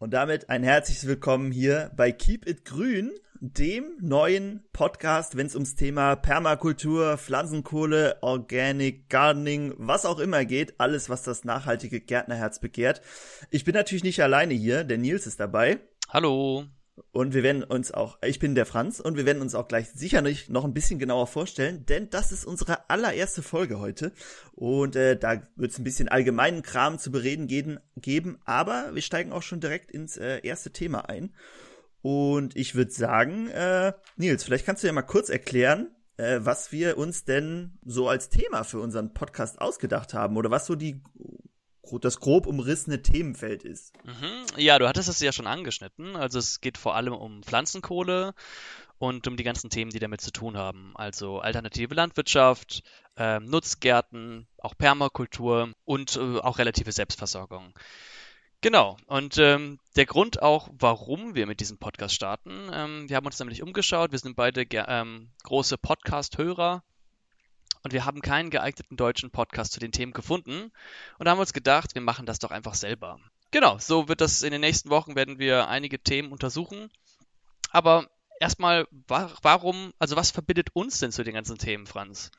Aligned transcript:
Und 0.00 0.14
damit 0.14 0.48
ein 0.48 0.62
herzliches 0.62 1.06
Willkommen 1.06 1.52
hier 1.52 1.90
bei 1.94 2.10
Keep 2.10 2.48
It 2.48 2.64
Grün, 2.64 3.12
dem 3.38 3.98
neuen 4.00 4.64
Podcast, 4.72 5.36
wenn 5.36 5.46
es 5.46 5.54
ums 5.54 5.74
Thema 5.74 6.16
Permakultur, 6.16 7.18
Pflanzenkohle, 7.18 8.16
Organic 8.22 9.10
Gardening, 9.10 9.74
was 9.76 10.06
auch 10.06 10.18
immer 10.18 10.46
geht, 10.46 10.80
alles, 10.80 11.10
was 11.10 11.22
das 11.22 11.44
nachhaltige 11.44 12.00
Gärtnerherz 12.00 12.60
begehrt. 12.60 13.02
Ich 13.50 13.64
bin 13.64 13.74
natürlich 13.74 14.02
nicht 14.02 14.22
alleine 14.22 14.54
hier, 14.54 14.84
der 14.84 14.96
Nils 14.96 15.26
ist 15.26 15.38
dabei. 15.38 15.80
Hallo. 16.08 16.64
Und 17.12 17.34
wir 17.34 17.42
werden 17.42 17.64
uns 17.64 17.92
auch, 17.92 18.18
ich 18.22 18.38
bin 18.38 18.54
der 18.54 18.66
Franz 18.66 19.00
und 19.00 19.16
wir 19.16 19.26
werden 19.26 19.42
uns 19.42 19.54
auch 19.54 19.68
gleich 19.68 19.90
sicherlich 19.90 20.48
noch 20.48 20.64
ein 20.64 20.74
bisschen 20.74 20.98
genauer 20.98 21.26
vorstellen, 21.26 21.84
denn 21.86 22.10
das 22.10 22.32
ist 22.32 22.44
unsere 22.44 22.88
allererste 22.88 23.42
Folge 23.42 23.80
heute. 23.80 24.12
Und 24.52 24.96
äh, 24.96 25.16
da 25.18 25.42
wird 25.56 25.72
es 25.72 25.78
ein 25.78 25.84
bisschen 25.84 26.08
allgemeinen 26.08 26.62
Kram 26.62 26.98
zu 26.98 27.10
bereden 27.10 27.46
geben, 27.46 27.78
geben, 27.96 28.38
aber 28.44 28.90
wir 28.94 29.02
steigen 29.02 29.32
auch 29.32 29.42
schon 29.42 29.60
direkt 29.60 29.90
ins 29.90 30.16
äh, 30.16 30.40
erste 30.42 30.72
Thema 30.72 31.08
ein. 31.08 31.34
Und 32.02 32.56
ich 32.56 32.74
würde 32.74 32.92
sagen, 32.92 33.48
äh, 33.48 33.92
Nils, 34.16 34.44
vielleicht 34.44 34.64
kannst 34.64 34.82
du 34.82 34.86
ja 34.86 34.92
mal 34.92 35.02
kurz 35.02 35.28
erklären, 35.28 35.88
äh, 36.16 36.40
was 36.42 36.72
wir 36.72 36.96
uns 36.96 37.24
denn 37.24 37.78
so 37.84 38.08
als 38.08 38.28
Thema 38.28 38.64
für 38.64 38.80
unseren 38.80 39.12
Podcast 39.12 39.60
ausgedacht 39.60 40.14
haben 40.14 40.36
oder 40.36 40.50
was 40.50 40.66
so 40.66 40.74
die 40.74 41.02
das 41.98 42.20
grob 42.20 42.46
umrissene 42.46 43.02
Themenfeld 43.02 43.64
ist. 43.64 43.92
Mhm. 44.04 44.46
Ja, 44.56 44.78
du 44.78 44.88
hattest 44.88 45.08
es 45.08 45.20
ja 45.20 45.32
schon 45.32 45.46
angeschnitten. 45.46 46.16
Also 46.16 46.38
es 46.38 46.60
geht 46.60 46.78
vor 46.78 46.94
allem 46.94 47.12
um 47.12 47.42
Pflanzenkohle 47.42 48.34
und 48.98 49.26
um 49.26 49.36
die 49.36 49.44
ganzen 49.44 49.70
Themen, 49.70 49.90
die 49.90 49.98
damit 49.98 50.20
zu 50.20 50.30
tun 50.30 50.56
haben. 50.56 50.92
Also 50.94 51.40
alternative 51.40 51.94
Landwirtschaft, 51.94 52.82
äh, 53.16 53.40
Nutzgärten, 53.40 54.46
auch 54.58 54.76
Permakultur 54.76 55.72
und 55.84 56.16
äh, 56.16 56.38
auch 56.38 56.58
relative 56.58 56.92
Selbstversorgung. 56.92 57.74
Genau, 58.62 58.98
und 59.06 59.38
ähm, 59.38 59.78
der 59.96 60.04
Grund 60.04 60.42
auch, 60.42 60.68
warum 60.72 61.34
wir 61.34 61.46
mit 61.46 61.60
diesem 61.60 61.78
Podcast 61.78 62.14
starten, 62.14 62.70
ähm, 62.70 63.08
wir 63.08 63.16
haben 63.16 63.24
uns 63.24 63.38
nämlich 63.38 63.62
umgeschaut, 63.62 64.12
wir 64.12 64.18
sind 64.18 64.36
beide 64.36 64.66
ähm, 64.70 65.30
große 65.44 65.78
Podcast-Hörer 65.78 66.82
und 67.82 67.92
wir 67.92 68.04
haben 68.04 68.20
keinen 68.22 68.50
geeigneten 68.50 68.96
deutschen 68.96 69.30
Podcast 69.30 69.72
zu 69.72 69.80
den 69.80 69.92
Themen 69.92 70.12
gefunden 70.12 70.72
und 71.18 71.28
haben 71.28 71.40
uns 71.40 71.52
gedacht, 71.52 71.94
wir 71.94 72.02
machen 72.02 72.26
das 72.26 72.38
doch 72.38 72.50
einfach 72.50 72.74
selber. 72.74 73.18
Genau, 73.50 73.78
so 73.78 74.08
wird 74.08 74.20
das 74.20 74.42
in 74.42 74.52
den 74.52 74.60
nächsten 74.60 74.90
Wochen 74.90 75.16
werden 75.16 75.38
wir 75.38 75.68
einige 75.68 75.98
Themen 75.98 76.30
untersuchen. 76.30 76.90
Aber 77.70 78.08
erstmal, 78.40 78.86
warum, 79.06 79.92
also 79.98 80.16
was 80.16 80.30
verbindet 80.30 80.68
uns 80.72 80.98
denn 80.98 81.12
zu 81.12 81.24
den 81.24 81.34
ganzen 81.34 81.58
Themen, 81.58 81.86
Franz? 81.86 82.30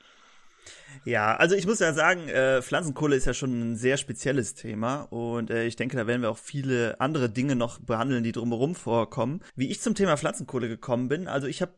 Ja, 1.04 1.36
also 1.36 1.56
ich 1.56 1.66
muss 1.66 1.80
ja 1.80 1.92
sagen, 1.92 2.28
äh, 2.28 2.62
Pflanzenkohle 2.62 3.16
ist 3.16 3.24
ja 3.24 3.34
schon 3.34 3.72
ein 3.72 3.76
sehr 3.76 3.96
spezielles 3.96 4.54
Thema 4.54 5.02
und 5.10 5.50
äh, 5.50 5.64
ich 5.64 5.74
denke, 5.74 5.96
da 5.96 6.06
werden 6.06 6.22
wir 6.22 6.30
auch 6.30 6.38
viele 6.38 7.00
andere 7.00 7.28
Dinge 7.28 7.56
noch 7.56 7.80
behandeln, 7.80 8.22
die 8.22 8.32
drumherum 8.32 8.74
vorkommen. 8.74 9.42
Wie 9.56 9.70
ich 9.70 9.80
zum 9.80 9.94
Thema 9.94 10.16
Pflanzenkohle 10.16 10.68
gekommen 10.68 11.08
bin, 11.08 11.26
also 11.26 11.48
ich 11.48 11.62
habe 11.62 11.72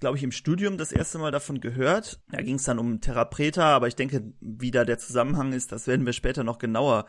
glaube 0.00 0.16
ich, 0.16 0.22
im 0.22 0.32
Studium 0.32 0.78
das 0.78 0.92
erste 0.92 1.18
Mal 1.18 1.30
davon 1.30 1.60
gehört. 1.60 2.20
Da 2.30 2.42
ging 2.42 2.56
es 2.56 2.64
dann 2.64 2.78
um 2.78 3.00
Therapreta, 3.00 3.74
aber 3.74 3.88
ich 3.88 3.96
denke, 3.96 4.32
wie 4.40 4.70
da 4.70 4.84
der 4.84 4.98
Zusammenhang 4.98 5.52
ist, 5.52 5.72
das 5.72 5.86
werden 5.86 6.06
wir 6.06 6.12
später 6.12 6.44
noch 6.44 6.58
genauer, 6.58 7.06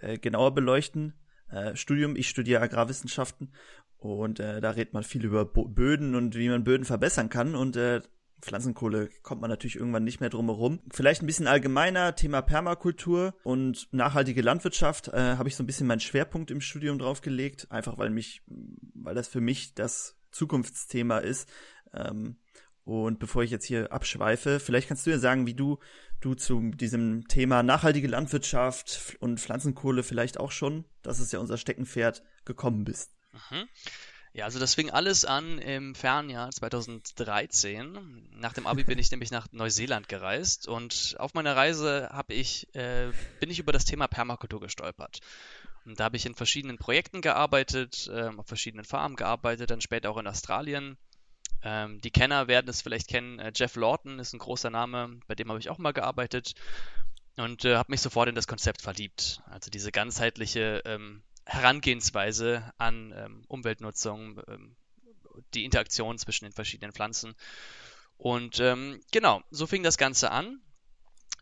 äh, 0.00 0.18
genauer 0.18 0.54
beleuchten. 0.54 1.14
Äh, 1.50 1.76
Studium, 1.76 2.16
ich 2.16 2.28
studiere 2.28 2.62
Agrarwissenschaften 2.62 3.52
und 3.98 4.40
äh, 4.40 4.60
da 4.60 4.70
redet 4.70 4.94
man 4.94 5.02
viel 5.02 5.24
über 5.24 5.44
Bo 5.44 5.68
Böden 5.68 6.14
und 6.14 6.34
wie 6.36 6.48
man 6.48 6.64
Böden 6.64 6.84
verbessern 6.84 7.28
kann 7.28 7.54
und 7.54 7.76
äh, 7.76 8.00
Pflanzenkohle 8.42 9.08
kommt 9.22 9.40
man 9.40 9.50
natürlich 9.50 9.76
irgendwann 9.76 10.02
nicht 10.02 10.20
mehr 10.20 10.28
drum 10.28 10.46
herum. 10.46 10.80
Vielleicht 10.90 11.22
ein 11.22 11.26
bisschen 11.26 11.46
allgemeiner, 11.46 12.16
Thema 12.16 12.42
Permakultur 12.42 13.34
und 13.44 13.88
nachhaltige 13.92 14.42
Landwirtschaft 14.42 15.08
äh, 15.08 15.36
habe 15.36 15.48
ich 15.48 15.56
so 15.56 15.62
ein 15.62 15.66
bisschen 15.66 15.86
meinen 15.86 16.00
Schwerpunkt 16.00 16.50
im 16.50 16.60
Studium 16.60 16.98
drauf 16.98 17.20
gelegt, 17.20 17.68
einfach 17.70 17.98
weil 17.98 18.10
mich, 18.10 18.42
weil 18.94 19.14
das 19.14 19.28
für 19.28 19.40
mich 19.40 19.74
das 19.74 20.18
Zukunftsthema 20.32 21.18
ist. 21.18 21.48
Ähm, 21.94 22.36
und 22.84 23.20
bevor 23.20 23.44
ich 23.44 23.50
jetzt 23.50 23.64
hier 23.64 23.92
abschweife, 23.92 24.58
vielleicht 24.58 24.88
kannst 24.88 25.06
du 25.06 25.10
ja 25.10 25.18
sagen, 25.18 25.46
wie 25.46 25.54
du, 25.54 25.78
du 26.20 26.34
zu 26.34 26.72
diesem 26.72 27.28
Thema 27.28 27.62
nachhaltige 27.62 28.08
Landwirtschaft 28.08 29.16
und 29.20 29.38
Pflanzenkohle 29.38 30.02
vielleicht 30.02 30.38
auch 30.40 30.50
schon, 30.50 30.84
das 31.02 31.20
ist 31.20 31.32
ja 31.32 31.38
unser 31.38 31.58
Steckenpferd, 31.58 32.22
gekommen 32.44 32.84
bist. 32.84 33.12
Mhm. 33.32 33.68
Ja, 34.34 34.46
also 34.46 34.58
das 34.58 34.74
fing 34.74 34.88
alles 34.90 35.26
an 35.26 35.58
im 35.58 35.94
Fernjahr 35.94 36.50
2013. 36.50 38.30
Nach 38.34 38.54
dem 38.54 38.66
Abi 38.66 38.82
bin 38.82 38.98
ich 38.98 39.10
nämlich 39.10 39.30
nach 39.30 39.46
Neuseeland 39.52 40.08
gereist 40.08 40.66
und 40.66 41.16
auf 41.18 41.34
meiner 41.34 41.54
Reise 41.54 42.08
habe 42.10 42.32
ich, 42.32 42.74
äh, 42.74 43.12
bin 43.40 43.50
ich 43.50 43.58
über 43.58 43.72
das 43.72 43.84
Thema 43.84 44.08
Permakultur 44.08 44.60
gestolpert. 44.60 45.20
Und 45.84 45.98
da 45.98 46.04
habe 46.04 46.16
ich 46.16 46.26
in 46.26 46.34
verschiedenen 46.34 46.78
Projekten 46.78 47.20
gearbeitet, 47.20 48.08
äh, 48.12 48.30
auf 48.36 48.46
verschiedenen 48.46 48.84
Farmen 48.84 49.16
gearbeitet, 49.16 49.70
dann 49.70 49.80
später 49.80 50.10
auch 50.10 50.18
in 50.18 50.26
Australien 50.26 50.96
ähm, 51.62 52.00
die 52.00 52.10
Kenner 52.10 52.48
werden 52.48 52.68
es 52.68 52.82
vielleicht 52.82 53.08
kennen. 53.08 53.38
Äh, 53.38 53.52
Jeff 53.54 53.76
Lawton 53.76 54.18
ist 54.18 54.32
ein 54.32 54.38
großer 54.38 54.70
Name, 54.70 55.20
bei 55.26 55.34
dem 55.34 55.48
habe 55.48 55.60
ich 55.60 55.70
auch 55.70 55.78
mal 55.78 55.92
gearbeitet 55.92 56.54
und 57.36 57.64
äh, 57.64 57.76
habe 57.76 57.92
mich 57.92 58.00
sofort 58.00 58.28
in 58.28 58.34
das 58.34 58.48
Konzept 58.48 58.82
verliebt. 58.82 59.40
Also 59.46 59.70
diese 59.70 59.92
ganzheitliche 59.92 60.82
ähm, 60.84 61.22
Herangehensweise 61.44 62.72
an 62.78 63.14
ähm, 63.16 63.44
Umweltnutzung, 63.48 64.40
ähm, 64.48 64.76
die 65.54 65.64
Interaktion 65.64 66.18
zwischen 66.18 66.46
den 66.46 66.52
verschiedenen 66.52 66.92
Pflanzen. 66.92 67.34
Und 68.16 68.60
ähm, 68.60 69.00
genau, 69.12 69.42
so 69.50 69.66
fing 69.66 69.82
das 69.82 69.98
Ganze 69.98 70.30
an. 70.30 70.60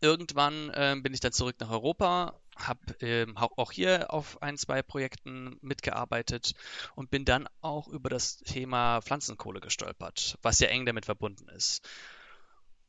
Irgendwann 0.01 0.69
äh, 0.69 0.95
bin 1.01 1.13
ich 1.13 1.19
dann 1.19 1.33
zurück 1.33 1.57
nach 1.59 1.69
Europa, 1.69 2.40
habe 2.67 2.79
ähm, 2.99 3.37
auch 3.37 3.71
hier 3.71 4.13
auf 4.13 4.41
ein, 4.41 4.57
zwei 4.57 4.81
Projekten 4.81 5.57
mitgearbeitet 5.61 6.53
und 6.95 7.09
bin 7.09 7.25
dann 7.25 7.47
auch 7.61 7.87
über 7.87 8.09
das 8.09 8.37
Thema 8.37 9.01
Pflanzenkohle 9.01 9.59
gestolpert, 9.59 10.37
was 10.41 10.59
ja 10.59 10.67
eng 10.67 10.85
damit 10.85 11.05
verbunden 11.05 11.47
ist. 11.49 11.87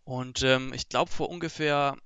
Und 0.04 0.42
ähm, 0.42 0.72
ich 0.74 0.88
glaube, 0.88 1.10
vor 1.10 1.28
ungefähr 1.28 1.96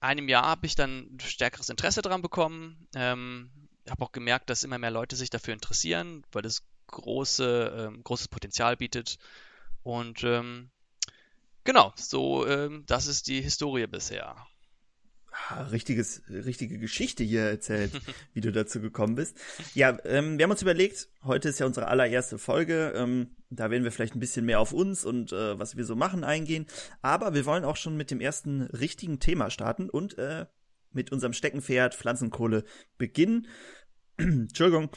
einem 0.00 0.28
Jahr 0.28 0.44
habe 0.44 0.66
ich 0.66 0.74
dann 0.74 1.18
stärkeres 1.20 1.68
Interesse 1.68 2.02
daran 2.02 2.22
bekommen. 2.22 2.88
Ähm, 2.94 3.50
habe 3.88 4.04
auch 4.04 4.12
gemerkt, 4.12 4.50
dass 4.50 4.64
immer 4.64 4.78
mehr 4.78 4.90
Leute 4.90 5.14
sich 5.14 5.30
dafür 5.30 5.54
interessieren, 5.54 6.24
weil 6.32 6.44
es 6.46 6.64
große, 6.88 7.88
ähm, 7.88 8.02
großes 8.02 8.28
Potenzial 8.28 8.76
bietet. 8.76 9.18
Und 9.82 10.24
ähm, 10.24 10.70
genau, 11.64 11.92
so, 11.96 12.46
ähm, 12.46 12.84
das 12.86 13.06
ist 13.06 13.28
die 13.28 13.42
Historie 13.42 13.86
bisher 13.86 14.46
richtiges, 15.72 16.22
richtige 16.28 16.78
Geschichte 16.78 17.24
hier 17.24 17.42
erzählt, 17.42 17.92
wie 18.34 18.40
du 18.40 18.52
dazu 18.52 18.80
gekommen 18.80 19.14
bist. 19.14 19.36
Ja, 19.74 19.96
ähm, 20.04 20.38
wir 20.38 20.44
haben 20.44 20.50
uns 20.50 20.62
überlegt, 20.62 21.08
heute 21.22 21.48
ist 21.48 21.58
ja 21.58 21.66
unsere 21.66 21.88
allererste 21.88 22.38
Folge. 22.38 22.92
Ähm, 22.96 23.36
da 23.50 23.70
werden 23.70 23.84
wir 23.84 23.92
vielleicht 23.92 24.14
ein 24.14 24.20
bisschen 24.20 24.46
mehr 24.46 24.60
auf 24.60 24.72
uns 24.72 25.04
und 25.04 25.32
äh, 25.32 25.58
was 25.58 25.76
wir 25.76 25.84
so 25.84 25.96
machen 25.96 26.24
eingehen. 26.24 26.66
Aber 27.02 27.34
wir 27.34 27.46
wollen 27.46 27.64
auch 27.64 27.76
schon 27.76 27.96
mit 27.96 28.10
dem 28.10 28.20
ersten 28.20 28.62
richtigen 28.62 29.20
Thema 29.20 29.50
starten 29.50 29.90
und 29.90 30.18
äh, 30.18 30.46
mit 30.92 31.12
unserem 31.12 31.32
Steckenpferd 31.32 31.94
Pflanzenkohle 31.94 32.64
beginnen. 32.98 33.46
Entschuldigung. 34.16 34.90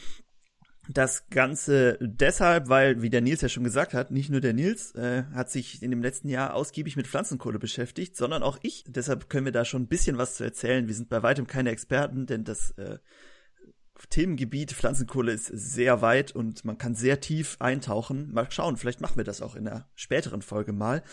Das 0.89 1.29
Ganze 1.29 1.97
deshalb, 2.01 2.69
weil, 2.69 3.01
wie 3.01 3.09
der 3.09 3.21
Nils 3.21 3.41
ja 3.41 3.49
schon 3.49 3.63
gesagt 3.63 3.93
hat, 3.93 4.11
nicht 4.11 4.29
nur 4.29 4.39
der 4.39 4.53
Nils 4.53 4.95
äh, 4.95 5.23
hat 5.33 5.49
sich 5.51 5.83
in 5.83 5.91
dem 5.91 6.01
letzten 6.01 6.29
Jahr 6.29 6.53
ausgiebig 6.53 6.95
mit 6.95 7.07
Pflanzenkohle 7.07 7.59
beschäftigt, 7.59 8.15
sondern 8.15 8.43
auch 8.43 8.57
ich. 8.61 8.85
Deshalb 8.87 9.29
können 9.29 9.45
wir 9.45 9.51
da 9.51 9.65
schon 9.65 9.83
ein 9.83 9.87
bisschen 9.87 10.17
was 10.17 10.35
zu 10.35 10.43
erzählen. 10.43 10.87
Wir 10.87 10.95
sind 10.95 11.09
bei 11.09 11.23
weitem 11.23 11.45
keine 11.47 11.71
Experten, 11.71 12.25
denn 12.25 12.43
das 12.43 12.71
äh, 12.71 12.99
Themengebiet 14.09 14.73
Pflanzenkohle 14.73 15.33
ist 15.33 15.47
sehr 15.47 16.01
weit 16.01 16.31
und 16.31 16.63
man 16.63 16.77
kann 16.77 16.95
sehr 16.95 17.19
tief 17.19 17.57
eintauchen. 17.59 18.31
Mal 18.31 18.49
schauen, 18.51 18.77
vielleicht 18.77 19.01
machen 19.01 19.17
wir 19.17 19.23
das 19.23 19.41
auch 19.41 19.55
in 19.55 19.67
einer 19.67 19.87
späteren 19.95 20.41
Folge 20.41 20.71
mal. 20.71 21.03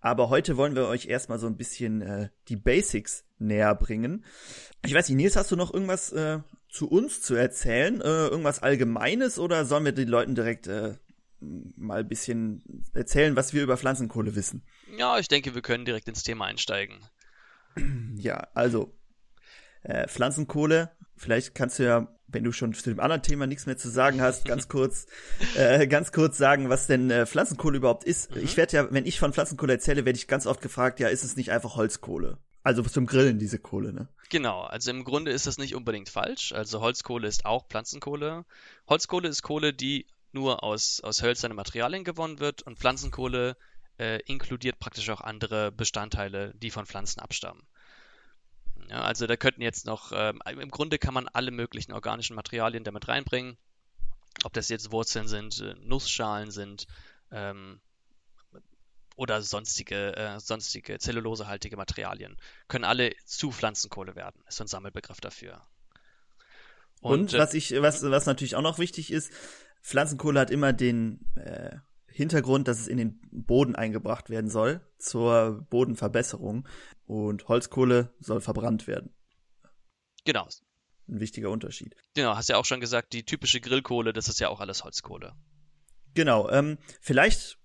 Aber 0.00 0.30
heute 0.30 0.56
wollen 0.56 0.74
wir 0.74 0.86
euch 0.86 1.06
erstmal 1.06 1.38
so 1.38 1.46
ein 1.46 1.56
bisschen 1.56 2.00
äh, 2.00 2.30
die 2.48 2.56
Basics 2.56 3.24
näher 3.38 3.74
bringen. 3.74 4.24
Ich 4.84 4.94
weiß 4.94 5.08
nicht, 5.08 5.16
Nils, 5.16 5.36
hast 5.36 5.50
du 5.50 5.56
noch 5.56 5.72
irgendwas 5.72 6.12
äh, 6.12 6.38
zu 6.70 6.88
uns 6.88 7.22
zu 7.22 7.34
erzählen? 7.34 8.00
Äh, 8.00 8.28
irgendwas 8.28 8.62
Allgemeines 8.62 9.38
oder 9.38 9.64
sollen 9.64 9.84
wir 9.84 9.92
den 9.92 10.08
Leuten 10.08 10.34
direkt 10.34 10.66
äh, 10.66 10.94
mal 11.40 12.00
ein 12.00 12.08
bisschen 12.08 12.62
erzählen, 12.94 13.36
was 13.36 13.52
wir 13.52 13.62
über 13.62 13.76
Pflanzenkohle 13.76 14.34
wissen? 14.34 14.62
Ja, 14.96 15.18
ich 15.18 15.28
denke, 15.28 15.54
wir 15.54 15.62
können 15.62 15.84
direkt 15.84 16.08
ins 16.08 16.22
Thema 16.22 16.46
einsteigen. 16.46 16.98
Ja, 18.16 18.48
also 18.52 18.92
äh, 19.82 20.06
Pflanzenkohle. 20.08 20.90
Vielleicht 21.16 21.54
kannst 21.54 21.78
du 21.78 21.84
ja, 21.84 22.08
wenn 22.26 22.44
du 22.44 22.52
schon 22.52 22.74
zu 22.74 22.90
dem 22.90 23.00
anderen 23.00 23.22
Thema 23.22 23.46
nichts 23.46 23.64
mehr 23.64 23.78
zu 23.78 23.88
sagen 23.88 24.20
hast, 24.20 24.44
ganz 24.44 24.68
kurz, 24.68 25.06
äh, 25.56 25.86
ganz 25.86 26.12
kurz 26.12 26.36
sagen, 26.36 26.68
was 26.68 26.86
denn 26.86 27.10
äh, 27.10 27.24
Pflanzenkohle 27.24 27.78
überhaupt 27.78 28.04
ist. 28.04 28.34
Mhm. 28.34 28.42
Ich 28.42 28.56
werde 28.56 28.76
ja, 28.76 28.92
wenn 28.92 29.06
ich 29.06 29.18
von 29.18 29.32
Pflanzenkohle 29.32 29.74
erzähle, 29.74 30.04
werde 30.04 30.18
ich 30.18 30.26
ganz 30.26 30.46
oft 30.46 30.60
gefragt, 30.60 31.00
ja, 31.00 31.08
ist 31.08 31.24
es 31.24 31.36
nicht 31.36 31.50
einfach 31.50 31.76
Holzkohle? 31.76 32.38
Also 32.62 32.82
zum 32.82 33.06
Grillen 33.06 33.38
diese 33.38 33.58
Kohle, 33.58 33.92
ne? 33.92 34.08
Genau, 34.28 34.62
also 34.62 34.90
im 34.90 35.04
Grunde 35.04 35.32
ist 35.32 35.46
das 35.46 35.58
nicht 35.58 35.74
unbedingt 35.74 36.08
falsch. 36.08 36.52
Also 36.52 36.80
Holzkohle 36.80 37.26
ist 37.26 37.46
auch 37.46 37.66
Pflanzenkohle. 37.68 38.44
Holzkohle 38.88 39.28
ist 39.28 39.42
Kohle, 39.42 39.72
die 39.72 40.06
nur 40.32 40.62
aus, 40.62 41.00
aus 41.00 41.22
hölzernen 41.22 41.56
Materialien 41.56 42.04
gewonnen 42.04 42.38
wird 42.38 42.62
und 42.62 42.78
Pflanzenkohle 42.78 43.56
äh, 43.98 44.20
inkludiert 44.26 44.78
praktisch 44.78 45.10
auch 45.10 45.20
andere 45.20 45.72
Bestandteile, 45.72 46.54
die 46.54 46.70
von 46.70 46.86
Pflanzen 46.86 47.20
abstammen. 47.20 47.62
Ja, 48.88 49.02
also 49.02 49.26
da 49.26 49.36
könnten 49.36 49.62
jetzt 49.62 49.86
noch, 49.86 50.12
ähm, 50.14 50.40
im 50.46 50.70
Grunde 50.70 50.98
kann 50.98 51.14
man 51.14 51.28
alle 51.28 51.50
möglichen 51.50 51.92
organischen 51.92 52.36
Materialien 52.36 52.84
damit 52.84 53.08
reinbringen. 53.08 53.56
ob 54.44 54.52
das 54.52 54.68
jetzt 54.68 54.92
Wurzeln 54.92 55.28
sind, 55.28 55.60
äh, 55.60 55.74
Nussschalen 55.82 56.50
sind 56.50 56.86
ähm, 57.32 57.80
oder 59.20 59.42
sonstige, 59.42 60.16
äh, 60.16 60.40
sonstige 60.40 60.98
zellulosehaltige 60.98 61.76
Materialien, 61.76 62.38
können 62.68 62.84
alle 62.84 63.12
zu 63.26 63.52
Pflanzenkohle 63.52 64.16
werden. 64.16 64.42
Ist 64.48 64.56
so 64.56 64.64
ein 64.64 64.68
Sammelbegriff 64.68 65.20
dafür. 65.20 65.60
Und, 67.02 67.20
Und 67.20 67.34
äh, 67.34 67.38
was 67.38 67.52
ich, 67.52 67.70
was, 67.82 68.02
was 68.02 68.24
natürlich 68.24 68.56
auch 68.56 68.62
noch 68.62 68.78
wichtig 68.78 69.12
ist, 69.12 69.30
Pflanzenkohle 69.82 70.40
hat 70.40 70.50
immer 70.50 70.72
den 70.72 71.30
äh, 71.36 71.76
Hintergrund, 72.06 72.66
dass 72.66 72.80
es 72.80 72.88
in 72.88 72.96
den 72.96 73.20
Boden 73.30 73.76
eingebracht 73.76 74.30
werden 74.30 74.48
soll 74.48 74.80
zur 74.98 75.66
Bodenverbesserung 75.68 76.66
und 77.04 77.46
Holzkohle 77.46 78.14
soll 78.20 78.40
verbrannt 78.40 78.86
werden. 78.86 79.14
Genau. 80.24 80.48
Ein 81.08 81.20
wichtiger 81.20 81.50
Unterschied. 81.50 81.94
Genau, 82.14 82.36
hast 82.36 82.48
ja 82.48 82.56
auch 82.56 82.64
schon 82.64 82.80
gesagt, 82.80 83.12
die 83.12 83.24
typische 83.24 83.60
Grillkohle, 83.60 84.14
das 84.14 84.28
ist 84.28 84.40
ja 84.40 84.48
auch 84.48 84.60
alles 84.60 84.82
Holzkohle. 84.82 85.34
Genau, 86.14 86.48
ähm, 86.50 86.78
vielleicht, 87.00 87.59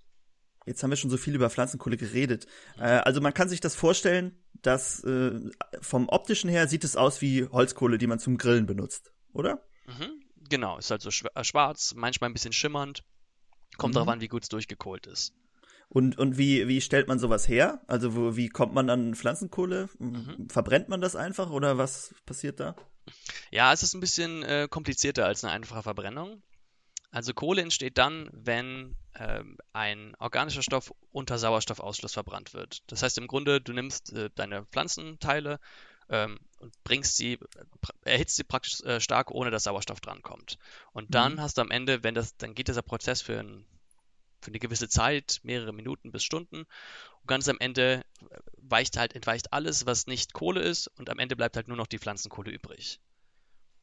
jetzt 0.65 0.83
haben 0.83 0.89
wir 0.89 0.97
schon 0.97 1.09
so 1.09 1.17
viel 1.17 1.35
über 1.35 1.49
Pflanzenkohle 1.49 1.97
geredet. 1.97 2.47
Äh, 2.77 2.83
also 2.83 3.21
man 3.21 3.33
kann 3.33 3.49
sich 3.49 3.59
das 3.59 3.75
vorstellen, 3.75 4.37
dass 4.61 5.03
äh, 5.03 5.39
vom 5.81 6.09
optischen 6.09 6.49
her 6.49 6.67
sieht 6.67 6.83
es 6.83 6.95
aus 6.95 7.21
wie 7.21 7.47
Holzkohle, 7.47 7.97
die 7.97 8.07
man 8.07 8.19
zum 8.19 8.37
Grillen 8.37 8.65
benutzt, 8.65 9.11
oder? 9.33 9.65
Mhm, 9.85 10.21
genau, 10.49 10.77
ist 10.77 10.91
halt 10.91 11.01
so 11.01 11.09
äh, 11.09 11.43
schwarz, 11.43 11.93
manchmal 11.95 12.29
ein 12.29 12.33
bisschen 12.33 12.53
schimmernd. 12.53 13.03
Kommt 13.77 13.93
mhm. 13.93 13.95
darauf 13.95 14.09
an, 14.09 14.21
wie 14.21 14.27
gut 14.27 14.43
es 14.43 14.49
durchgekohlt 14.49 15.07
ist. 15.07 15.33
Und, 15.87 16.17
und 16.17 16.37
wie, 16.37 16.67
wie 16.67 16.81
stellt 16.81 17.07
man 17.07 17.19
sowas 17.19 17.47
her? 17.47 17.81
Also 17.87 18.15
wo, 18.15 18.35
wie 18.35 18.49
kommt 18.49 18.73
man 18.73 18.89
an 18.89 19.13
Pflanzenkohle? 19.13 19.89
Mhm. 19.99 20.47
Verbrennt 20.49 20.89
man 20.89 21.01
das 21.01 21.15
einfach 21.15 21.51
oder 21.51 21.77
was 21.77 22.13
passiert 22.25 22.59
da? 22.59 22.75
Ja, 23.51 23.71
es 23.71 23.83
ist 23.83 23.93
ein 23.93 23.99
bisschen 23.99 24.41
äh, 24.43 24.67
komplizierter 24.69 25.25
als 25.25 25.43
eine 25.43 25.53
einfache 25.53 25.83
Verbrennung. 25.83 26.41
Also 27.15 27.33
Kohle 27.33 27.61
entsteht 27.61 27.97
dann, 27.97 28.29
wenn 28.33 28.93
ähm, 29.17 29.57
ein 29.71 30.15
organischer 30.19 30.61
Stoff 30.61 30.93
unter 31.13 31.37
Sauerstoffausschluss 31.37 32.11
verbrannt 32.11 32.53
wird. 32.53 32.83
Das 32.87 33.03
heißt 33.03 33.17
im 33.19 33.27
Grunde, 33.27 33.61
du 33.61 33.71
nimmst 33.71 34.11
äh, 34.11 34.29
deine 34.35 34.65
Pflanzenteile 34.65 35.61
ähm, 36.09 36.37
und 36.59 36.73
bringst 36.83 37.15
sie, 37.15 37.39
erhitzt 38.01 38.35
sie 38.35 38.43
praktisch 38.43 38.81
äh, 38.81 38.99
stark, 38.99 39.31
ohne 39.31 39.49
dass 39.49 39.63
Sauerstoff 39.63 40.01
drankommt. 40.01 40.57
Und 40.91 41.15
dann 41.15 41.35
mhm. 41.35 41.39
hast 41.39 41.57
du 41.57 41.61
am 41.61 41.71
Ende, 41.71 42.03
wenn 42.03 42.15
das, 42.15 42.35
dann 42.35 42.53
geht 42.53 42.67
dieser 42.67 42.81
Prozess 42.81 43.21
für, 43.21 43.39
ein, 43.39 43.65
für 44.41 44.49
eine 44.49 44.59
gewisse 44.59 44.89
Zeit, 44.89 45.39
mehrere 45.43 45.71
Minuten 45.71 46.11
bis 46.11 46.25
Stunden. 46.25 46.57
Und 47.21 47.27
ganz 47.27 47.47
am 47.47 47.59
Ende 47.59 48.03
äh, 48.29 48.39
weicht 48.57 48.97
halt, 48.97 49.15
entweicht 49.15 49.53
alles, 49.53 49.85
was 49.85 50.05
nicht 50.05 50.33
Kohle 50.33 50.59
ist, 50.59 50.87
und 50.97 51.09
am 51.09 51.19
Ende 51.19 51.37
bleibt 51.37 51.55
halt 51.55 51.69
nur 51.69 51.77
noch 51.77 51.87
die 51.87 51.99
Pflanzenkohle 51.99 52.51
übrig. 52.51 52.99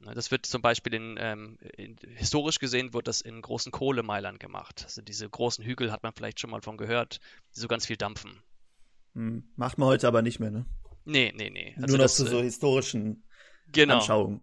Ne, 0.05 0.15
das 0.15 0.31
wird 0.31 0.47
zum 0.47 0.63
Beispiel 0.63 0.95
in, 0.95 1.17
ähm, 1.21 1.59
in, 1.77 1.97
historisch 2.17 2.59
gesehen 2.59 2.93
wird 2.93 3.07
das 3.07 3.21
in 3.21 3.41
großen 3.41 3.71
Kohlemeilern 3.71 4.39
gemacht. 4.39 4.83
Also 4.85 5.01
diese 5.01 5.29
großen 5.29 5.65
Hügel 5.65 5.93
hat 5.93 6.03
man 6.03 6.13
vielleicht 6.13 6.41
schon 6.41 6.51
mal 6.51 6.61
von 6.61 6.77
gehört, 6.77 7.21
die 7.55 7.61
so 7.61 7.69
ganz 7.69 7.87
viel 7.87 7.97
dampfen. 7.97 8.43
Hm, 9.15 9.45
macht 9.57 9.79
man 9.79 9.89
heute 9.89 10.09
aber 10.09 10.23
nicht 10.23 10.41
mehr, 10.41 10.51
ne? 10.51 10.67
Nee, 11.05 11.33
nee, 11.37 11.51
nee. 11.51 11.75
Also 11.77 11.89
Nur 11.89 11.99
noch 11.99 12.05
das, 12.05 12.17
zu 12.17 12.27
so 12.27 12.41
äh, 12.41 12.43
historischen 12.43 13.25
genau. 13.71 13.97
Anschauungen. 13.97 14.41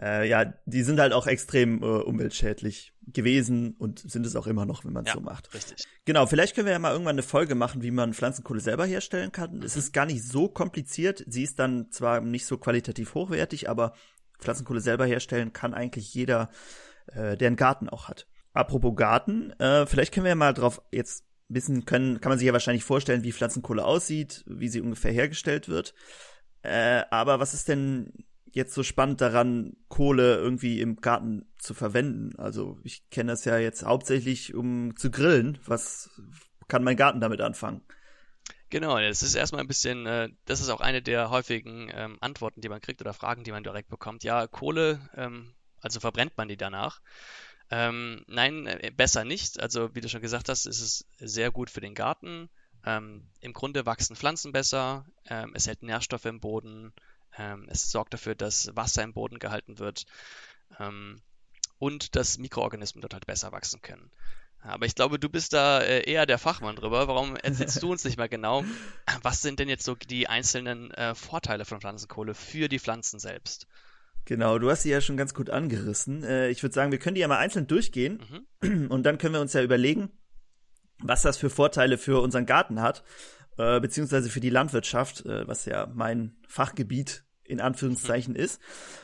Äh, 0.00 0.28
ja, 0.28 0.54
die 0.64 0.82
sind 0.82 1.00
halt 1.00 1.12
auch 1.12 1.26
extrem 1.26 1.82
äh, 1.82 1.86
umweltschädlich 1.86 2.92
gewesen 3.06 3.74
und 3.78 3.98
sind 3.98 4.24
es 4.24 4.36
auch 4.36 4.46
immer 4.46 4.64
noch, 4.64 4.84
wenn 4.84 4.92
man 4.92 5.04
es 5.04 5.08
ja, 5.08 5.14
so 5.14 5.20
macht. 5.20 5.52
Richtig. 5.52 5.84
Genau, 6.04 6.26
vielleicht 6.26 6.54
können 6.54 6.66
wir 6.66 6.72
ja 6.72 6.78
mal 6.78 6.92
irgendwann 6.92 7.16
eine 7.16 7.22
Folge 7.22 7.54
machen, 7.54 7.82
wie 7.82 7.90
man 7.90 8.14
Pflanzenkohle 8.14 8.60
selber 8.60 8.86
herstellen 8.86 9.32
kann. 9.32 9.56
Mhm. 9.56 9.62
Es 9.62 9.76
ist 9.76 9.92
gar 9.92 10.06
nicht 10.06 10.22
so 10.22 10.48
kompliziert. 10.48 11.24
Sie 11.26 11.42
ist 11.42 11.58
dann 11.58 11.90
zwar 11.90 12.20
nicht 12.20 12.46
so 12.46 12.58
qualitativ 12.58 13.14
hochwertig, 13.14 13.68
aber 13.68 13.94
Pflanzenkohle 14.38 14.80
selber 14.80 15.06
herstellen 15.06 15.52
kann 15.52 15.74
eigentlich 15.74 16.14
jeder, 16.14 16.50
äh, 17.06 17.36
der 17.36 17.48
einen 17.48 17.56
Garten 17.56 17.88
auch 17.88 18.08
hat. 18.08 18.26
Apropos 18.52 18.96
Garten, 18.96 19.52
äh, 19.58 19.86
vielleicht 19.86 20.12
können 20.12 20.24
wir 20.24 20.30
ja 20.30 20.36
mal 20.36 20.54
drauf 20.54 20.82
jetzt 20.90 21.24
wissen 21.48 21.86
können, 21.86 22.20
kann 22.20 22.30
man 22.30 22.38
sich 22.38 22.46
ja 22.46 22.52
wahrscheinlich 22.52 22.84
vorstellen, 22.84 23.24
wie 23.24 23.32
Pflanzenkohle 23.32 23.84
aussieht, 23.84 24.44
wie 24.46 24.68
sie 24.68 24.80
ungefähr 24.80 25.12
hergestellt 25.12 25.68
wird. 25.68 25.94
Äh, 26.62 27.02
aber 27.10 27.40
was 27.40 27.54
ist 27.54 27.68
denn 27.68 28.12
jetzt 28.52 28.74
so 28.74 28.82
spannend 28.82 29.20
daran, 29.20 29.76
Kohle 29.88 30.36
irgendwie 30.36 30.80
im 30.80 30.96
Garten 30.96 31.46
zu 31.58 31.74
verwenden? 31.74 32.36
Also 32.38 32.78
ich 32.84 33.08
kenne 33.10 33.32
das 33.32 33.44
ja 33.44 33.58
jetzt 33.58 33.84
hauptsächlich, 33.84 34.54
um 34.54 34.96
zu 34.96 35.10
grillen. 35.10 35.58
Was 35.66 36.10
kann 36.66 36.84
mein 36.84 36.96
Garten 36.96 37.20
damit 37.20 37.40
anfangen? 37.40 37.82
Genau, 38.70 38.98
das 38.98 39.22
ist 39.22 39.34
erstmal 39.34 39.62
ein 39.62 39.66
bisschen, 39.66 40.06
äh, 40.06 40.28
das 40.44 40.60
ist 40.60 40.68
auch 40.68 40.80
eine 40.80 41.00
der 41.02 41.30
häufigen 41.30 41.90
ähm, 41.92 42.18
Antworten, 42.20 42.60
die 42.60 42.68
man 42.68 42.80
kriegt 42.80 43.00
oder 43.00 43.14
Fragen, 43.14 43.42
die 43.44 43.50
man 43.52 43.62
direkt 43.62 43.88
bekommt. 43.88 44.24
Ja, 44.24 44.46
Kohle, 44.46 45.00
ähm, 45.16 45.54
also 45.80 46.00
verbrennt 46.00 46.36
man 46.36 46.48
die 46.48 46.56
danach? 46.58 47.00
Ähm, 47.70 48.24
nein, 48.26 48.66
äh, 48.66 48.90
besser 48.94 49.24
nicht. 49.24 49.60
Also 49.60 49.94
wie 49.94 50.00
du 50.00 50.08
schon 50.08 50.20
gesagt 50.20 50.48
hast, 50.50 50.66
ist 50.66 50.80
es 50.80 51.06
sehr 51.18 51.50
gut 51.50 51.70
für 51.70 51.80
den 51.80 51.94
Garten. 51.94 52.50
Ähm, 52.84 53.30
Im 53.40 53.52
Grunde 53.54 53.86
wachsen 53.86 54.16
Pflanzen 54.16 54.52
besser, 54.52 55.06
ähm, 55.26 55.52
es 55.54 55.66
hält 55.66 55.82
Nährstoffe 55.82 56.26
im 56.26 56.40
Boden, 56.40 56.92
ähm, 57.36 57.66
es 57.70 57.90
sorgt 57.90 58.14
dafür, 58.14 58.34
dass 58.34 58.74
Wasser 58.76 59.02
im 59.02 59.14
Boden 59.14 59.38
gehalten 59.38 59.78
wird 59.78 60.04
und 61.78 62.14
dass 62.14 62.38
Mikroorganismen 62.38 63.00
dort 63.00 63.14
halt 63.14 63.26
besser 63.26 63.52
wachsen 63.52 63.80
können. 63.80 64.10
Aber 64.68 64.86
ich 64.86 64.94
glaube, 64.94 65.18
du 65.18 65.28
bist 65.28 65.52
da 65.52 65.80
äh, 65.80 66.08
eher 66.08 66.26
der 66.26 66.38
Fachmann 66.38 66.76
drüber. 66.76 67.08
Warum 67.08 67.36
erzählst 67.36 67.82
du 67.82 67.90
uns 67.90 68.04
nicht 68.04 68.18
mal 68.18 68.28
genau, 68.28 68.64
was 69.22 69.42
sind 69.42 69.58
denn 69.58 69.68
jetzt 69.68 69.84
so 69.84 69.94
die 69.94 70.28
einzelnen 70.28 70.90
äh, 70.92 71.14
Vorteile 71.14 71.64
von 71.64 71.80
Pflanzenkohle 71.80 72.34
für 72.34 72.68
die 72.68 72.78
Pflanzen 72.78 73.18
selbst? 73.18 73.66
Genau, 74.24 74.58
du 74.58 74.70
hast 74.70 74.82
sie 74.82 74.90
ja 74.90 75.00
schon 75.00 75.16
ganz 75.16 75.32
gut 75.32 75.50
angerissen. 75.50 76.22
Äh, 76.22 76.50
ich 76.50 76.62
würde 76.62 76.74
sagen, 76.74 76.92
wir 76.92 76.98
können 76.98 77.14
die 77.14 77.22
ja 77.22 77.28
mal 77.28 77.38
einzeln 77.38 77.66
durchgehen 77.66 78.46
mhm. 78.60 78.86
und 78.90 79.04
dann 79.04 79.18
können 79.18 79.34
wir 79.34 79.40
uns 79.40 79.52
ja 79.52 79.62
überlegen, 79.62 80.10
was 81.00 81.22
das 81.22 81.38
für 81.38 81.50
Vorteile 81.50 81.96
für 81.96 82.20
unseren 82.20 82.44
Garten 82.44 82.80
hat, 82.80 83.04
beziehungsweise 83.56 84.30
für 84.30 84.40
die 84.40 84.50
Landwirtschaft, 84.50 85.24
was 85.24 85.64
ja 85.64 85.86
mein 85.94 86.36
Fachgebiet 86.48 87.24
in 87.48 87.60
Anführungszeichen 87.60 88.34
mhm. 88.34 88.40
ist. 88.40 88.60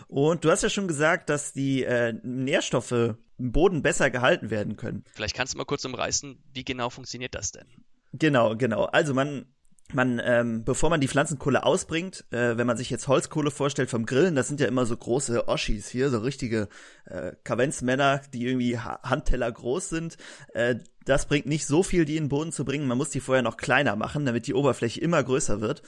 Und 0.07 0.45
du 0.45 0.51
hast 0.51 0.63
ja 0.63 0.69
schon 0.69 0.89
gesagt, 0.89 1.29
dass 1.31 1.53
die 1.53 1.85
äh, 1.85 2.13
Nährstoffe 2.23 2.93
im 2.93 3.53
Boden 3.53 3.83
besser 3.83 4.11
gehalten 4.11 4.51
werden 4.51 4.77
können. 4.77 5.05
Vielleicht 5.13 5.35
kannst 5.35 5.55
du 5.55 5.59
mal 5.59 5.65
kurz 5.65 5.85
umreißen, 5.85 6.39
wie 6.53 6.65
genau 6.65 6.91
funktioniert 6.91 7.35
das 7.35 7.53
denn? 7.53 7.67
Genau, 8.13 8.57
genau. 8.57 8.85
Also 8.85 9.13
man 9.13 9.47
man, 9.93 10.21
ähm, 10.25 10.65
bevor 10.65 10.91
man 10.91 11.01
die 11.01 11.09
Pflanzenkohle 11.09 11.65
ausbringt, 11.65 12.25
äh, 12.31 12.57
wenn 12.57 12.67
man 12.67 12.77
sich 12.77 12.91
jetzt 12.91 13.07
Holzkohle 13.07 13.51
vorstellt 13.51 13.91
vom 13.91 14.07
Grillen, 14.07 14.35
das 14.35 14.49
sind 14.49 14.61
ja 14.61 14.67
immer 14.67 14.87
so 14.87 14.97
große 14.97 15.47
Oschis 15.47 15.89
hier, 15.89 16.11
so 16.11 16.19
richtige 16.19 16.69
äh, 17.05 17.33
Kavenzmänner, 17.45 18.23
die 18.33 18.47
irgendwie 18.47 18.79
ha 18.79 19.01
Handteller 19.03 19.51
groß 19.53 19.91
sind. 19.91 20.17
Äh, 20.55 20.77
das 21.05 21.27
bringt 21.27 21.47
nicht 21.47 21.67
so 21.67 21.83
viel, 21.83 22.07
die 22.07 22.17
in 22.17 22.25
den 22.25 22.29
Boden 22.31 22.51
zu 22.51 22.65
bringen. 22.65 22.89
Man 22.89 22.99
muss 22.99 23.11
die 23.11 23.21
vorher 23.21 23.43
noch 23.43 23.57
kleiner 23.57 23.95
machen, 23.95 24.25
damit 24.25 24.47
die 24.47 24.55
Oberfläche 24.55 25.01
immer 25.01 25.23
größer 25.23 25.61
wird. 25.61 25.83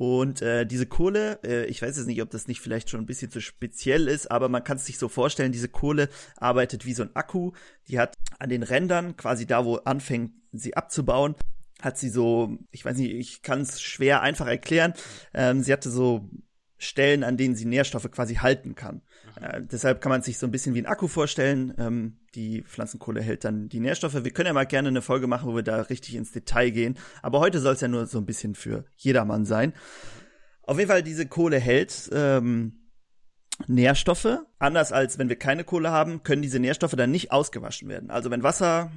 Und 0.00 0.40
äh, 0.40 0.64
diese 0.64 0.86
Kohle, 0.86 1.40
äh, 1.44 1.66
ich 1.66 1.82
weiß 1.82 1.94
jetzt 1.94 2.06
nicht, 2.06 2.22
ob 2.22 2.30
das 2.30 2.48
nicht 2.48 2.62
vielleicht 2.62 2.88
schon 2.88 3.00
ein 3.00 3.06
bisschen 3.06 3.30
zu 3.30 3.42
speziell 3.42 4.08
ist, 4.08 4.30
aber 4.30 4.48
man 4.48 4.64
kann 4.64 4.78
es 4.78 4.86
sich 4.86 4.96
so 4.96 5.10
vorstellen, 5.10 5.52
diese 5.52 5.68
Kohle 5.68 6.08
arbeitet 6.38 6.86
wie 6.86 6.94
so 6.94 7.02
ein 7.02 7.14
Akku. 7.14 7.52
Die 7.86 7.98
hat 7.98 8.14
an 8.38 8.48
den 8.48 8.62
Rändern, 8.62 9.18
quasi 9.18 9.44
da, 9.44 9.66
wo 9.66 9.76
anfängt 9.76 10.32
sie 10.52 10.74
abzubauen, 10.74 11.34
hat 11.82 11.98
sie 11.98 12.08
so, 12.08 12.56
ich 12.70 12.82
weiß 12.82 12.96
nicht, 12.96 13.12
ich 13.12 13.42
kann 13.42 13.60
es 13.60 13.82
schwer 13.82 14.22
einfach 14.22 14.46
erklären. 14.46 14.94
Ähm, 15.34 15.62
sie 15.62 15.70
hatte 15.70 15.90
so 15.90 16.30
Stellen, 16.78 17.22
an 17.22 17.36
denen 17.36 17.54
sie 17.54 17.66
Nährstoffe 17.66 18.10
quasi 18.10 18.36
halten 18.36 18.74
kann. 18.74 19.02
Mhm. 19.36 19.44
Äh, 19.44 19.62
deshalb 19.70 20.00
kann 20.00 20.08
man 20.08 20.22
sich 20.22 20.38
so 20.38 20.46
ein 20.46 20.50
bisschen 20.50 20.74
wie 20.74 20.80
ein 20.80 20.86
Akku 20.86 21.08
vorstellen. 21.08 21.74
Ähm, 21.76 22.19
die 22.34 22.62
Pflanzenkohle 22.62 23.20
hält 23.20 23.44
dann 23.44 23.68
die 23.68 23.80
Nährstoffe. 23.80 24.24
Wir 24.24 24.30
können 24.30 24.48
ja 24.48 24.52
mal 24.52 24.66
gerne 24.66 24.88
eine 24.88 25.02
Folge 25.02 25.26
machen, 25.26 25.50
wo 25.50 25.56
wir 25.56 25.62
da 25.62 25.82
richtig 25.82 26.14
ins 26.14 26.32
Detail 26.32 26.70
gehen. 26.70 26.98
Aber 27.22 27.40
heute 27.40 27.60
soll 27.60 27.74
es 27.74 27.80
ja 27.80 27.88
nur 27.88 28.06
so 28.06 28.18
ein 28.18 28.26
bisschen 28.26 28.54
für 28.54 28.84
jedermann 28.96 29.44
sein. 29.44 29.72
Auf 30.62 30.78
jeden 30.78 30.90
Fall, 30.90 31.02
diese 31.02 31.26
Kohle 31.26 31.58
hält 31.58 32.10
ähm, 32.12 32.80
Nährstoffe. 33.66 34.38
Anders 34.58 34.92
als 34.92 35.18
wenn 35.18 35.28
wir 35.28 35.36
keine 35.36 35.64
Kohle 35.64 35.90
haben, 35.90 36.22
können 36.22 36.42
diese 36.42 36.60
Nährstoffe 36.60 36.94
dann 36.94 37.10
nicht 37.10 37.32
ausgewaschen 37.32 37.88
werden. 37.88 38.10
Also 38.10 38.30
wenn 38.30 38.42
Wasser 38.42 38.92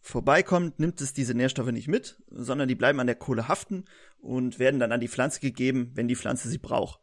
vorbeikommt, 0.00 0.78
nimmt 0.80 1.00
es 1.00 1.12
diese 1.12 1.34
Nährstoffe 1.34 1.72
nicht 1.72 1.88
mit, 1.88 2.22
sondern 2.30 2.68
die 2.68 2.74
bleiben 2.74 3.00
an 3.00 3.06
der 3.06 3.16
Kohle 3.16 3.48
haften 3.48 3.84
und 4.18 4.58
werden 4.58 4.80
dann 4.80 4.92
an 4.92 5.00
die 5.00 5.08
Pflanze 5.08 5.40
gegeben, 5.40 5.92
wenn 5.94 6.08
die 6.08 6.16
Pflanze 6.16 6.48
sie 6.48 6.58
braucht. 6.58 7.00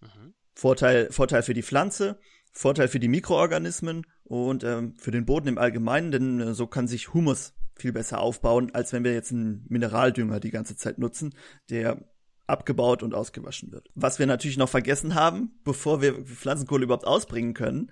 Mhm. 0.00 0.34
Vorteil, 0.54 1.10
Vorteil 1.10 1.42
für 1.42 1.54
die 1.54 1.62
Pflanze, 1.62 2.18
Vorteil 2.52 2.88
für 2.88 3.00
die 3.00 3.08
Mikroorganismen 3.08 4.04
und 4.32 4.64
ähm, 4.64 4.94
für 4.96 5.10
den 5.10 5.26
Boden 5.26 5.46
im 5.46 5.58
Allgemeinen, 5.58 6.10
denn 6.10 6.40
äh, 6.40 6.54
so 6.54 6.66
kann 6.66 6.88
sich 6.88 7.12
Humus 7.12 7.52
viel 7.74 7.92
besser 7.92 8.18
aufbauen, 8.18 8.70
als 8.72 8.94
wenn 8.94 9.04
wir 9.04 9.12
jetzt 9.12 9.30
einen 9.30 9.66
Mineraldünger 9.68 10.40
die 10.40 10.50
ganze 10.50 10.74
Zeit 10.74 10.98
nutzen, 10.98 11.34
der 11.68 12.02
abgebaut 12.46 13.02
und 13.02 13.12
ausgewaschen 13.12 13.72
wird. 13.72 13.90
Was 13.94 14.18
wir 14.18 14.26
natürlich 14.26 14.56
noch 14.56 14.70
vergessen 14.70 15.14
haben, 15.14 15.60
bevor 15.64 16.00
wir 16.00 16.24
Pflanzenkohle 16.24 16.84
überhaupt 16.84 17.06
ausbringen 17.06 17.52
können, 17.52 17.90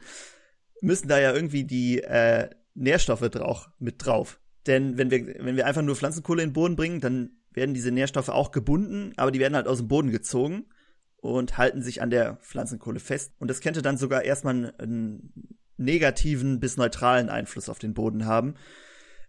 müssen 0.80 1.08
da 1.08 1.20
ja 1.20 1.34
irgendwie 1.34 1.64
die 1.64 2.02
äh, 2.02 2.48
Nährstoffe 2.72 3.28
drauf, 3.28 3.68
mit 3.78 4.06
drauf. 4.06 4.40
Denn 4.66 4.96
wenn 4.96 5.10
wir, 5.10 5.44
wenn 5.44 5.56
wir 5.56 5.66
einfach 5.66 5.82
nur 5.82 5.94
Pflanzenkohle 5.94 6.42
in 6.42 6.48
den 6.48 6.54
Boden 6.54 6.74
bringen, 6.74 7.00
dann 7.00 7.32
werden 7.52 7.74
diese 7.74 7.90
Nährstoffe 7.90 8.30
auch 8.30 8.50
gebunden, 8.50 9.12
aber 9.18 9.30
die 9.30 9.40
werden 9.40 9.56
halt 9.56 9.68
aus 9.68 9.78
dem 9.78 9.88
Boden 9.88 10.10
gezogen 10.10 10.70
und 11.16 11.58
halten 11.58 11.82
sich 11.82 12.00
an 12.00 12.08
der 12.08 12.36
Pflanzenkohle 12.36 12.98
fest. 12.98 13.34
Und 13.38 13.48
das 13.48 13.60
könnte 13.60 13.82
dann 13.82 13.98
sogar 13.98 14.22
erstmal 14.22 14.72
ein 14.78 15.58
negativen 15.80 16.60
bis 16.60 16.76
neutralen 16.76 17.28
Einfluss 17.28 17.68
auf 17.68 17.78
den 17.78 17.94
Boden 17.94 18.26
haben. 18.26 18.54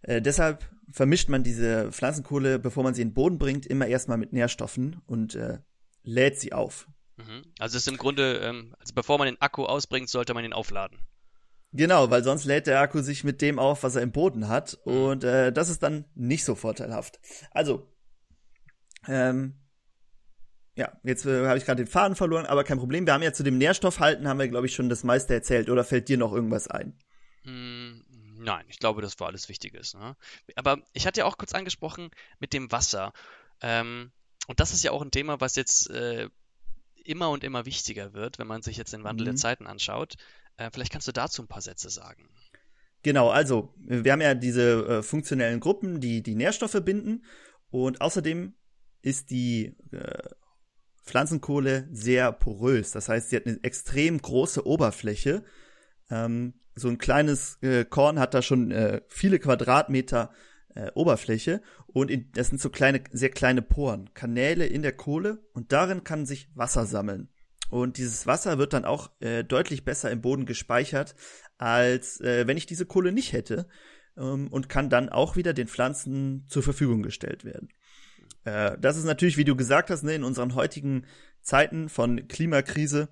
Äh, 0.02 0.22
deshalb 0.22 0.68
vermischt 0.90 1.28
man 1.28 1.42
diese 1.42 1.90
Pflanzenkohle, 1.90 2.58
bevor 2.58 2.84
man 2.84 2.94
sie 2.94 3.02
in 3.02 3.08
den 3.08 3.14
Boden 3.14 3.38
bringt, 3.38 3.66
immer 3.66 3.86
erstmal 3.86 4.18
mit 4.18 4.32
Nährstoffen 4.32 5.00
und 5.06 5.34
äh, 5.34 5.58
lädt 6.02 6.38
sie 6.38 6.52
auf. 6.52 6.88
Mhm. 7.16 7.42
Also 7.58 7.78
ist 7.78 7.88
im 7.88 7.96
Grunde, 7.96 8.38
ähm, 8.38 8.74
also 8.78 8.94
bevor 8.94 9.18
man 9.18 9.26
den 9.26 9.40
Akku 9.40 9.64
ausbringt, 9.64 10.08
sollte 10.08 10.34
man 10.34 10.44
ihn 10.44 10.52
aufladen. 10.52 10.98
Genau, 11.72 12.10
weil 12.10 12.22
sonst 12.22 12.44
lädt 12.44 12.66
der 12.66 12.80
Akku 12.80 13.00
sich 13.00 13.24
mit 13.24 13.40
dem 13.40 13.58
auf, 13.58 13.82
was 13.82 13.96
er 13.96 14.02
im 14.02 14.12
Boden 14.12 14.48
hat. 14.48 14.78
Mhm. 14.84 14.92
Und 14.92 15.24
äh, 15.24 15.52
das 15.52 15.70
ist 15.70 15.82
dann 15.82 16.04
nicht 16.14 16.44
so 16.44 16.54
vorteilhaft. 16.54 17.18
Also, 17.50 17.88
ähm, 19.08 19.54
ja, 20.74 20.90
jetzt 21.02 21.26
äh, 21.26 21.46
habe 21.46 21.58
ich 21.58 21.64
gerade 21.64 21.84
den 21.84 21.90
Faden 21.90 22.16
verloren, 22.16 22.46
aber 22.46 22.64
kein 22.64 22.78
Problem. 22.78 23.06
Wir 23.06 23.12
haben 23.12 23.22
ja 23.22 23.32
zu 23.32 23.42
dem 23.42 23.58
Nährstoffhalten, 23.58 24.26
haben 24.26 24.38
wir, 24.38 24.48
glaube 24.48 24.66
ich, 24.66 24.74
schon 24.74 24.88
das 24.88 25.04
meiste 25.04 25.34
erzählt. 25.34 25.68
Oder 25.68 25.84
fällt 25.84 26.08
dir 26.08 26.16
noch 26.16 26.32
irgendwas 26.32 26.68
ein? 26.68 26.96
Mm, 27.44 28.00
nein, 28.38 28.64
ich 28.68 28.78
glaube, 28.78 29.02
das 29.02 29.18
war 29.20 29.28
alles 29.28 29.48
Wichtiges. 29.48 29.94
Ne? 29.94 30.16
Aber 30.56 30.78
ich 30.94 31.06
hatte 31.06 31.20
ja 31.20 31.26
auch 31.26 31.36
kurz 31.36 31.52
angesprochen 31.52 32.10
mit 32.38 32.54
dem 32.54 32.72
Wasser. 32.72 33.12
Ähm, 33.60 34.12
und 34.46 34.60
das 34.60 34.72
ist 34.72 34.82
ja 34.82 34.92
auch 34.92 35.02
ein 35.02 35.10
Thema, 35.10 35.40
was 35.40 35.56
jetzt 35.56 35.90
äh, 35.90 36.28
immer 37.04 37.30
und 37.30 37.44
immer 37.44 37.66
wichtiger 37.66 38.14
wird, 38.14 38.38
wenn 38.38 38.46
man 38.46 38.62
sich 38.62 38.78
jetzt 38.78 38.94
den 38.94 39.04
Wandel 39.04 39.26
mhm. 39.26 39.30
der 39.32 39.36
Zeiten 39.36 39.66
anschaut. 39.66 40.14
Äh, 40.56 40.70
vielleicht 40.72 40.92
kannst 40.92 41.08
du 41.08 41.12
dazu 41.12 41.42
ein 41.42 41.48
paar 41.48 41.62
Sätze 41.62 41.90
sagen. 41.90 42.28
Genau, 43.02 43.30
also 43.30 43.74
wir 43.76 44.12
haben 44.12 44.20
ja 44.20 44.34
diese 44.34 44.86
äh, 44.86 45.02
funktionellen 45.02 45.60
Gruppen, 45.60 46.00
die 46.00 46.22
die 46.22 46.36
Nährstoffe 46.36 46.80
binden 46.84 47.24
und 47.70 48.00
außerdem 48.00 48.54
ist 49.02 49.30
die 49.30 49.74
äh, 49.90 50.22
Pflanzenkohle 51.04 51.88
sehr 51.90 52.32
porös. 52.32 52.92
Das 52.92 53.08
heißt, 53.08 53.30
sie 53.30 53.36
hat 53.36 53.46
eine 53.46 53.62
extrem 53.62 54.20
große 54.20 54.66
Oberfläche. 54.66 55.44
Ähm, 56.10 56.54
so 56.74 56.88
ein 56.88 56.98
kleines 56.98 57.58
äh, 57.62 57.84
Korn 57.84 58.18
hat 58.18 58.34
da 58.34 58.42
schon 58.42 58.70
äh, 58.70 59.02
viele 59.08 59.38
Quadratmeter 59.38 60.30
äh, 60.74 60.90
Oberfläche 60.94 61.60
und 61.86 62.10
in, 62.10 62.30
das 62.32 62.48
sind 62.48 62.60
so 62.60 62.70
kleine, 62.70 63.02
sehr 63.12 63.30
kleine 63.30 63.62
Poren, 63.62 64.10
Kanäle 64.14 64.66
in 64.66 64.82
der 64.82 64.92
Kohle 64.92 65.44
und 65.52 65.72
darin 65.72 66.04
kann 66.04 66.26
sich 66.26 66.50
Wasser 66.54 66.86
sammeln. 66.86 67.28
Und 67.70 67.96
dieses 67.96 68.26
Wasser 68.26 68.58
wird 68.58 68.74
dann 68.74 68.84
auch 68.84 69.10
äh, 69.20 69.44
deutlich 69.44 69.84
besser 69.84 70.10
im 70.10 70.20
Boden 70.20 70.44
gespeichert, 70.44 71.14
als 71.58 72.20
äh, 72.20 72.46
wenn 72.46 72.56
ich 72.56 72.66
diese 72.66 72.86
Kohle 72.86 73.12
nicht 73.12 73.32
hätte 73.32 73.66
ähm, 74.16 74.48
und 74.48 74.68
kann 74.68 74.90
dann 74.90 75.08
auch 75.08 75.36
wieder 75.36 75.54
den 75.54 75.68
Pflanzen 75.68 76.44
zur 76.48 76.62
Verfügung 76.62 77.02
gestellt 77.02 77.44
werden. 77.44 77.68
Äh, 78.44 78.76
das 78.78 78.96
ist 78.96 79.04
natürlich, 79.04 79.36
wie 79.36 79.44
du 79.44 79.56
gesagt 79.56 79.90
hast, 79.90 80.02
ne, 80.02 80.14
in 80.14 80.24
unseren 80.24 80.54
heutigen 80.54 81.06
Zeiten 81.40 81.88
von 81.88 82.28
Klimakrise 82.28 83.08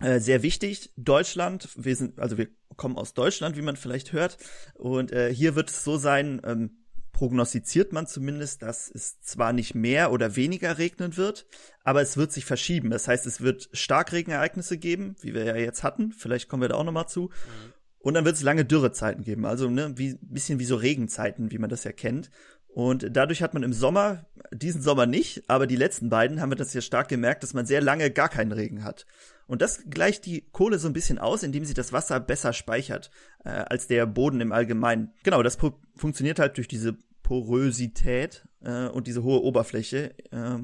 äh, 0.00 0.20
sehr 0.20 0.42
wichtig. 0.42 0.92
Deutschland, 0.96 1.68
wir 1.76 1.96
sind, 1.96 2.18
also 2.18 2.38
wir 2.38 2.48
kommen 2.76 2.96
aus 2.96 3.14
Deutschland, 3.14 3.56
wie 3.56 3.62
man 3.62 3.76
vielleicht 3.76 4.12
hört, 4.12 4.38
und 4.74 5.12
äh, 5.12 5.32
hier 5.34 5.54
wird 5.54 5.70
es 5.70 5.84
so 5.84 5.96
sein, 5.96 6.40
ähm, 6.44 6.76
prognostiziert 7.12 7.92
man 7.92 8.06
zumindest, 8.06 8.62
dass 8.62 8.90
es 8.90 9.20
zwar 9.20 9.52
nicht 9.52 9.74
mehr 9.74 10.10
oder 10.10 10.36
weniger 10.36 10.78
regnen 10.78 11.18
wird, 11.18 11.46
aber 11.84 12.00
es 12.00 12.16
wird 12.16 12.32
sich 12.32 12.46
verschieben. 12.46 12.88
Das 12.88 13.08
heißt, 13.08 13.26
es 13.26 13.42
wird 13.42 13.68
Starkregenereignisse 13.72 14.78
geben, 14.78 15.16
wie 15.20 15.34
wir 15.34 15.44
ja 15.44 15.56
jetzt 15.56 15.82
hatten. 15.82 16.12
Vielleicht 16.12 16.48
kommen 16.48 16.62
wir 16.62 16.68
da 16.68 16.76
auch 16.76 16.84
noch 16.84 16.92
mal 16.92 17.08
zu. 17.08 17.24
Mhm. 17.24 17.72
Und 17.98 18.14
dann 18.14 18.24
wird 18.24 18.36
es 18.36 18.42
lange 18.42 18.64
Dürrezeiten 18.64 19.22
geben, 19.22 19.44
also 19.44 19.68
ne, 19.68 19.92
wie 19.98 20.16
bisschen 20.22 20.58
wie 20.58 20.64
so 20.64 20.76
Regenzeiten, 20.76 21.50
wie 21.50 21.58
man 21.58 21.68
das 21.68 21.84
ja 21.84 21.92
kennt. 21.92 22.30
Und 22.72 23.08
dadurch 23.10 23.42
hat 23.42 23.52
man 23.52 23.64
im 23.64 23.72
Sommer, 23.72 24.26
diesen 24.52 24.80
Sommer 24.80 25.06
nicht, 25.06 25.48
aber 25.48 25.66
die 25.66 25.76
letzten 25.76 26.08
beiden 26.08 26.40
haben 26.40 26.52
wir 26.52 26.56
das 26.56 26.72
ja 26.72 26.80
stark 26.80 27.08
gemerkt, 27.08 27.42
dass 27.42 27.54
man 27.54 27.66
sehr 27.66 27.80
lange 27.80 28.10
gar 28.10 28.28
keinen 28.28 28.52
Regen 28.52 28.84
hat. 28.84 29.06
Und 29.46 29.60
das 29.60 29.82
gleicht 29.90 30.26
die 30.26 30.48
Kohle 30.52 30.78
so 30.78 30.86
ein 30.86 30.92
bisschen 30.92 31.18
aus, 31.18 31.42
indem 31.42 31.64
sie 31.64 31.74
das 31.74 31.92
Wasser 31.92 32.20
besser 32.20 32.52
speichert 32.52 33.10
äh, 33.44 33.48
als 33.48 33.88
der 33.88 34.06
Boden 34.06 34.40
im 34.40 34.52
Allgemeinen. 34.52 35.12
Genau, 35.24 35.42
das 35.42 35.58
funktioniert 35.96 36.38
halt 36.38 36.56
durch 36.56 36.68
diese 36.68 36.96
Porosität 37.24 38.46
äh, 38.60 38.86
und 38.86 39.08
diese 39.08 39.24
hohe 39.24 39.42
Oberfläche, 39.42 40.14
äh, 40.30 40.58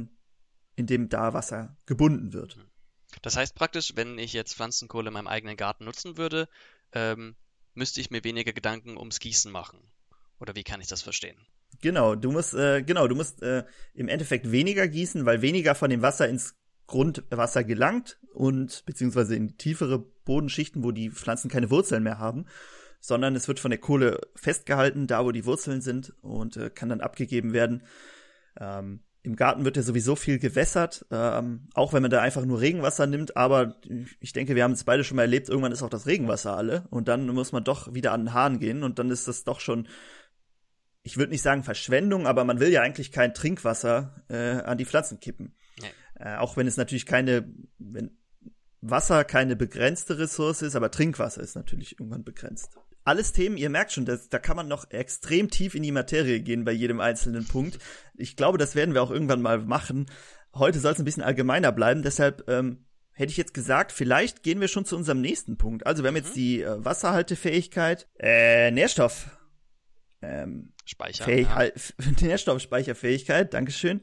in 0.76 0.86
dem 0.86 1.08
da 1.08 1.32
Wasser 1.32 1.76
gebunden 1.86 2.32
wird. 2.32 2.58
Das 3.22 3.36
heißt 3.36 3.56
praktisch, 3.56 3.92
wenn 3.96 4.18
ich 4.18 4.32
jetzt 4.32 4.54
Pflanzenkohle 4.54 5.08
in 5.08 5.14
meinem 5.14 5.26
eigenen 5.26 5.56
Garten 5.56 5.84
nutzen 5.84 6.16
würde, 6.16 6.48
ähm, 6.92 7.34
müsste 7.74 8.00
ich 8.00 8.10
mir 8.10 8.22
weniger 8.22 8.52
Gedanken 8.52 8.96
ums 8.96 9.18
Gießen 9.18 9.50
machen. 9.50 9.80
Oder 10.38 10.54
wie 10.54 10.64
kann 10.64 10.80
ich 10.80 10.86
das 10.86 11.02
verstehen? 11.02 11.38
Genau, 11.82 12.14
du 12.14 12.32
musst, 12.32 12.54
äh, 12.54 12.82
genau, 12.82 13.06
du 13.06 13.14
musst 13.14 13.42
äh, 13.42 13.64
im 13.94 14.08
Endeffekt 14.08 14.50
weniger 14.50 14.88
gießen, 14.88 15.26
weil 15.26 15.42
weniger 15.42 15.74
von 15.74 15.90
dem 15.90 16.02
Wasser 16.02 16.28
ins 16.28 16.54
Grundwasser 16.86 17.64
gelangt 17.64 18.18
und 18.32 18.84
beziehungsweise 18.86 19.34
in 19.34 19.56
tiefere 19.58 19.98
Bodenschichten, 19.98 20.84
wo 20.84 20.92
die 20.92 21.10
Pflanzen 21.10 21.50
keine 21.50 21.70
Wurzeln 21.70 22.02
mehr 22.02 22.18
haben, 22.18 22.46
sondern 23.00 23.34
es 23.36 23.48
wird 23.48 23.60
von 23.60 23.70
der 23.70 23.80
Kohle 23.80 24.20
festgehalten, 24.34 25.06
da 25.06 25.24
wo 25.24 25.32
die 25.32 25.44
Wurzeln 25.44 25.80
sind 25.80 26.12
und 26.22 26.56
äh, 26.56 26.70
kann 26.70 26.88
dann 26.88 27.00
abgegeben 27.00 27.52
werden. 27.52 27.82
Ähm, 28.58 29.00
Im 29.22 29.36
Garten 29.36 29.64
wird 29.64 29.76
ja 29.76 29.82
sowieso 29.82 30.16
viel 30.16 30.38
gewässert, 30.38 31.06
ähm, 31.10 31.68
auch 31.74 31.92
wenn 31.92 32.02
man 32.02 32.10
da 32.10 32.20
einfach 32.20 32.44
nur 32.44 32.60
Regenwasser 32.60 33.06
nimmt, 33.06 33.36
aber 33.36 33.80
ich 34.20 34.32
denke, 34.32 34.54
wir 34.54 34.62
haben 34.62 34.72
es 34.72 34.84
beide 34.84 35.04
schon 35.04 35.16
mal 35.16 35.22
erlebt, 35.22 35.48
irgendwann 35.48 35.72
ist 35.72 35.82
auch 35.82 35.90
das 35.90 36.06
Regenwasser 36.06 36.56
alle 36.56 36.86
und 36.90 37.08
dann 37.08 37.26
muss 37.26 37.52
man 37.52 37.64
doch 37.64 37.92
wieder 37.94 38.12
an 38.12 38.26
den 38.26 38.34
Hahn 38.34 38.60
gehen 38.60 38.84
und 38.84 38.98
dann 38.98 39.10
ist 39.10 39.28
das 39.28 39.44
doch 39.44 39.60
schon 39.60 39.88
ich 41.06 41.16
würde 41.16 41.30
nicht 41.30 41.42
sagen 41.42 41.62
Verschwendung, 41.62 42.26
aber 42.26 42.42
man 42.42 42.58
will 42.58 42.72
ja 42.72 42.82
eigentlich 42.82 43.12
kein 43.12 43.32
Trinkwasser 43.32 44.24
äh, 44.28 44.60
an 44.62 44.76
die 44.76 44.84
Pflanzen 44.84 45.20
kippen. 45.20 45.54
Nee. 45.80 45.86
Äh, 46.18 46.36
auch 46.38 46.56
wenn 46.56 46.66
es 46.66 46.76
natürlich 46.76 47.06
keine, 47.06 47.48
wenn 47.78 48.10
Wasser 48.80 49.22
keine 49.22 49.54
begrenzte 49.54 50.18
Ressource 50.18 50.62
ist, 50.62 50.74
aber 50.74 50.90
Trinkwasser 50.90 51.42
ist 51.42 51.54
natürlich 51.54 51.92
irgendwann 51.92 52.24
begrenzt. 52.24 52.76
Alles 53.04 53.32
Themen, 53.32 53.56
ihr 53.56 53.70
merkt 53.70 53.92
schon, 53.92 54.04
das, 54.04 54.28
da 54.30 54.40
kann 54.40 54.56
man 54.56 54.66
noch 54.66 54.90
extrem 54.90 55.48
tief 55.48 55.76
in 55.76 55.84
die 55.84 55.92
Materie 55.92 56.40
gehen 56.40 56.64
bei 56.64 56.72
jedem 56.72 56.98
einzelnen 56.98 57.46
Punkt. 57.46 57.78
Ich 58.16 58.34
glaube, 58.34 58.58
das 58.58 58.74
werden 58.74 58.92
wir 58.92 59.00
auch 59.00 59.12
irgendwann 59.12 59.42
mal 59.42 59.58
machen. 59.58 60.06
Heute 60.56 60.80
soll 60.80 60.94
es 60.94 60.98
ein 60.98 61.04
bisschen 61.04 61.22
allgemeiner 61.22 61.70
bleiben, 61.70 62.02
deshalb 62.02 62.48
ähm, 62.48 62.84
hätte 63.12 63.30
ich 63.30 63.36
jetzt 63.36 63.54
gesagt, 63.54 63.92
vielleicht 63.92 64.42
gehen 64.42 64.60
wir 64.60 64.66
schon 64.66 64.84
zu 64.84 64.96
unserem 64.96 65.20
nächsten 65.20 65.56
Punkt. 65.56 65.86
Also 65.86 66.02
wir 66.02 66.08
haben 66.08 66.16
jetzt 66.16 66.30
mhm. 66.30 66.40
die 66.40 66.62
äh, 66.62 66.84
Wasserhaltefähigkeit, 66.84 68.08
äh, 68.18 68.72
Nährstoff 68.72 69.30
ähm, 70.20 70.72
Speicher. 70.86 71.24
Fähig, 71.24 71.48
ja. 71.48 71.70
Nährstoffspeicherfähigkeit, 72.20 73.52
Dankeschön. 73.52 74.02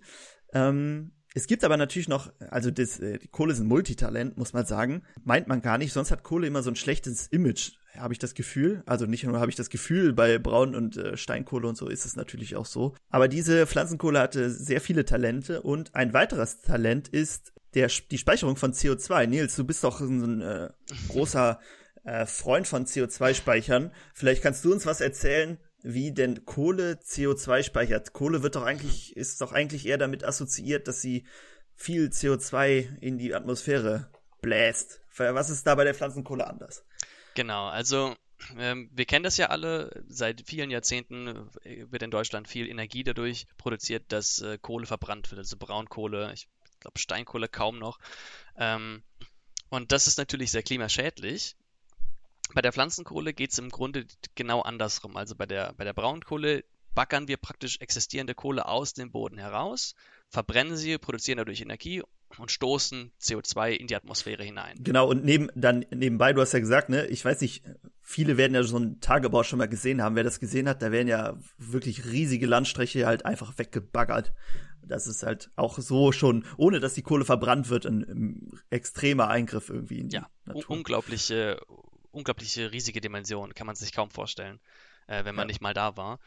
Ähm, 0.54 1.14
es 1.34 1.48
gibt 1.48 1.64
aber 1.64 1.78
natürlich 1.78 2.08
noch, 2.08 2.32
also 2.52 2.70
das, 2.70 3.00
äh, 3.00 3.18
die 3.18 3.28
Kohle 3.28 3.54
ist 3.54 3.60
ein 3.60 3.68
Multitalent, 3.68 4.38
muss 4.38 4.54
man 4.54 4.66
sagen. 4.66 5.02
Meint 5.24 5.48
man 5.48 5.62
gar 5.62 5.80
nicht, 5.80 5.92
sonst 5.92 6.12
hat 6.12 6.24
Kohle 6.24 6.46
immer 6.46 6.62
so 6.62 6.70
ein 6.70 6.76
schlechtes 6.76 7.28
Image, 7.28 7.72
habe 7.98 8.14
ich 8.14 8.20
das 8.20 8.36
Gefühl. 8.36 8.84
Also 8.86 9.08
nicht 9.08 9.24
nur 9.24 9.40
habe 9.40 9.50
ich 9.50 9.56
das 9.56 9.70
Gefühl, 9.70 10.14
bei 10.14 10.38
Braun- 10.38 10.76
und 10.76 10.98
äh, 10.98 11.18
Steinkohle 11.18 11.68
und 11.68 11.76
so 11.76 11.88
ist 11.88 12.06
es 12.06 12.16
natürlich 12.16 12.56
auch 12.56 12.68
so. 12.68 12.94
Aber 13.10 13.28
diese 13.28 13.66
Pflanzenkohle 13.66 14.20
hatte 14.20 14.52
sehr 14.52 14.82
viele 14.82 15.06
Talente 15.06 15.62
und 15.62 15.96
ein 15.96 16.14
weiteres 16.14 16.62
Talent 16.62 17.08
ist 17.08 17.54
der, 17.74 17.90
die 18.12 18.20
Speicherung 18.20 18.56
von 18.56 18.74
CO2. 18.74 19.26
Nils, 19.26 19.56
du 19.56 19.64
bist 19.64 19.84
doch 19.84 20.02
ein 20.02 20.42
äh, 20.42 20.70
großer 21.08 21.60
äh, 22.04 22.26
Freund 22.28 22.68
von 22.68 22.86
CO2-Speichern. 22.86 23.92
Vielleicht 24.14 24.44
kannst 24.44 24.64
du 24.66 24.72
uns 24.72 24.86
was 24.86 25.02
erzählen, 25.02 25.58
wie 25.84 26.14
denn 26.14 26.46
Kohle 26.46 26.94
CO2 26.94 27.64
speichert. 27.64 28.14
Kohle 28.14 28.42
wird 28.42 28.56
doch 28.56 28.64
eigentlich, 28.64 29.16
ist 29.16 29.42
doch 29.42 29.52
eigentlich 29.52 29.86
eher 29.86 29.98
damit 29.98 30.24
assoziiert, 30.24 30.88
dass 30.88 31.02
sie 31.02 31.26
viel 31.76 32.08
CO2 32.08 33.00
in 33.00 33.18
die 33.18 33.36
Atmosphäre 33.36 34.10
bläst. 34.42 35.02
Was 35.18 35.50
ist 35.50 35.68
da 35.68 35.76
bei 35.76 35.84
der 35.84 35.94
Pflanzenkohle 35.94 36.48
anders? 36.48 36.86
Genau, 37.36 37.68
also 37.68 38.16
ähm, 38.58 38.90
wir 38.94 39.06
kennen 39.06 39.24
das 39.24 39.38
ja 39.38 39.48
alle, 39.48 40.04
seit 40.08 40.44
vielen 40.48 40.72
Jahrzehnten 40.72 41.50
wird 41.64 42.04
in 42.04 42.12
Deutschland 42.12 42.48
viel 42.48 42.70
Energie 42.70 43.04
dadurch 43.04 43.46
produziert, 43.58 44.06
dass 44.12 44.42
äh, 44.42 44.58
Kohle 44.58 44.86
verbrannt 44.86 45.32
wird, 45.32 45.40
also 45.40 45.58
Braunkohle, 45.58 46.32
ich 46.34 46.48
glaube 46.80 47.00
Steinkohle 47.00 47.48
kaum 47.48 47.80
noch. 47.80 48.00
Ähm, 48.58 49.04
und 49.70 49.92
das 49.92 50.08
ist 50.08 50.18
natürlich 50.18 50.52
sehr 50.52 50.64
klimaschädlich. 50.64 51.56
Bei 52.54 52.62
der 52.62 52.74
Pflanzenkohle 52.74 53.34
geht 53.34 53.52
es 53.52 53.60
im 53.60 53.70
Grunde 53.70 54.06
genau 54.36 54.62
andersrum. 54.62 55.18
Also 55.18 55.36
bei 55.36 55.46
der, 55.46 55.74
bei 55.74 55.84
der 55.84 55.94
Braunkohle 55.94 56.64
backern 56.94 57.28
wir 57.28 57.38
praktisch 57.38 57.78
existierende 57.80 58.36
Kohle 58.36 58.68
aus 58.68 58.94
dem 58.94 59.12
Boden 59.12 59.38
heraus, 59.38 59.96
verbrennen 60.30 60.78
sie, 60.78 60.98
produzieren 60.98 61.38
dadurch 61.38 61.62
Energie 61.62 62.04
und 62.38 62.52
stoßen 62.52 63.12
CO2 63.22 63.72
in 63.72 63.88
die 63.88 63.96
Atmosphäre 63.96 64.44
hinein. 64.44 64.78
Genau, 64.80 65.08
und 65.08 65.24
neben, 65.24 65.50
dann 65.56 65.86
nebenbei, 65.92 66.34
du 66.34 66.42
hast 66.42 66.54
ja 66.54 66.60
gesagt, 66.60 66.90
ne, 66.90 67.06
ich 67.08 67.24
weiß 67.24 67.42
nicht, 67.42 67.64
viele 68.02 68.38
werden 68.38 68.56
ja 68.56 68.64
so 68.64 68.76
einen 68.76 69.00
Tagebau 69.00 69.44
schon 69.44 69.60
mal 69.60 69.68
gesehen 69.68 70.02
haben. 70.02 70.16
Wer 70.16 70.24
das 70.24 70.40
gesehen 70.40 70.68
hat, 70.68 70.82
da 70.82 70.92
werden 70.92 71.08
ja 71.08 71.38
wirklich 71.58 72.06
riesige 72.06 72.48
Landstriche 72.48 73.06
halt 73.06 73.26
einfach 73.26 73.58
weggebaggert. 73.58 74.34
Das 74.86 75.08
ist 75.08 75.24
halt 75.24 75.50
auch 75.56 75.78
so 75.78 76.12
schon, 76.12 76.46
ohne 76.58 76.80
dass 76.80 76.94
die 76.94 77.04
Kohle 77.04 77.24
verbrannt 77.24 77.70
wird, 77.70 77.86
ein, 77.86 78.02
ein 78.02 78.60
extremer 78.70 79.30
Eingriff 79.30 79.70
irgendwie 79.70 80.00
in 80.00 80.10
die 80.10 80.18
ja, 80.18 80.28
Natur. 80.46 80.72
unglaubliche, 80.72 81.62
unglaubliche 82.14 82.72
riesige 82.72 83.02
Dimension, 83.02 83.54
kann 83.54 83.68
man 83.68 83.76
sich 83.76 83.92
kaum 83.92 84.12
vorstellen, 84.12 84.60
äh, 85.08 85.26
wenn 85.26 85.36
man 85.36 85.44
ja. 85.44 85.48
nicht 85.48 85.62
mal 85.62 85.74
da 85.74 85.98
war. 85.98 86.20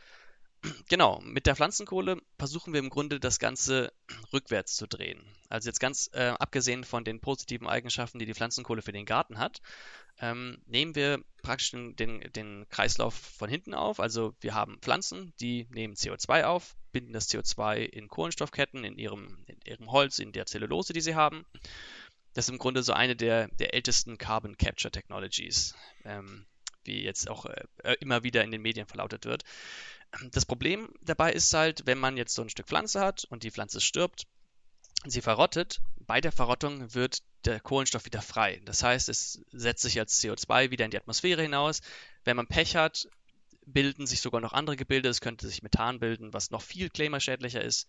genau, 0.89 1.21
mit 1.21 1.47
der 1.47 1.57
Pflanzenkohle 1.57 2.21
versuchen 2.39 2.73
wir 2.73 2.81
im 2.81 2.91
Grunde 2.91 3.21
das 3.21 3.39
Ganze 3.39 3.93
rückwärts 4.33 4.77
zu 4.77 4.87
drehen. 4.87 5.23
Also 5.49 5.69
jetzt 5.69 5.81
ganz 5.81 6.11
äh, 6.13 6.35
abgesehen 6.39 6.85
von 6.85 7.05
den 7.05 7.21
positiven 7.21 7.67
Eigenschaften, 7.67 8.19
die 8.19 8.27
die 8.27 8.35
Pflanzenkohle 8.35 8.83
für 8.83 8.93
den 8.93 9.07
Garten 9.07 9.39
hat, 9.39 9.61
ähm, 10.19 10.59
nehmen 10.67 10.95
wir 10.95 11.23
praktisch 11.43 11.73
den, 11.73 11.95
den, 11.95 12.21
den, 12.33 12.67
Kreislauf 12.71 13.15
von 13.15 13.51
hinten 13.51 13.75
auf. 13.75 14.01
Also 14.01 14.35
wir 14.41 14.55
haben 14.55 14.79
Pflanzen, 14.81 15.35
die 15.41 15.67
nehmen 15.71 15.95
CO2 15.95 16.45
auf, 16.45 16.75
binden 16.93 17.13
das 17.13 17.29
CO2 17.29 17.81
in 17.81 18.09
Kohlenstoffketten, 18.09 18.85
in 18.85 18.97
ihrem, 18.97 19.45
in 19.47 19.61
ihrem 19.65 19.93
Holz, 19.93 20.19
in 20.19 20.33
der 20.33 20.47
Zellulose, 20.47 20.95
die 20.95 21.03
sie 21.03 21.15
haben. 21.15 21.45
Das 22.37 22.45
ist 22.45 22.51
im 22.51 22.59
Grunde 22.59 22.83
so 22.83 22.93
eine 22.93 23.17
der, 23.17 23.49
der 23.49 23.73
ältesten 23.73 24.19
Carbon 24.19 24.59
Capture 24.59 24.93
Technologies, 24.93 25.75
ähm, 26.05 26.45
wie 26.85 27.03
jetzt 27.03 27.31
auch 27.31 27.47
äh, 27.47 27.97
immer 28.01 28.25
wieder 28.25 28.45
in 28.45 28.51
den 28.51 28.61
Medien 28.61 28.87
verlautet 28.87 29.25
wird. 29.25 29.43
Das 30.33 30.45
Problem 30.45 30.91
dabei 31.01 31.33
ist 31.33 31.55
halt, 31.55 31.87
wenn 31.87 31.97
man 31.97 32.19
jetzt 32.19 32.35
so 32.35 32.43
ein 32.43 32.51
Stück 32.51 32.67
Pflanze 32.67 33.01
hat 33.01 33.25
und 33.31 33.43
die 33.43 33.51
Pflanze 33.51 33.81
stirbt, 33.81 34.27
sie 35.07 35.23
verrottet, 35.23 35.81
bei 35.97 36.21
der 36.21 36.31
Verrottung 36.31 36.93
wird 36.95 37.23
der 37.47 37.59
Kohlenstoff 37.59 38.05
wieder 38.05 38.21
frei. 38.21 38.61
Das 38.67 38.83
heißt, 38.83 39.09
es 39.09 39.41
setzt 39.53 39.81
sich 39.81 39.99
als 39.99 40.23
CO2 40.23 40.71
wieder 40.71 40.85
in 40.85 40.91
die 40.91 40.99
Atmosphäre 40.99 41.41
hinaus. 41.41 41.81
Wenn 42.25 42.37
man 42.37 42.49
Pech 42.49 42.77
hat, 42.77 43.09
bilden 43.65 44.07
sich 44.07 44.21
sogar 44.21 44.43
noch 44.43 44.53
andere 44.53 44.77
Gebilde. 44.77 45.09
Es 45.09 45.23
könnte 45.23 45.49
sich 45.49 45.63
Methan 45.63 46.01
bilden, 46.01 46.35
was 46.35 46.51
noch 46.51 46.61
viel 46.61 46.91
klimaschädlicher 46.91 47.63
ist. 47.63 47.89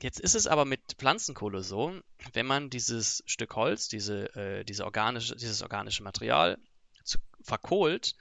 Jetzt 0.00 0.20
ist 0.20 0.34
es 0.34 0.46
aber 0.46 0.64
mit 0.64 0.80
Pflanzenkohle 0.98 1.62
so, 1.62 2.00
wenn 2.32 2.46
man 2.46 2.70
dieses 2.70 3.22
Stück 3.26 3.54
Holz, 3.56 3.88
diese, 3.88 4.34
äh, 4.34 4.64
diese 4.64 4.84
organische, 4.84 5.36
dieses 5.36 5.62
organische 5.62 6.02
Material 6.02 6.58
zu, 7.04 7.18
verkohlt, 7.42 8.16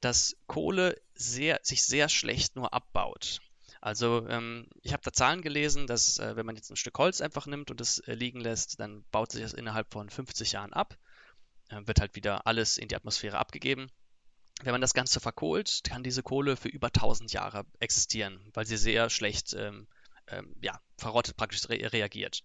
dass 0.00 0.36
Kohle 0.46 1.00
sehr, 1.14 1.60
sich 1.62 1.84
sehr 1.84 2.08
schlecht 2.08 2.56
nur 2.56 2.72
abbaut. 2.72 3.40
Also 3.80 4.26
ähm, 4.28 4.68
ich 4.82 4.92
habe 4.92 5.02
da 5.04 5.12
Zahlen 5.12 5.42
gelesen, 5.42 5.86
dass 5.86 6.18
äh, 6.18 6.36
wenn 6.36 6.46
man 6.46 6.56
jetzt 6.56 6.70
ein 6.70 6.76
Stück 6.76 6.98
Holz 6.98 7.20
einfach 7.20 7.46
nimmt 7.46 7.70
und 7.70 7.80
es 7.80 7.98
äh, 8.00 8.14
liegen 8.14 8.40
lässt, 8.40 8.80
dann 8.80 9.04
baut 9.10 9.32
sich 9.32 9.42
das 9.42 9.52
innerhalb 9.52 9.92
von 9.92 10.10
50 10.10 10.52
Jahren 10.52 10.72
ab, 10.72 10.96
äh, 11.68 11.80
wird 11.84 12.00
halt 12.00 12.14
wieder 12.14 12.46
alles 12.46 12.78
in 12.78 12.88
die 12.88 12.96
Atmosphäre 12.96 13.38
abgegeben. 13.38 13.90
Wenn 14.62 14.72
man 14.72 14.80
das 14.80 14.94
Ganze 14.94 15.20
verkohlt, 15.20 15.82
kann 15.84 16.02
diese 16.02 16.22
Kohle 16.22 16.56
für 16.56 16.68
über 16.68 16.88
1000 16.88 17.32
Jahre 17.32 17.66
existieren, 17.78 18.40
weil 18.54 18.66
sie 18.66 18.76
sehr 18.76 19.10
schlecht 19.10 19.54
ähm, 19.54 19.86
ähm, 20.28 20.54
ja, 20.60 20.80
verrottet 20.98 21.36
praktisch 21.36 21.68
re 21.68 21.92
reagiert. 21.92 22.44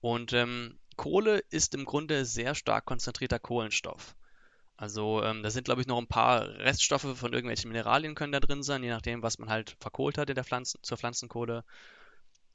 Und 0.00 0.32
ähm, 0.32 0.78
Kohle 0.96 1.38
ist 1.50 1.74
im 1.74 1.84
Grunde 1.84 2.24
sehr 2.24 2.54
stark 2.54 2.84
konzentrierter 2.84 3.38
Kohlenstoff. 3.38 4.14
Also 4.76 5.22
ähm, 5.22 5.42
da 5.42 5.50
sind, 5.50 5.64
glaube 5.64 5.80
ich, 5.80 5.86
noch 5.86 5.98
ein 5.98 6.08
paar 6.08 6.48
Reststoffe 6.58 7.16
von 7.16 7.32
irgendwelchen 7.32 7.70
Mineralien 7.70 8.14
können 8.14 8.32
da 8.32 8.40
drin 8.40 8.62
sein, 8.62 8.82
je 8.82 8.90
nachdem, 8.90 9.22
was 9.22 9.38
man 9.38 9.48
halt 9.48 9.76
verkohlt 9.80 10.18
hat 10.18 10.28
in 10.28 10.34
der 10.34 10.44
Pflanzen, 10.44 10.80
zur 10.82 10.98
Pflanzenkohle. 10.98 11.64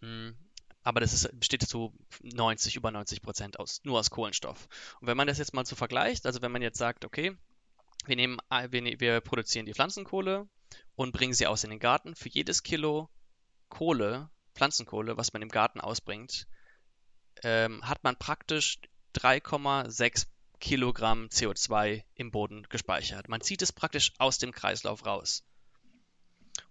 Mhm. 0.02 0.36
Aber 0.84 1.00
das 1.00 1.14
ist, 1.14 1.40
besteht 1.40 1.62
zu 1.64 1.94
90, 2.22 2.76
über 2.76 2.92
90 2.92 3.22
Prozent 3.22 3.60
aus, 3.60 3.82
nur 3.84 4.00
aus 4.00 4.10
Kohlenstoff. 4.10 4.68
Und 5.00 5.08
wenn 5.08 5.18
man 5.18 5.28
das 5.28 5.38
jetzt 5.38 5.54
mal 5.54 5.66
so 5.66 5.76
vergleicht, 5.76 6.26
also 6.26 6.42
wenn 6.42 6.52
man 6.52 6.62
jetzt 6.62 6.78
sagt, 6.78 7.06
okay, 7.06 7.38
wir, 8.06 8.16
nehmen, 8.16 8.38
wir, 8.70 8.82
ne-, 8.82 9.00
wir 9.00 9.22
produzieren 9.22 9.66
die 9.66 9.74
Pflanzenkohle 9.74 10.48
und 10.96 11.12
bringen 11.12 11.34
sie 11.34 11.48
aus 11.48 11.64
in 11.64 11.70
den 11.70 11.80
Garten, 11.80 12.16
für 12.16 12.30
jedes 12.30 12.64
Kilo 12.64 13.10
Kohle, 13.70 14.30
Pflanzenkohle, 14.56 15.18
was 15.18 15.34
man 15.34 15.42
im 15.42 15.50
Garten 15.50 15.80
ausbringt, 15.82 16.48
ähm, 17.44 17.88
hat 17.88 18.04
man 18.04 18.18
praktisch 18.18 18.80
3,6 19.16 20.28
Kilogramm 20.60 21.28
CO2 21.28 22.04
im 22.16 22.32
Boden 22.32 22.64
gespeichert. 22.70 23.30
Man 23.30 23.42
zieht 23.42 23.62
es 23.62 23.72
praktisch 23.72 24.14
aus 24.18 24.38
dem 24.38 24.52
Kreislauf 24.52 25.06
raus. 25.06 25.44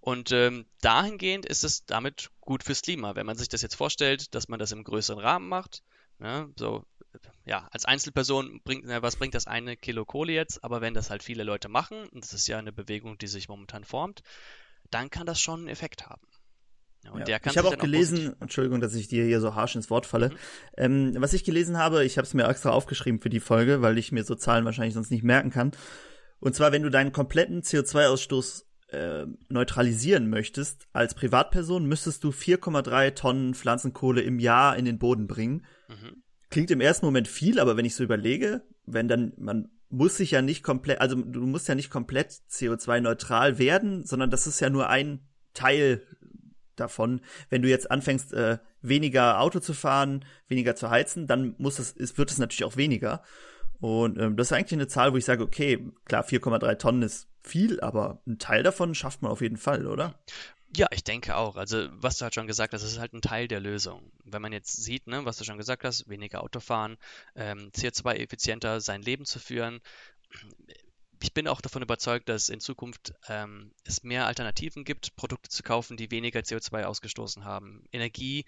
Und 0.00 0.32
ähm, 0.32 0.66
dahingehend 0.80 1.46
ist 1.46 1.64
es 1.64 1.84
damit 1.86 2.30
gut 2.40 2.62
fürs 2.62 2.82
Klima. 2.82 3.14
Wenn 3.14 3.26
man 3.26 3.36
sich 3.36 3.48
das 3.48 3.62
jetzt 3.62 3.74
vorstellt, 3.74 4.34
dass 4.34 4.48
man 4.48 4.58
das 4.58 4.72
im 4.72 4.84
größeren 4.84 5.18
Rahmen 5.18 5.48
macht, 5.48 5.82
ne, 6.18 6.52
so 6.56 6.84
ja, 7.44 7.66
als 7.70 7.84
Einzelperson 7.84 8.60
bringt, 8.62 8.84
na, 8.84 9.02
was 9.02 9.16
bringt 9.16 9.34
das 9.34 9.46
eine 9.46 9.76
Kilo 9.76 10.04
Kohle 10.04 10.32
jetzt? 10.32 10.62
Aber 10.62 10.80
wenn 10.80 10.94
das 10.94 11.10
halt 11.10 11.22
viele 11.22 11.42
Leute 11.42 11.68
machen, 11.68 12.08
und 12.08 12.22
das 12.22 12.34
ist 12.34 12.46
ja 12.46 12.58
eine 12.58 12.72
Bewegung, 12.72 13.18
die 13.18 13.26
sich 13.26 13.48
momentan 13.48 13.84
formt, 13.84 14.22
dann 14.90 15.10
kann 15.10 15.26
das 15.26 15.40
schon 15.40 15.60
einen 15.60 15.68
Effekt 15.68 16.06
haben. 16.06 16.26
Ja, 17.04 17.38
ich 17.44 17.56
habe 17.58 17.68
auch 17.68 17.78
gelesen, 17.78 18.34
auch 18.34 18.42
Entschuldigung, 18.42 18.80
dass 18.80 18.94
ich 18.94 19.08
dir 19.08 19.24
hier 19.24 19.40
so 19.40 19.54
harsch 19.54 19.76
ins 19.76 19.90
Wort 19.90 20.06
falle. 20.06 20.30
Mhm. 20.30 20.34
Ähm, 20.76 21.14
was 21.18 21.32
ich 21.32 21.44
gelesen 21.44 21.78
habe, 21.78 22.04
ich 22.04 22.18
habe 22.18 22.26
es 22.26 22.34
mir 22.34 22.46
extra 22.46 22.70
aufgeschrieben 22.70 23.20
für 23.20 23.30
die 23.30 23.40
Folge, 23.40 23.82
weil 23.82 23.98
ich 23.98 24.12
mir 24.12 24.24
so 24.24 24.34
Zahlen 24.34 24.64
wahrscheinlich 24.64 24.94
sonst 24.94 25.10
nicht 25.10 25.24
merken 25.24 25.50
kann. 25.50 25.72
Und 26.40 26.54
zwar, 26.54 26.72
wenn 26.72 26.82
du 26.82 26.90
deinen 26.90 27.12
kompletten 27.12 27.62
CO2-Ausstoß 27.62 28.64
äh, 28.88 29.26
neutralisieren 29.48 30.28
möchtest 30.28 30.86
als 30.92 31.14
Privatperson, 31.14 31.86
müsstest 31.86 32.24
du 32.24 32.30
4,3 32.30 33.14
Tonnen 33.14 33.54
Pflanzenkohle 33.54 34.20
im 34.20 34.38
Jahr 34.38 34.76
in 34.76 34.84
den 34.84 34.98
Boden 34.98 35.26
bringen. 35.26 35.64
Mhm. 35.88 36.22
Klingt 36.50 36.70
im 36.70 36.80
ersten 36.80 37.04
Moment 37.04 37.28
viel, 37.28 37.60
aber 37.60 37.76
wenn 37.76 37.84
ich 37.84 37.94
so 37.94 38.04
überlege, 38.04 38.62
wenn 38.86 39.08
dann 39.08 39.32
man 39.36 39.68
muss 39.90 40.16
sich 40.16 40.32
ja 40.32 40.42
nicht 40.42 40.62
komplett, 40.62 41.00
also 41.00 41.16
du 41.16 41.46
musst 41.46 41.68
ja 41.68 41.74
nicht 41.74 41.90
komplett 41.90 42.30
CO2-neutral 42.50 43.58
werden, 43.58 44.04
sondern 44.04 44.30
das 44.30 44.46
ist 44.46 44.60
ja 44.60 44.70
nur 44.70 44.88
ein 44.88 45.26
Teil 45.54 46.02
davon. 46.80 47.20
Wenn 47.50 47.62
du 47.62 47.68
jetzt 47.68 47.90
anfängst, 47.90 48.32
äh, 48.32 48.58
weniger 48.82 49.40
Auto 49.40 49.60
zu 49.60 49.74
fahren, 49.74 50.24
weniger 50.48 50.76
zu 50.76 50.90
heizen, 50.90 51.26
dann 51.26 51.54
muss 51.58 51.78
es, 51.78 51.94
es 51.96 52.16
wird 52.18 52.30
es 52.30 52.38
natürlich 52.38 52.64
auch 52.64 52.76
weniger. 52.76 53.22
Und 53.80 54.18
ähm, 54.18 54.36
das 54.36 54.48
ist 54.48 54.52
eigentlich 54.52 54.72
eine 54.72 54.88
Zahl, 54.88 55.12
wo 55.12 55.16
ich 55.16 55.24
sage, 55.24 55.42
okay, 55.42 55.84
klar, 56.04 56.24
4,3 56.24 56.78
Tonnen 56.78 57.02
ist 57.02 57.28
viel, 57.42 57.80
aber 57.80 58.20
ein 58.26 58.38
Teil 58.38 58.62
davon 58.62 58.94
schafft 58.94 59.22
man 59.22 59.30
auf 59.30 59.40
jeden 59.40 59.56
Fall, 59.56 59.86
oder? 59.86 60.18
Ja, 60.76 60.86
ich 60.90 61.02
denke 61.02 61.36
auch. 61.36 61.56
Also, 61.56 61.88
was 61.92 62.18
du 62.18 62.24
halt 62.24 62.34
schon 62.34 62.46
gesagt 62.46 62.74
hast, 62.74 62.82
das 62.82 62.92
ist 62.92 62.98
halt 62.98 63.14
ein 63.14 63.22
Teil 63.22 63.48
der 63.48 63.60
Lösung. 63.60 64.12
Wenn 64.24 64.42
man 64.42 64.52
jetzt 64.52 64.82
sieht, 64.82 65.06
ne, 65.06 65.24
was 65.24 65.38
du 65.38 65.44
schon 65.44 65.56
gesagt 65.56 65.84
hast, 65.84 66.08
weniger 66.08 66.42
Autofahren, 66.42 66.98
ähm, 67.36 67.70
CO2-effizienter 67.74 68.80
sein 68.80 69.00
Leben 69.00 69.24
zu 69.24 69.38
führen, 69.38 69.80
ich 71.20 71.34
bin 71.34 71.48
auch 71.48 71.60
davon 71.60 71.82
überzeugt, 71.82 72.28
dass 72.28 72.48
in 72.48 72.60
Zukunft 72.60 73.14
ähm, 73.28 73.72
es 73.84 74.02
mehr 74.02 74.26
Alternativen 74.26 74.84
gibt, 74.84 75.16
Produkte 75.16 75.48
zu 75.48 75.62
kaufen, 75.62 75.96
die 75.96 76.10
weniger 76.10 76.40
CO2 76.40 76.84
ausgestoßen 76.84 77.44
haben. 77.44 77.84
Energie 77.92 78.44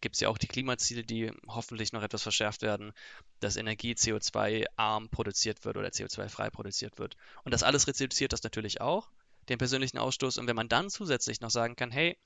gibt 0.00 0.16
es 0.16 0.20
ja 0.20 0.28
auch 0.28 0.38
die 0.38 0.46
Klimaziele, 0.46 1.04
die 1.04 1.32
hoffentlich 1.46 1.92
noch 1.92 2.02
etwas 2.02 2.22
verschärft 2.22 2.62
werden, 2.62 2.92
dass 3.40 3.56
Energie 3.56 3.92
CO2-arm 3.92 5.08
produziert 5.10 5.64
wird 5.64 5.76
oder 5.76 5.88
CO2-frei 5.88 6.50
produziert 6.50 6.98
wird. 6.98 7.16
Und 7.44 7.52
das 7.52 7.62
alles 7.62 7.86
reduziert 7.86 8.32
das 8.32 8.42
natürlich 8.42 8.80
auch, 8.80 9.10
den 9.48 9.58
persönlichen 9.58 9.98
Ausstoß. 9.98 10.38
Und 10.38 10.46
wenn 10.46 10.56
man 10.56 10.68
dann 10.68 10.90
zusätzlich 10.90 11.40
noch 11.40 11.50
sagen 11.50 11.76
kann, 11.76 11.90
hey, 11.90 12.16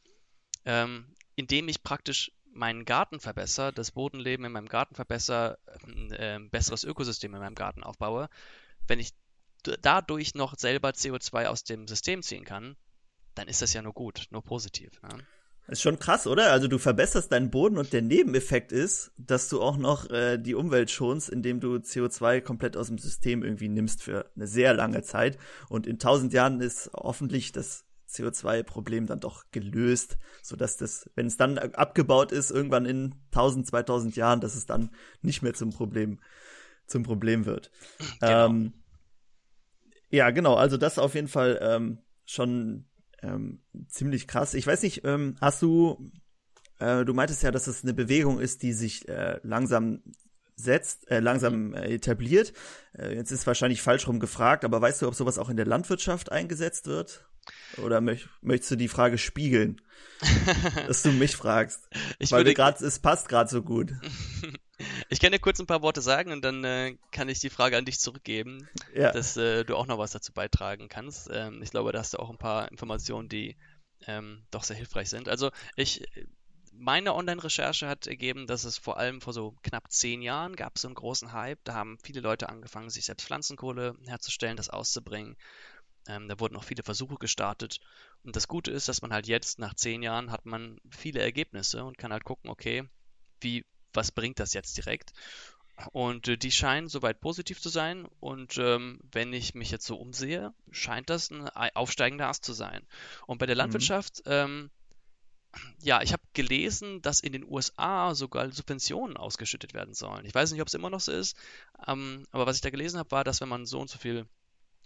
ähm, 0.64 1.06
indem 1.34 1.68
ich 1.68 1.82
praktisch 1.82 2.30
meinen 2.52 2.84
Garten 2.84 3.20
verbessere, 3.20 3.72
das 3.72 3.92
Bodenleben 3.92 4.44
in 4.44 4.52
meinem 4.52 4.68
Garten 4.68 4.94
verbessere, 4.94 5.58
ein 5.84 6.12
äh, 6.12 6.40
besseres 6.50 6.84
Ökosystem 6.84 7.34
in 7.34 7.40
meinem 7.40 7.54
Garten 7.54 7.82
aufbaue, 7.82 8.28
wenn 8.86 9.00
ich 9.00 9.12
dadurch 9.80 10.34
noch 10.34 10.56
selber 10.56 10.90
CO2 10.90 11.46
aus 11.46 11.64
dem 11.64 11.86
System 11.88 12.22
ziehen 12.22 12.44
kann, 12.44 12.76
dann 13.34 13.48
ist 13.48 13.62
das 13.62 13.72
ja 13.72 13.82
nur 13.82 13.92
gut, 13.92 14.26
nur 14.30 14.42
positiv. 14.42 15.00
Ne? 15.02 15.08
Ist 15.68 15.82
schon 15.82 15.98
krass, 15.98 16.26
oder? 16.26 16.50
Also 16.50 16.66
du 16.66 16.78
verbesserst 16.78 17.30
deinen 17.30 17.50
Boden 17.50 17.76
und 17.76 17.92
der 17.92 18.00
Nebeneffekt 18.00 18.72
ist, 18.72 19.12
dass 19.18 19.50
du 19.50 19.60
auch 19.60 19.76
noch 19.76 20.08
äh, 20.08 20.38
die 20.38 20.54
Umwelt 20.54 20.90
schonst, 20.90 21.28
indem 21.28 21.60
du 21.60 21.74
CO2 21.74 22.40
komplett 22.40 22.74
aus 22.74 22.86
dem 22.86 22.96
System 22.96 23.42
irgendwie 23.42 23.68
nimmst 23.68 24.02
für 24.02 24.30
eine 24.34 24.46
sehr 24.46 24.72
lange 24.72 25.02
Zeit. 25.02 25.36
Und 25.68 25.86
in 25.86 25.98
tausend 25.98 26.32
Jahren 26.32 26.62
ist 26.62 26.90
hoffentlich 26.94 27.52
das 27.52 27.84
CO2-Problem 28.08 29.06
dann 29.06 29.20
doch 29.20 29.44
gelöst, 29.50 30.16
sodass 30.42 30.78
das, 30.78 31.10
wenn 31.14 31.26
es 31.26 31.36
dann 31.36 31.58
abgebaut 31.58 32.32
ist, 32.32 32.50
irgendwann 32.50 32.86
in 32.86 33.14
1000, 33.32 33.66
2000 33.66 34.16
Jahren, 34.16 34.40
dass 34.40 34.54
es 34.54 34.64
dann 34.64 34.90
nicht 35.20 35.42
mehr 35.42 35.52
zum 35.52 35.70
Problem, 35.70 36.18
zum 36.86 37.02
Problem 37.02 37.44
wird. 37.44 37.70
Genau. 38.20 38.46
Ähm, 38.46 38.72
ja, 40.10 40.30
genau. 40.30 40.54
Also 40.54 40.76
das 40.76 40.98
auf 40.98 41.14
jeden 41.14 41.28
Fall 41.28 41.58
ähm, 41.62 41.98
schon 42.24 42.84
ähm, 43.22 43.60
ziemlich 43.88 44.26
krass. 44.28 44.54
Ich 44.54 44.66
weiß 44.66 44.82
nicht, 44.82 45.04
ähm, 45.04 45.36
hast 45.40 45.62
du, 45.62 46.10
äh, 46.78 47.04
du 47.04 47.14
meintest 47.14 47.42
ja, 47.42 47.50
dass 47.50 47.66
es 47.66 47.82
eine 47.82 47.94
Bewegung 47.94 48.40
ist, 48.40 48.62
die 48.62 48.72
sich 48.72 49.08
äh, 49.08 49.40
langsam 49.42 50.02
setzt, 50.56 51.10
äh, 51.10 51.20
langsam 51.20 51.74
äh, 51.74 51.94
etabliert. 51.94 52.52
Äh, 52.92 53.14
jetzt 53.14 53.30
ist 53.30 53.46
wahrscheinlich 53.46 53.82
falsch 53.82 54.06
rum 54.08 54.20
gefragt, 54.20 54.64
aber 54.64 54.80
weißt 54.80 55.02
du, 55.02 55.08
ob 55.08 55.14
sowas 55.14 55.38
auch 55.38 55.48
in 55.48 55.56
der 55.56 55.66
Landwirtschaft 55.66 56.32
eingesetzt 56.32 56.86
wird? 56.86 57.24
Oder 57.78 58.00
möch, 58.00 58.28
möchtest 58.42 58.72
du 58.72 58.76
die 58.76 58.88
Frage 58.88 59.16
spiegeln, 59.16 59.80
dass 60.86 61.02
du 61.02 61.12
mich 61.12 61.36
fragst? 61.36 61.88
Ich 62.18 62.32
Weil 62.32 62.44
gerade, 62.52 62.84
es 62.84 62.98
passt 62.98 63.28
gerade 63.28 63.48
so 63.48 63.62
gut. 63.62 63.92
Ich 65.08 65.20
kann 65.20 65.32
dir 65.32 65.38
kurz 65.38 65.58
ein 65.58 65.66
paar 65.66 65.82
Worte 65.82 66.02
sagen 66.02 66.32
und 66.32 66.44
dann 66.44 66.64
äh, 66.64 66.96
kann 67.10 67.28
ich 67.28 67.40
die 67.40 67.50
Frage 67.50 67.76
an 67.78 67.84
dich 67.84 67.98
zurückgeben, 67.98 68.68
ja. 68.94 69.10
dass 69.12 69.36
äh, 69.36 69.64
du 69.64 69.76
auch 69.76 69.86
noch 69.86 69.98
was 69.98 70.12
dazu 70.12 70.32
beitragen 70.32 70.88
kannst. 70.88 71.28
Ähm, 71.32 71.62
ich 71.62 71.70
glaube, 71.70 71.92
da 71.92 72.00
hast 72.00 72.14
du 72.14 72.18
auch 72.18 72.30
ein 72.30 72.38
paar 72.38 72.70
Informationen, 72.70 73.28
die 73.28 73.56
ähm, 74.06 74.44
doch 74.50 74.64
sehr 74.64 74.76
hilfreich 74.76 75.08
sind. 75.08 75.28
Also 75.28 75.50
ich, 75.76 76.04
meine 76.72 77.14
Online-Recherche 77.14 77.88
hat 77.88 78.06
ergeben, 78.06 78.46
dass 78.46 78.64
es 78.64 78.78
vor 78.78 78.98
allem 78.98 79.20
vor 79.20 79.32
so 79.32 79.56
knapp 79.62 79.90
zehn 79.90 80.22
Jahren 80.22 80.56
gab 80.56 80.76
es 80.76 80.82
so 80.82 80.88
einen 80.88 80.94
großen 80.94 81.32
Hype. 81.32 81.58
Da 81.64 81.74
haben 81.74 81.98
viele 82.02 82.20
Leute 82.20 82.48
angefangen, 82.48 82.90
sich 82.90 83.06
selbst 83.06 83.26
Pflanzenkohle 83.26 83.96
herzustellen, 84.06 84.56
das 84.56 84.68
auszubringen. 84.68 85.36
Ähm, 86.06 86.28
da 86.28 86.38
wurden 86.38 86.56
auch 86.56 86.64
viele 86.64 86.82
Versuche 86.82 87.16
gestartet. 87.16 87.80
Und 88.22 88.36
das 88.36 88.46
Gute 88.46 88.70
ist, 88.70 88.88
dass 88.88 89.02
man 89.02 89.12
halt 89.12 89.26
jetzt 89.26 89.58
nach 89.58 89.74
zehn 89.74 90.02
Jahren 90.02 90.30
hat 90.30 90.46
man 90.46 90.78
viele 90.90 91.20
Ergebnisse 91.20 91.84
und 91.84 91.98
kann 91.98 92.12
halt 92.12 92.24
gucken, 92.24 92.50
okay, 92.50 92.84
wie, 93.40 93.64
was 93.98 94.12
bringt 94.12 94.38
das 94.38 94.54
jetzt 94.54 94.76
direkt? 94.76 95.12
Und 95.92 96.28
äh, 96.28 96.36
die 96.36 96.50
scheinen 96.50 96.88
soweit 96.88 97.20
positiv 97.20 97.60
zu 97.60 97.68
sein. 97.68 98.06
Und 98.20 98.58
ähm, 98.58 99.00
wenn 99.12 99.32
ich 99.32 99.54
mich 99.54 99.70
jetzt 99.70 99.86
so 99.86 99.96
umsehe, 99.96 100.52
scheint 100.70 101.10
das 101.10 101.30
ein 101.30 101.48
aufsteigender 101.74 102.28
Ast 102.28 102.44
zu 102.44 102.52
sein. 102.52 102.86
Und 103.26 103.38
bei 103.38 103.46
der 103.46 103.56
mhm. 103.56 103.58
Landwirtschaft, 103.58 104.22
mhm. 104.24 104.32
ähm, 104.32 104.70
ja, 105.82 106.02
ich 106.02 106.12
habe 106.12 106.22
gelesen, 106.34 107.02
dass 107.02 107.20
in 107.20 107.32
den 107.32 107.44
USA 107.44 108.14
sogar 108.14 108.50
Subventionen 108.52 109.16
ausgeschüttet 109.16 109.74
werden 109.74 109.94
sollen. 109.94 110.24
Ich 110.26 110.34
weiß 110.34 110.52
nicht, 110.52 110.60
ob 110.60 110.68
es 110.68 110.74
immer 110.74 110.90
noch 110.90 111.00
so 111.00 111.12
ist, 111.12 111.36
ähm, 111.86 112.26
aber 112.30 112.46
was 112.46 112.56
ich 112.56 112.62
da 112.62 112.70
gelesen 112.70 112.98
habe, 112.98 113.10
war, 113.10 113.24
dass 113.24 113.40
wenn 113.40 113.48
man 113.48 113.66
so 113.66 113.80
und 113.80 113.90
so 113.90 113.98
viel 113.98 114.26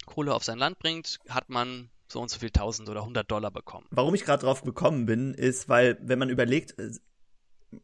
Kohle 0.05 0.33
auf 0.33 0.43
sein 0.43 0.57
Land 0.57 0.79
bringt, 0.79 1.19
hat 1.27 1.49
man 1.49 1.89
so 2.07 2.21
und 2.21 2.29
so 2.29 2.39
viel 2.39 2.49
1000 2.49 2.89
oder 2.89 3.01
100 3.01 3.29
Dollar 3.29 3.51
bekommen. 3.51 3.87
Warum 3.91 4.15
ich 4.15 4.23
gerade 4.23 4.45
drauf 4.45 4.61
gekommen 4.61 5.05
bin, 5.05 5.33
ist, 5.33 5.67
weil 5.67 5.97
wenn 6.01 6.19
man 6.19 6.29
überlegt, 6.29 6.79
äh, 6.79 6.91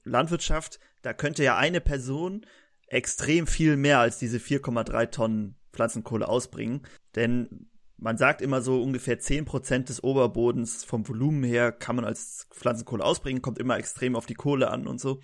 Landwirtschaft, 0.04 0.80
da 1.02 1.14
könnte 1.14 1.44
ja 1.44 1.58
eine 1.58 1.82
Person 1.82 2.46
extrem 2.88 3.48
viel 3.48 3.78
mehr 3.78 4.00
als 4.00 4.18
diese 4.18 4.38
4,3 4.38 5.12
Tonnen 5.12 5.56
Pflanzenkohle 5.72 6.28
ausbringen. 6.28 6.82
Denn 7.16 7.68
man 7.98 8.18
sagt 8.18 8.42
immer 8.42 8.62
so 8.62 8.82
ungefähr 8.82 9.20
10% 9.20 9.86
des 9.86 10.04
Oberbodens 10.04 10.84
vom 10.84 11.08
Volumen 11.08 11.44
her 11.44 11.72
kann 11.72 11.96
man 11.96 12.06
als 12.06 12.48
Pflanzenkohle 12.52 13.04
ausbringen, 13.04 13.42
kommt 13.42 13.60
immer 13.60 13.78
extrem 13.78 14.16
auf 14.16 14.26
die 14.26 14.36
Kohle 14.36 14.72
an 14.72 14.88
und 14.88 15.00
so. 15.00 15.20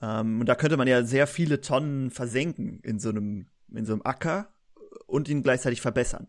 Ähm, 0.00 0.40
und 0.40 0.46
da 0.46 0.54
könnte 0.54 0.76
man 0.76 0.88
ja 0.88 1.04
sehr 1.04 1.26
viele 1.26 1.60
Tonnen 1.60 2.10
versenken 2.10 2.80
in 2.82 2.98
so 2.98 3.10
einem, 3.10 3.46
in 3.72 3.84
so 3.84 3.92
einem 3.92 4.02
Acker 4.02 4.52
und 5.06 5.28
ihn 5.28 5.42
gleichzeitig 5.42 5.80
verbessern. 5.80 6.28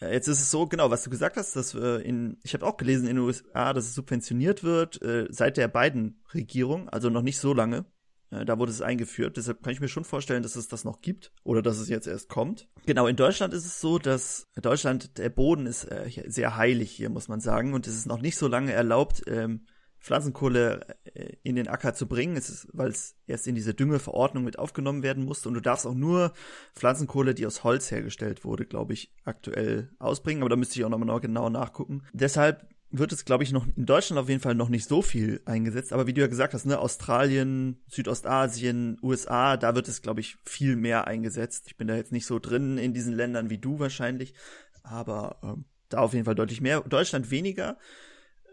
Äh, 0.00 0.12
jetzt 0.12 0.28
ist 0.28 0.40
es 0.40 0.50
so, 0.50 0.66
genau, 0.66 0.90
was 0.90 1.04
du 1.04 1.10
gesagt 1.10 1.36
hast, 1.36 1.56
dass 1.56 1.74
äh, 1.74 2.02
in, 2.02 2.38
ich 2.42 2.54
habe 2.54 2.66
auch 2.66 2.76
gelesen 2.76 3.08
in 3.08 3.16
den 3.16 3.24
USA, 3.24 3.72
dass 3.72 3.84
es 3.84 3.94
subventioniert 3.94 4.64
wird 4.64 5.00
äh, 5.02 5.26
seit 5.30 5.56
der 5.56 5.68
beiden 5.68 6.22
Regierung, 6.32 6.88
also 6.88 7.10
noch 7.10 7.22
nicht 7.22 7.38
so 7.38 7.54
lange. 7.54 7.84
Äh, 8.30 8.44
da 8.44 8.58
wurde 8.58 8.72
es 8.72 8.82
eingeführt. 8.82 9.36
Deshalb 9.36 9.62
kann 9.62 9.72
ich 9.72 9.80
mir 9.80 9.88
schon 9.88 10.04
vorstellen, 10.04 10.42
dass 10.42 10.56
es 10.56 10.68
das 10.68 10.84
noch 10.84 11.00
gibt 11.00 11.32
oder 11.42 11.62
dass 11.62 11.78
es 11.78 11.88
jetzt 11.88 12.06
erst 12.06 12.28
kommt. 12.28 12.68
Genau, 12.86 13.06
in 13.06 13.16
Deutschland 13.16 13.54
ist 13.54 13.64
es 13.64 13.80
so, 13.80 13.98
dass 13.98 14.48
Deutschland, 14.60 15.18
der 15.18 15.30
Boden 15.30 15.66
ist 15.66 15.84
äh, 15.84 16.08
sehr 16.26 16.56
heilig 16.56 16.90
hier, 16.90 17.10
muss 17.10 17.28
man 17.28 17.40
sagen. 17.40 17.74
Und 17.74 17.86
es 17.86 17.94
ist 17.94 18.06
noch 18.06 18.20
nicht 18.20 18.36
so 18.36 18.48
lange 18.48 18.72
erlaubt, 18.72 19.22
ähm, 19.26 19.66
Pflanzenkohle 20.04 20.86
äh, 21.14 21.32
in 21.42 21.56
den 21.56 21.66
Acker 21.66 21.94
zu 21.94 22.06
bringen, 22.06 22.38
weil 22.72 22.90
es 22.90 23.16
erst 23.26 23.46
in 23.46 23.54
diese 23.54 23.72
Düngeverordnung 23.72 24.44
mit 24.44 24.58
aufgenommen 24.58 25.02
werden 25.02 25.24
musste. 25.24 25.48
Und 25.48 25.54
du 25.54 25.60
darfst 25.60 25.86
auch 25.86 25.94
nur 25.94 26.34
Pflanzenkohle, 26.74 27.34
die 27.34 27.46
aus 27.46 27.64
Holz 27.64 27.90
hergestellt 27.90 28.44
wurde, 28.44 28.66
glaube 28.66 28.92
ich, 28.92 29.14
aktuell 29.24 29.88
ausbringen. 29.98 30.42
Aber 30.42 30.50
da 30.50 30.56
müsste 30.56 30.78
ich 30.78 30.84
auch 30.84 30.90
nochmal 30.90 31.20
genau 31.20 31.48
nachgucken. 31.48 32.02
Deshalb 32.12 32.68
wird 32.90 33.12
es, 33.12 33.24
glaube 33.24 33.44
ich, 33.44 33.52
noch 33.52 33.66
in 33.76 33.86
Deutschland 33.86 34.20
auf 34.20 34.28
jeden 34.28 34.42
Fall 34.42 34.54
noch 34.54 34.68
nicht 34.68 34.86
so 34.86 35.00
viel 35.00 35.40
eingesetzt. 35.46 35.94
Aber 35.94 36.06
wie 36.06 36.12
du 36.12 36.20
ja 36.20 36.26
gesagt 36.26 36.52
hast, 36.52 36.66
ne, 36.66 36.78
Australien, 36.78 37.82
Südostasien, 37.88 38.98
USA, 39.02 39.56
da 39.56 39.74
wird 39.74 39.88
es, 39.88 40.02
glaube 40.02 40.20
ich, 40.20 40.36
viel 40.44 40.76
mehr 40.76 41.06
eingesetzt. 41.06 41.64
Ich 41.68 41.78
bin 41.78 41.88
da 41.88 41.96
jetzt 41.96 42.12
nicht 42.12 42.26
so 42.26 42.38
drin 42.38 42.76
in 42.76 42.92
diesen 42.92 43.14
Ländern 43.14 43.48
wie 43.48 43.58
du 43.58 43.78
wahrscheinlich, 43.78 44.34
aber 44.82 45.38
ähm, 45.42 45.64
da 45.88 46.00
auf 46.00 46.12
jeden 46.12 46.26
Fall 46.26 46.34
deutlich 46.34 46.60
mehr. 46.60 46.82
Deutschland 46.82 47.30
weniger. 47.30 47.78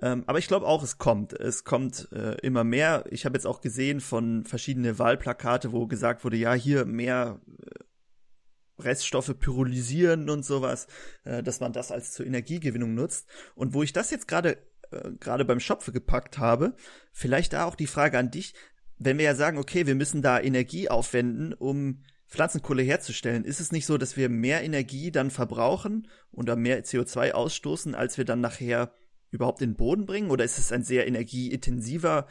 Ähm, 0.02 0.24
aber 0.26 0.40
ich 0.40 0.48
glaube 0.48 0.66
auch, 0.66 0.84
es 0.84 0.98
kommt. 0.98 1.34
Es 1.34 1.64
kommt 1.64 2.10
äh, 2.12 2.36
immer 2.42 2.64
mehr. 2.64 3.06
Ich 3.10 3.26
habe 3.26 3.36
jetzt 3.36 3.46
auch 3.46 3.62
gesehen 3.62 4.02
von 4.02 4.46
verschiedene 4.46 4.98
Wahlplakate, 4.98 5.72
wo 5.72 5.88
gesagt 5.88 6.24
wurde, 6.24 6.38
ja, 6.38 6.54
hier 6.54 6.86
mehr 6.86 7.40
äh, 7.48 8.84
Reststoffe 8.84 9.38
pyrolysieren 9.38 10.30
und 10.30 10.44
sowas, 10.44 10.88
äh, 11.24 11.44
dass 11.44 11.60
man 11.60 11.74
das 11.74 11.92
als 11.92 12.14
zur 12.14 12.26
Energiegewinnung 12.26 12.96
nutzt. 12.96 13.28
Und 13.56 13.74
wo 13.74 13.84
ich 13.84 13.94
das 13.94 14.10
jetzt 14.10 14.28
gerade 14.28 14.58
äh, 14.92 15.12
gerade 15.20 15.46
beim 15.46 15.60
Schopfe 15.60 15.92
gepackt 15.92 16.38
habe, 16.38 16.76
vielleicht 17.12 17.54
da 17.54 17.66
auch 17.66 17.76
die 17.76 17.88
Frage 17.88 18.18
an 18.18 18.32
dich, 18.32 18.54
wenn 18.98 19.18
wir 19.18 19.26
ja 19.26 19.36
sagen, 19.36 19.58
okay, 19.58 19.88
wir 19.88 19.96
müssen 19.96 20.22
da 20.22 20.40
Energie 20.40 20.90
aufwenden, 20.90 21.54
um 21.54 22.04
Pflanzenkohle 22.28 22.84
herzustellen, 22.84 23.44
ist 23.44 23.60
es 23.60 23.72
nicht 23.72 23.86
so, 23.86 23.98
dass 23.98 24.16
wir 24.16 24.30
mehr 24.30 24.64
Energie 24.64 25.12
dann 25.12 25.32
verbrauchen 25.32 26.08
oder 26.32 26.56
mehr 26.56 26.84
CO2 26.84 27.32
ausstoßen, 27.32 27.96
als 27.96 28.18
wir 28.18 28.26
dann 28.26 28.42
nachher 28.42 28.94
überhaupt 29.32 29.62
in 29.62 29.72
den 29.72 29.78
Boden 29.78 30.06
bringen? 30.06 30.30
Oder 30.30 30.46
ist 30.46 30.60
es 30.60 30.72
ein 30.72 30.84
sehr 30.84 31.08
energieintensiver 31.08 32.28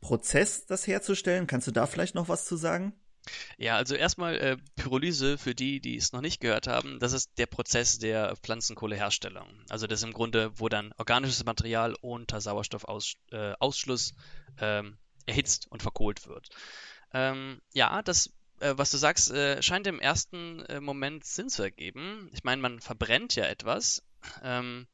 Prozess, 0.00 0.66
das 0.66 0.86
herzustellen? 0.86 1.46
Kannst 1.46 1.66
du 1.66 1.72
da 1.72 1.86
vielleicht 1.86 2.14
noch 2.14 2.28
was 2.28 2.46
zu 2.46 2.56
sagen? 2.56 2.94
Ja, 3.56 3.76
also 3.76 3.94
erstmal 3.94 4.36
äh, 4.36 4.56
Pyrolyse 4.76 5.38
für 5.38 5.54
die, 5.54 5.80
die 5.80 5.96
es 5.96 6.12
noch 6.12 6.20
nicht 6.20 6.40
gehört 6.40 6.66
haben, 6.66 6.98
das 6.98 7.12
ist 7.12 7.38
der 7.38 7.46
Prozess 7.46 7.98
der 7.98 8.36
Pflanzenkohleherstellung. 8.36 9.48
Also 9.70 9.86
das 9.86 10.00
ist 10.00 10.04
im 10.04 10.12
Grunde, 10.12 10.52
wo 10.56 10.68
dann 10.68 10.92
organisches 10.98 11.44
Material 11.44 11.94
unter 12.00 12.40
Sauerstoffausschluss 12.40 14.14
äh, 14.60 14.78
ähm, 14.80 14.98
erhitzt 15.26 15.70
und 15.70 15.82
verkohlt 15.82 16.26
wird. 16.26 16.50
Ähm, 17.12 17.60
ja, 17.72 18.02
das, 18.02 18.30
äh, 18.60 18.74
was 18.76 18.90
du 18.90 18.98
sagst, 18.98 19.30
äh, 19.30 19.62
scheint 19.62 19.86
im 19.86 20.00
ersten 20.00 20.60
äh, 20.66 20.80
Moment 20.80 21.24
Sinn 21.24 21.48
zu 21.48 21.62
ergeben. 21.62 22.28
Ich 22.32 22.44
meine, 22.44 22.60
man 22.60 22.80
verbrennt 22.80 23.36
ja 23.36 23.44
etwas 23.44 24.02
ähm, 24.42 24.86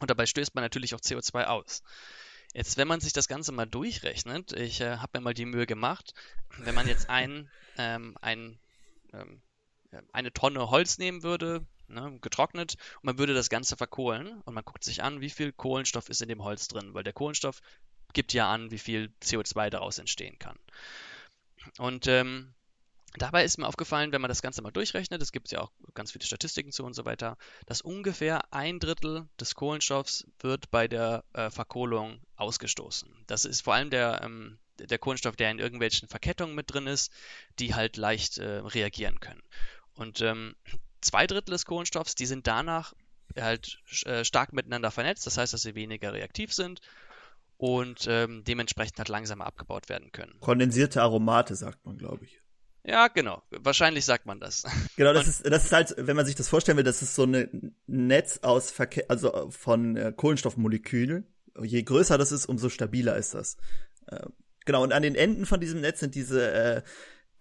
und 0.00 0.10
dabei 0.10 0.26
stößt 0.26 0.54
man 0.54 0.62
natürlich 0.62 0.94
auch 0.94 1.00
CO2 1.00 1.44
aus. 1.44 1.82
Jetzt, 2.54 2.76
wenn 2.76 2.88
man 2.88 3.00
sich 3.00 3.12
das 3.12 3.28
Ganze 3.28 3.52
mal 3.52 3.66
durchrechnet, 3.66 4.52
ich 4.52 4.80
äh, 4.80 4.96
habe 4.96 5.18
mir 5.18 5.24
mal 5.24 5.34
die 5.34 5.44
Mühe 5.44 5.66
gemacht, 5.66 6.14
wenn 6.58 6.74
man 6.74 6.88
jetzt 6.88 7.10
ein, 7.10 7.50
ähm, 7.78 8.16
ein, 8.20 8.58
ähm, 9.12 9.42
eine 10.12 10.32
Tonne 10.32 10.70
Holz 10.70 10.98
nehmen 10.98 11.22
würde, 11.22 11.66
ne, 11.88 12.18
getrocknet, 12.20 12.76
und 12.96 13.04
man 13.04 13.18
würde 13.18 13.34
das 13.34 13.50
Ganze 13.50 13.76
verkohlen 13.76 14.40
und 14.42 14.54
man 14.54 14.64
guckt 14.64 14.84
sich 14.84 15.02
an, 15.02 15.20
wie 15.20 15.30
viel 15.30 15.52
Kohlenstoff 15.52 16.08
ist 16.08 16.22
in 16.22 16.28
dem 16.28 16.42
Holz 16.42 16.68
drin, 16.68 16.94
weil 16.94 17.04
der 17.04 17.12
Kohlenstoff 17.12 17.60
gibt 18.12 18.32
ja 18.32 18.50
an, 18.50 18.70
wie 18.70 18.78
viel 18.78 19.12
CO2 19.22 19.70
daraus 19.70 19.98
entstehen 19.98 20.38
kann. 20.38 20.58
Und 21.78 22.06
ähm, 22.06 22.54
Dabei 23.14 23.44
ist 23.44 23.56
mir 23.56 23.66
aufgefallen, 23.66 24.12
wenn 24.12 24.20
man 24.20 24.28
das 24.28 24.42
Ganze 24.42 24.60
mal 24.60 24.70
durchrechnet, 24.70 25.22
es 25.22 25.32
gibt 25.32 25.50
ja 25.50 25.60
auch 25.60 25.70
ganz 25.94 26.12
viele 26.12 26.24
Statistiken 26.24 26.70
zu 26.70 26.84
und 26.84 26.94
so 26.94 27.04
weiter, 27.04 27.38
dass 27.64 27.80
ungefähr 27.80 28.52
ein 28.52 28.78
Drittel 28.78 29.26
des 29.40 29.54
Kohlenstoffs 29.54 30.26
wird 30.40 30.70
bei 30.70 30.86
der 30.86 31.24
äh, 31.32 31.48
Verkohlung 31.50 32.20
ausgestoßen. 32.36 33.08
Das 33.26 33.44
ist 33.44 33.62
vor 33.62 33.74
allem 33.74 33.88
der, 33.90 34.20
ähm, 34.22 34.58
der 34.78 34.98
Kohlenstoff, 34.98 35.36
der 35.36 35.50
in 35.50 35.58
irgendwelchen 35.58 36.08
Verkettungen 36.08 36.54
mit 36.54 36.72
drin 36.72 36.86
ist, 36.86 37.10
die 37.58 37.74
halt 37.74 37.96
leicht 37.96 38.36
äh, 38.36 38.58
reagieren 38.58 39.18
können. 39.20 39.42
Und 39.94 40.20
ähm, 40.20 40.54
zwei 41.00 41.26
Drittel 41.26 41.52
des 41.52 41.64
Kohlenstoffs, 41.64 42.16
die 42.16 42.26
sind 42.26 42.46
danach 42.46 42.92
halt 43.34 43.78
äh, 44.04 44.24
stark 44.24 44.52
miteinander 44.52 44.90
vernetzt, 44.90 45.26
das 45.26 45.38
heißt, 45.38 45.52
dass 45.54 45.62
sie 45.62 45.74
weniger 45.74 46.12
reaktiv 46.12 46.52
sind 46.52 46.80
und 47.56 48.06
ähm, 48.08 48.44
dementsprechend 48.44 48.98
halt 48.98 49.08
langsamer 49.08 49.46
abgebaut 49.46 49.88
werden 49.88 50.12
können. 50.12 50.38
Kondensierte 50.40 51.02
Aromate, 51.02 51.54
sagt 51.54 51.84
man, 51.86 51.96
glaube 51.96 52.24
ich. 52.24 52.40
Ja, 52.86 53.08
genau. 53.08 53.42
Wahrscheinlich 53.50 54.04
sagt 54.04 54.26
man 54.26 54.38
das. 54.38 54.64
Genau, 54.96 55.12
das 55.12 55.26
ist, 55.26 55.46
das 55.46 55.64
ist 55.64 55.72
halt, 55.72 55.94
wenn 55.98 56.16
man 56.16 56.24
sich 56.24 56.36
das 56.36 56.48
vorstellen 56.48 56.78
will, 56.78 56.84
das 56.84 57.02
ist 57.02 57.14
so 57.14 57.24
ein 57.24 57.74
Netz 57.86 58.38
aus 58.42 58.70
Verkehr, 58.70 59.04
also 59.08 59.50
von 59.50 59.96
äh, 59.96 60.12
Kohlenstoffmolekülen. 60.16 61.26
Je 61.62 61.82
größer 61.82 62.16
das 62.16 62.32
ist, 62.32 62.46
umso 62.46 62.68
stabiler 62.68 63.16
ist 63.16 63.34
das. 63.34 63.56
Äh, 64.06 64.26
genau, 64.64 64.82
und 64.82 64.92
an 64.92 65.02
den 65.02 65.16
Enden 65.16 65.44
von 65.46 65.60
diesem 65.60 65.80
Netz 65.80 66.00
sind 66.00 66.14
diese 66.14 66.50
äh, 66.52 66.82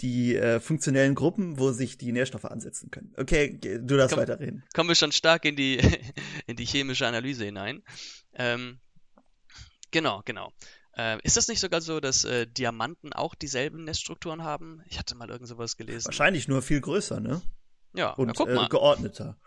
die 0.02 0.36
äh, 0.36 0.60
funktionellen 0.60 1.16
Gruppen, 1.16 1.58
wo 1.60 1.72
sich 1.72 1.98
die 1.98 2.12
Nährstoffe 2.12 2.46
ansetzen 2.46 2.92
können. 2.92 3.14
Okay, 3.16 3.58
du 3.58 3.96
darfst 3.96 4.16
Komm, 4.16 4.22
weiterreden. 4.22 4.64
Kommen 4.74 4.90
wir 4.90 4.96
schon 4.96 5.12
stark 5.12 5.46
in 5.46 5.56
die 5.56 5.78
in 6.48 6.56
die 6.56 6.66
chemische 6.66 7.08
Analyse 7.08 7.46
hinein. 7.46 7.84
Ähm, 8.34 8.80
genau, 9.92 10.22
genau. 10.26 10.52
Äh, 10.98 11.20
ist 11.24 11.36
das 11.38 11.48
nicht 11.48 11.60
sogar 11.60 11.82
so, 11.82 12.00
dass 12.00 12.24
äh, 12.24 12.48
Diamanten 12.48 13.14
auch 13.14 13.36
dieselben 13.36 13.84
Neststrukturen 13.84 14.44
haben? 14.44 14.82
Ich 14.88 14.98
hatte 14.98 15.16
mal 15.16 15.30
irgend 15.30 15.48
sowas 15.48 15.76
gelesen. 15.76 16.06
Wahrscheinlich 16.06 16.48
nur 16.48 16.62
viel 16.62 16.80
größer, 16.80 17.20
ne? 17.20 17.42
Ja, 17.94 18.12
und 18.12 18.38
mal. 18.40 18.66
Äh, 18.66 18.70
geordneter. 18.70 19.38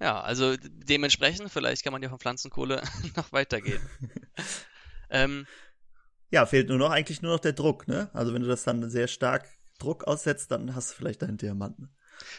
Ja, 0.00 0.20
also 0.20 0.56
dementsprechend, 0.60 1.50
vielleicht 1.50 1.82
kann 1.82 1.92
man 1.92 2.02
ja 2.02 2.08
von 2.08 2.18
Pflanzenkohle 2.18 2.82
noch 3.16 3.32
weitergehen. 3.32 3.80
ähm, 5.10 5.46
ja, 6.30 6.44
fehlt 6.44 6.68
nur 6.68 6.78
noch 6.78 6.90
eigentlich 6.90 7.22
nur 7.22 7.32
noch 7.32 7.40
der 7.40 7.52
Druck, 7.52 7.86
ne? 7.88 8.10
Also 8.12 8.34
wenn 8.34 8.42
du 8.42 8.48
das 8.48 8.64
dann 8.64 8.90
sehr 8.90 9.08
stark 9.08 9.48
Druck 9.78 10.04
aussetzt, 10.04 10.50
dann 10.50 10.74
hast 10.74 10.90
du 10.90 10.94
vielleicht 10.96 11.22
deinen 11.22 11.38
Diamanten. 11.38 11.95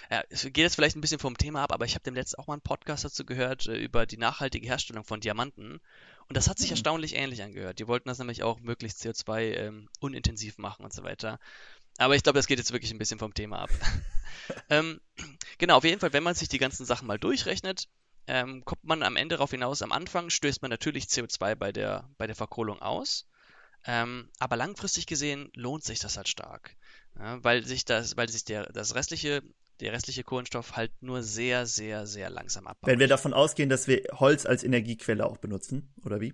Ja, 0.09 0.23
es 0.29 0.43
geht 0.43 0.57
jetzt 0.57 0.75
vielleicht 0.75 0.95
ein 0.95 1.01
bisschen 1.01 1.19
vom 1.19 1.37
Thema 1.37 1.63
ab, 1.63 1.71
aber 1.71 1.85
ich 1.85 1.95
habe 1.95 2.03
dem 2.03 2.15
letzten 2.15 2.39
auch 2.39 2.47
mal 2.47 2.53
einen 2.53 2.61
Podcast 2.61 3.05
dazu 3.05 3.25
gehört 3.25 3.67
äh, 3.67 3.77
über 3.77 4.05
die 4.05 4.17
nachhaltige 4.17 4.67
Herstellung 4.67 5.03
von 5.03 5.19
Diamanten. 5.19 5.79
Und 6.27 6.37
das 6.37 6.49
hat 6.49 6.57
sich 6.57 6.69
mhm. 6.69 6.73
erstaunlich 6.73 7.15
ähnlich 7.15 7.41
angehört. 7.43 7.79
Die 7.79 7.87
wollten 7.87 8.09
das 8.09 8.19
nämlich 8.19 8.43
auch 8.43 8.59
möglichst 8.59 9.01
CO2 9.01 9.53
ähm, 9.53 9.89
unintensiv 9.99 10.57
machen 10.57 10.83
und 10.83 10.93
so 10.93 11.03
weiter. 11.03 11.39
Aber 11.97 12.15
ich 12.15 12.23
glaube, 12.23 12.37
das 12.37 12.47
geht 12.47 12.59
jetzt 12.59 12.73
wirklich 12.73 12.91
ein 12.91 12.99
bisschen 12.99 13.19
vom 13.19 13.33
Thema 13.33 13.59
ab. 13.63 13.69
ähm, 14.69 15.01
genau, 15.57 15.77
auf 15.77 15.83
jeden 15.83 15.99
Fall, 15.99 16.13
wenn 16.13 16.23
man 16.23 16.35
sich 16.35 16.49
die 16.49 16.59
ganzen 16.59 16.85
Sachen 16.85 17.07
mal 17.07 17.17
durchrechnet, 17.17 17.87
ähm, 18.27 18.63
kommt 18.65 18.83
man 18.83 19.03
am 19.03 19.15
Ende 19.15 19.35
darauf 19.35 19.51
hinaus, 19.51 19.81
am 19.81 19.91
Anfang 19.91 20.29
stößt 20.29 20.61
man 20.61 20.69
natürlich 20.69 21.05
CO2 21.05 21.55
bei 21.55 21.71
der, 21.71 22.09
bei 22.17 22.27
der 22.27 22.35
Verkohlung 22.35 22.81
aus. 22.81 23.25
Ähm, 23.85 24.29
aber 24.37 24.57
langfristig 24.57 25.07
gesehen 25.07 25.49
lohnt 25.55 25.83
sich 25.83 25.99
das 25.99 26.17
halt 26.17 26.27
stark. 26.27 26.75
Ja, 27.17 27.43
weil 27.43 27.65
sich 27.65 27.85
das, 27.85 28.17
weil 28.17 28.29
sich 28.29 28.43
der, 28.43 28.71
das 28.71 28.95
restliche 28.95 29.41
der 29.79 29.93
restliche 29.93 30.23
Kohlenstoff 30.23 30.75
halt 30.75 30.91
nur 31.01 31.23
sehr, 31.23 31.65
sehr, 31.65 32.07
sehr 32.07 32.29
langsam 32.29 32.67
abbaut. 32.67 32.87
Wenn 32.89 32.99
wir 32.99 33.07
davon 33.07 33.33
ausgehen, 33.33 33.69
dass 33.69 33.87
wir 33.87 34.03
Holz 34.13 34.45
als 34.45 34.63
Energiequelle 34.63 35.25
auch 35.25 35.37
benutzen, 35.37 35.93
oder 36.03 36.21
wie? 36.21 36.33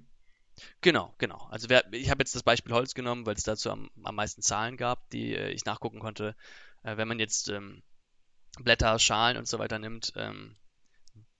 Genau, 0.81 1.13
genau. 1.17 1.47
Also 1.49 1.69
wer, 1.69 1.83
ich 1.91 2.09
habe 2.09 2.21
jetzt 2.21 2.35
das 2.35 2.43
Beispiel 2.43 2.73
Holz 2.73 2.93
genommen, 2.93 3.25
weil 3.25 3.35
es 3.35 3.43
dazu 3.43 3.71
am, 3.71 3.89
am 4.03 4.15
meisten 4.15 4.41
Zahlen 4.41 4.77
gab, 4.77 5.09
die 5.09 5.35
äh, 5.35 5.49
ich 5.49 5.65
nachgucken 5.65 5.99
konnte. 5.99 6.35
Äh, 6.83 6.97
wenn 6.97 7.07
man 7.07 7.19
jetzt 7.19 7.49
ähm, 7.49 7.81
Blätter, 8.59 8.99
Schalen 8.99 9.37
und 9.37 9.47
so 9.47 9.59
weiter 9.59 9.79
nimmt, 9.79 10.13
ähm, 10.15 10.55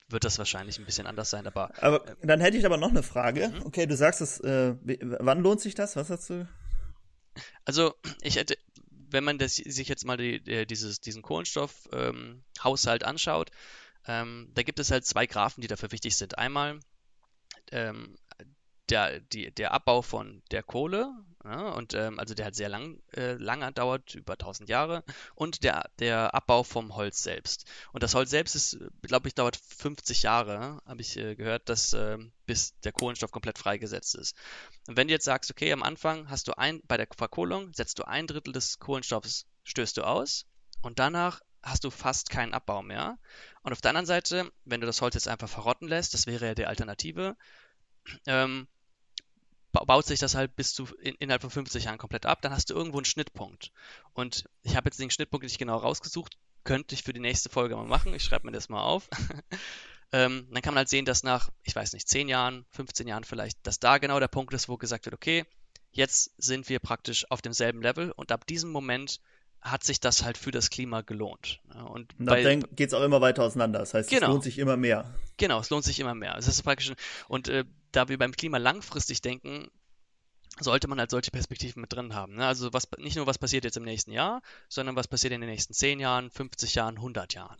wird 0.09 0.23
das 0.23 0.37
wahrscheinlich 0.37 0.79
ein 0.79 0.85
bisschen 0.85 1.07
anders 1.07 1.29
sein. 1.29 1.45
Aber, 1.47 1.71
aber 1.81 2.07
äh, 2.07 2.15
dann 2.23 2.41
hätte 2.41 2.57
ich 2.57 2.65
aber 2.65 2.77
noch 2.77 2.89
eine 2.89 3.03
Frage. 3.03 3.49
Mhm. 3.49 3.65
Okay, 3.65 3.85
du 3.85 3.95
sagst 3.95 4.21
es, 4.21 4.39
äh, 4.39 4.75
wann 4.81 5.41
lohnt 5.41 5.61
sich 5.61 5.75
das? 5.75 5.95
Was 5.95 6.09
hast 6.09 6.29
du? 6.29 6.47
Also 7.65 7.93
ich 8.21 8.35
hätte, 8.35 8.57
wenn 9.13 9.23
man 9.23 9.37
das, 9.37 9.55
sich 9.55 9.87
jetzt 9.87 10.05
mal 10.05 10.17
die, 10.17 10.43
die, 10.43 10.65
dieses, 10.65 10.99
diesen 10.99 11.21
Kohlenstoffhaushalt 11.21 13.03
ähm, 13.03 13.07
anschaut, 13.07 13.51
ähm, 14.05 14.49
da 14.53 14.63
gibt 14.63 14.79
es 14.79 14.91
halt 14.91 15.05
zwei 15.05 15.27
Graphen, 15.27 15.61
die 15.61 15.67
dafür 15.67 15.91
wichtig 15.91 16.17
sind. 16.17 16.37
Einmal 16.37 16.79
ähm, 17.71 18.17
der, 18.89 19.21
die, 19.21 19.51
der 19.51 19.71
Abbau 19.71 20.01
von 20.01 20.41
der 20.51 20.63
Kohle, 20.63 21.09
ja, 21.43 21.71
und 21.71 21.93
ähm, 21.93 22.19
also 22.19 22.33
der 22.33 22.45
hat 22.45 22.55
sehr 22.55 22.69
lang, 22.69 23.01
äh, 23.13 23.33
lange 23.33 23.71
dauert, 23.73 24.15
über 24.15 24.33
1000 24.33 24.69
Jahre, 24.69 25.03
und 25.35 25.63
der, 25.63 25.89
der 25.99 26.33
Abbau 26.33 26.63
vom 26.63 26.95
Holz 26.95 27.21
selbst. 27.21 27.65
Und 27.91 28.01
das 28.01 28.15
Holz 28.15 28.29
selbst 28.29 28.55
ist, 28.55 28.77
glaube 29.01 29.27
ich, 29.27 29.35
dauert 29.35 29.57
50 29.57 30.23
Jahre, 30.23 30.81
habe 30.85 31.01
ich 31.01 31.17
äh, 31.17 31.35
gehört, 31.35 31.67
dass, 31.67 31.91
äh, 31.93 32.17
bis 32.45 32.79
der 32.79 32.93
Kohlenstoff 32.93 33.31
komplett 33.31 33.57
freigesetzt 33.57 34.15
ist. 34.15 34.35
Und 34.87 34.95
wenn 34.95 35.07
du 35.07 35.13
jetzt 35.13 35.25
sagst, 35.25 35.51
okay, 35.51 35.71
am 35.73 35.83
Anfang 35.83 36.29
hast 36.29 36.47
du 36.47 36.57
ein, 36.57 36.81
bei 36.87 36.97
der 36.97 37.07
Verkohlung 37.15 37.73
setzt 37.73 37.99
du 37.99 38.03
ein 38.03 38.27
Drittel 38.27 38.53
des 38.53 38.79
Kohlenstoffs, 38.79 39.45
stößt 39.63 39.97
du 39.97 40.03
aus, 40.03 40.45
und 40.81 40.99
danach 40.99 41.41
hast 41.61 41.83
du 41.83 41.89
fast 41.89 42.29
keinen 42.29 42.53
Abbau 42.53 42.81
mehr. 42.83 43.17
Und 43.63 43.71
auf 43.71 43.81
der 43.81 43.89
anderen 43.89 44.05
Seite, 44.05 44.51
wenn 44.65 44.81
du 44.81 44.87
das 44.87 45.01
Holz 45.01 45.15
jetzt 45.15 45.27
einfach 45.27 45.49
verrotten 45.49 45.87
lässt, 45.87 46.13
das 46.13 46.27
wäre 46.27 46.47
ja 46.47 46.55
die 46.55 46.65
Alternative, 46.65 47.35
ähm, 48.27 48.67
baut 49.73 50.05
sich 50.05 50.19
das 50.19 50.35
halt 50.35 50.55
bis 50.55 50.73
zu 50.73 50.85
in, 51.01 51.15
innerhalb 51.15 51.41
von 51.41 51.49
50 51.51 51.85
Jahren 51.85 51.97
komplett 51.97 52.25
ab, 52.25 52.41
dann 52.41 52.53
hast 52.53 52.69
du 52.69 52.75
irgendwo 52.75 52.97
einen 52.99 53.05
Schnittpunkt. 53.05 53.71
Und 54.13 54.45
ich 54.61 54.75
habe 54.75 54.87
jetzt 54.87 54.99
den 54.99 55.09
Schnittpunkt 55.09 55.43
nicht 55.43 55.57
genau 55.57 55.77
rausgesucht, 55.77 56.37
könnte 56.63 56.95
ich 56.95 57.03
für 57.03 57.13
die 57.13 57.19
nächste 57.19 57.49
Folge 57.49 57.75
mal 57.75 57.85
machen. 57.85 58.13
Ich 58.13 58.23
schreibe 58.23 58.45
mir 58.45 58.53
das 58.53 58.69
mal 58.69 58.81
auf. 58.81 59.09
ähm, 60.11 60.47
dann 60.51 60.61
kann 60.61 60.73
man 60.73 60.79
halt 60.79 60.89
sehen, 60.89 61.05
dass 61.05 61.23
nach, 61.23 61.49
ich 61.63 61.75
weiß 61.75 61.93
nicht, 61.93 62.07
10 62.07 62.29
Jahren, 62.29 62.65
15 62.71 63.07
Jahren 63.07 63.23
vielleicht, 63.23 63.57
dass 63.63 63.79
da 63.79 63.97
genau 63.97 64.19
der 64.19 64.27
Punkt 64.27 64.53
ist, 64.53 64.69
wo 64.69 64.77
gesagt 64.77 65.05
wird, 65.05 65.15
okay, 65.15 65.45
jetzt 65.91 66.31
sind 66.37 66.69
wir 66.69 66.79
praktisch 66.79 67.29
auf 67.29 67.41
demselben 67.41 67.81
Level 67.81 68.11
und 68.11 68.31
ab 68.31 68.45
diesem 68.47 68.71
Moment 68.71 69.19
hat 69.61 69.83
sich 69.83 69.99
das 69.99 70.23
halt 70.23 70.37
für 70.37 70.51
das 70.51 70.69
Klima 70.69 71.01
gelohnt. 71.01 71.61
Und, 71.73 72.19
und 72.19 72.25
dann 72.25 72.65
geht 72.75 72.89
es 72.89 72.93
auch 72.93 73.03
immer 73.03 73.21
weiter 73.21 73.43
auseinander. 73.43 73.79
Das 73.79 73.93
heißt, 73.93 74.09
genau. 74.09 74.27
es 74.27 74.29
lohnt 74.29 74.43
sich 74.43 74.59
immer 74.59 74.75
mehr. 74.75 75.13
Genau, 75.37 75.59
es 75.59 75.69
lohnt 75.69 75.85
sich 75.85 75.99
immer 75.99 76.13
mehr. 76.13 76.33
Das 76.35 76.47
ist 76.47 76.63
praktisch, 76.63 76.91
und 77.29 77.47
äh, 77.47 77.63
da 77.95 78.09
wir 78.09 78.17
beim 78.17 78.33
Klima 78.33 78.57
langfristig 78.57 79.21
denken, 79.21 79.69
sollte 80.59 80.87
man 80.87 80.99
halt 80.99 81.09
solche 81.09 81.31
Perspektiven 81.31 81.81
mit 81.81 81.93
drin 81.93 82.13
haben. 82.13 82.35
Ne? 82.35 82.45
Also 82.45 82.71
was, 82.73 82.87
nicht 82.97 83.15
nur, 83.15 83.25
was 83.25 83.39
passiert 83.39 83.63
jetzt 83.63 83.77
im 83.77 83.83
nächsten 83.83 84.11
Jahr, 84.11 84.41
sondern 84.69 84.95
was 84.95 85.07
passiert 85.07 85.33
in 85.33 85.41
den 85.41 85.49
nächsten 85.49 85.73
10 85.73 85.99
Jahren, 85.99 86.29
50 86.29 86.75
Jahren, 86.75 86.97
100 86.97 87.33
Jahren. 87.33 87.57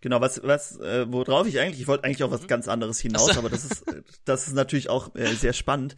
Genau, 0.00 0.20
was, 0.20 0.40
was, 0.44 0.78
äh, 0.78 1.10
worauf 1.12 1.46
ich 1.46 1.58
eigentlich, 1.58 1.80
ich 1.80 1.88
wollte 1.88 2.04
eigentlich 2.04 2.22
auf 2.22 2.30
was 2.30 2.42
mhm. 2.42 2.46
ganz 2.46 2.68
anderes 2.68 3.00
hinaus, 3.00 3.36
aber 3.36 3.50
das 3.50 3.64
ist, 3.64 3.84
das 4.24 4.46
ist 4.46 4.54
natürlich 4.54 4.88
auch 4.88 5.14
äh, 5.16 5.34
sehr 5.34 5.52
spannend. 5.52 5.96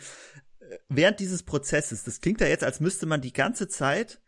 Während 0.88 1.20
dieses 1.20 1.42
Prozesses, 1.42 2.04
das 2.04 2.20
klingt 2.20 2.40
ja 2.40 2.46
jetzt, 2.46 2.64
als 2.64 2.80
müsste 2.80 3.06
man 3.06 3.20
die 3.20 3.32
ganze 3.32 3.68
Zeit 3.68 4.20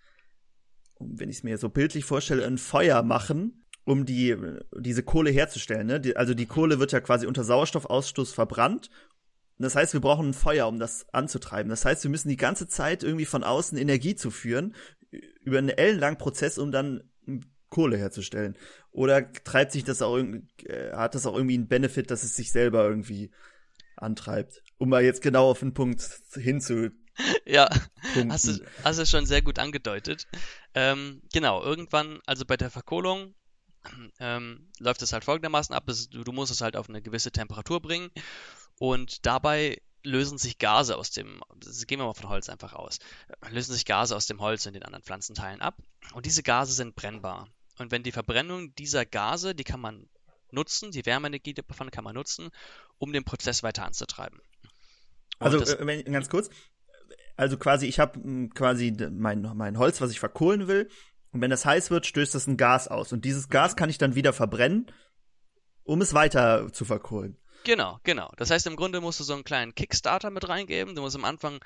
wenn 1.11 1.29
ich 1.29 1.39
es 1.39 1.43
mir 1.43 1.59
so 1.59 1.69
bildlich 1.69 2.05
vorstelle, 2.05 2.47
ein 2.47 2.59
Feuer 2.59 3.03
machen, 3.03 3.65
um 3.85 4.07
die, 4.07 4.37
diese 4.77 5.03
Kohle 5.03 5.31
herzustellen. 5.31 5.87
Ne? 5.87 6.01
Die, 6.01 6.17
also 6.17 6.35
die 6.35 6.47
Kohle 6.47 6.79
wird 6.79 6.93
ja 6.93 7.01
quasi 7.01 7.27
unter 7.27 7.45
Sauerstoffausstoß 7.45 8.33
verbrannt. 8.33 8.91
Das 9.63 9.77
heißt, 9.77 9.93
wir 9.93 10.01
brauchen 10.01 10.31
ein 10.31 10.35
Feuer, 10.35 10.69
um 10.69 10.79
das 10.79 11.07
anzutreiben. 11.13 11.71
Das 11.71 11.85
heißt, 11.85 12.05
wir 12.05 12.11
müssen 12.11 12.29
die 12.29 12.37
ganze 12.37 12.69
Zeit 12.69 13.03
irgendwie 13.03 13.25
von 13.25 13.45
außen 13.45 13.79
Energie 13.79 14.15
zuführen, 14.15 14.75
über 15.43 15.59
einen 15.59 15.69
ellenlangen 15.69 16.19
Prozess, 16.19 16.59
um 16.59 16.73
dann 16.73 17.05
Kohle 17.69 17.97
herzustellen. 17.97 18.57
Oder 18.91 19.33
treibt 19.33 19.73
sich 19.73 19.85
das 19.85 20.03
auch 20.03 20.19
äh, 20.19 20.93
hat 20.93 21.15
das 21.15 21.27
auch 21.27 21.35
irgendwie 21.35 21.55
einen 21.55 21.69
Benefit, 21.69 22.11
dass 22.11 22.23
es 22.23 22.37
sich 22.37 22.53
selber 22.53 22.85
irgendwie 22.85 23.31
antreibt? 23.97 24.63
Um 24.79 24.91
mal 24.91 25.03
jetzt 25.03 25.23
genau 25.23 25.51
auf 25.51 25.61
den 25.61 25.75
Punkt 25.75 26.03
hinzu 26.35 26.91
ja, 27.45 27.69
hast 28.31 28.49
du, 28.49 28.65
hast 28.85 28.99
du 28.99 29.07
schon 29.07 29.27
sehr 29.27 29.43
gut 29.43 29.59
angedeutet. 29.59 30.27
Ähm, 30.75 31.23
genau, 31.33 31.63
irgendwann, 31.63 32.21
also 32.27 32.45
bei 32.45 32.57
der 32.57 32.71
Verkohlung, 32.71 33.35
ähm, 34.21 34.71
läuft 34.79 35.03
es 35.03 35.13
halt 35.13 35.25
folgendermaßen 35.25 35.75
ab, 35.75 35.87
du 35.87 36.33
musst 36.33 36.53
es 36.53 36.61
halt 36.61 36.77
auf 36.77 36.89
eine 36.89 37.03
gewisse 37.03 37.33
Temperatur 37.33 37.83
bringen 37.83 38.11
und 38.83 39.27
dabei 39.27 39.81
lösen 40.03 40.39
sich 40.39 40.59
Gase 40.59 40.97
aus 40.97 41.13
dem, 41.13 41.41
gehen 41.87 42.01
wir 42.01 42.07
mal 42.07 42.15
von 42.15 42.29
Holz 42.29 42.49
einfach 42.49 42.73
aus, 42.73 42.99
lösen 43.49 43.75
sich 43.75 43.85
Gase 43.85 44.17
aus 44.17 44.27
dem 44.27 44.41
Holz 44.41 44.67
und 44.67 44.73
den 44.73 44.83
anderen 44.83 45.05
Pflanzenteilen 45.05 45.61
ab 45.61 45.77
und 46.15 46.27
diese 46.27 46.43
Gase 46.43 46.73
sind 46.73 46.97
brennbar. 46.97 47.47
Und 47.79 47.93
wenn 47.93 48.03
die 48.03 48.11
Verbrennung 48.11 48.75
dieser 48.75 49.07
Gase, 49.07 49.55
die 49.55 49.63
kann 49.63 49.81
man 49.81 50.09
nutzen, 50.51 50.91
die 50.91 51.07
Wärmeenergie 51.07 51.55
davon 51.55 51.93
kann 51.93 52.03
man 52.03 52.17
nutzen, 52.17 52.51
um 52.99 53.13
den 53.13 53.23
Prozess 53.23 53.63
weiter 53.63 53.85
anzutreiben. 53.85 54.41
Und 55.39 55.47
also 55.47 55.61
das, 55.61 55.75
äh, 55.75 56.03
ganz 56.03 56.29
kurz, 56.29 56.51
also 57.37 57.59
quasi, 57.59 57.87
ich 57.87 58.01
habe 58.01 58.21
hm, 58.21 58.53
quasi 58.53 58.93
mein, 59.13 59.43
mein 59.55 59.79
Holz, 59.79 60.01
was 60.01 60.11
ich 60.11 60.19
verkohlen 60.19 60.67
will. 60.67 60.91
Und 61.31 61.41
wenn 61.41 61.51
das 61.51 61.65
heiß 61.65 61.93
wird, 61.93 62.05
stößt 62.05 62.35
das 62.35 62.49
ein 62.49 62.57
Gas 62.57 62.89
aus. 62.89 63.13
Und 63.13 63.25
dieses 63.25 63.49
Gas 63.49 63.77
kann 63.77 63.91
ich 63.91 63.99
dann 63.99 64.17
wieder 64.17 64.33
verbrennen, 64.33 64.91
um 65.85 66.01
es 66.01 66.15
weiter 66.15 66.73
zu 66.73 66.85
verkohlen. 66.85 67.39
Genau, 67.65 67.99
genau. 68.03 68.31
Das 68.37 68.51
heißt, 68.51 68.67
im 68.67 68.77
Grunde 68.77 69.01
musst 69.01 69.21
du 69.21 69.25
so 69.25 69.35
einen 69.35 69.45
kleinen 69.45 69.75
Kickstarter 69.75 70.31
mit 70.31 70.49
reingeben. 70.49 70.95
Du 70.95 71.03
musst 71.03 71.17
am 71.17 71.25
Anfang 71.25 71.61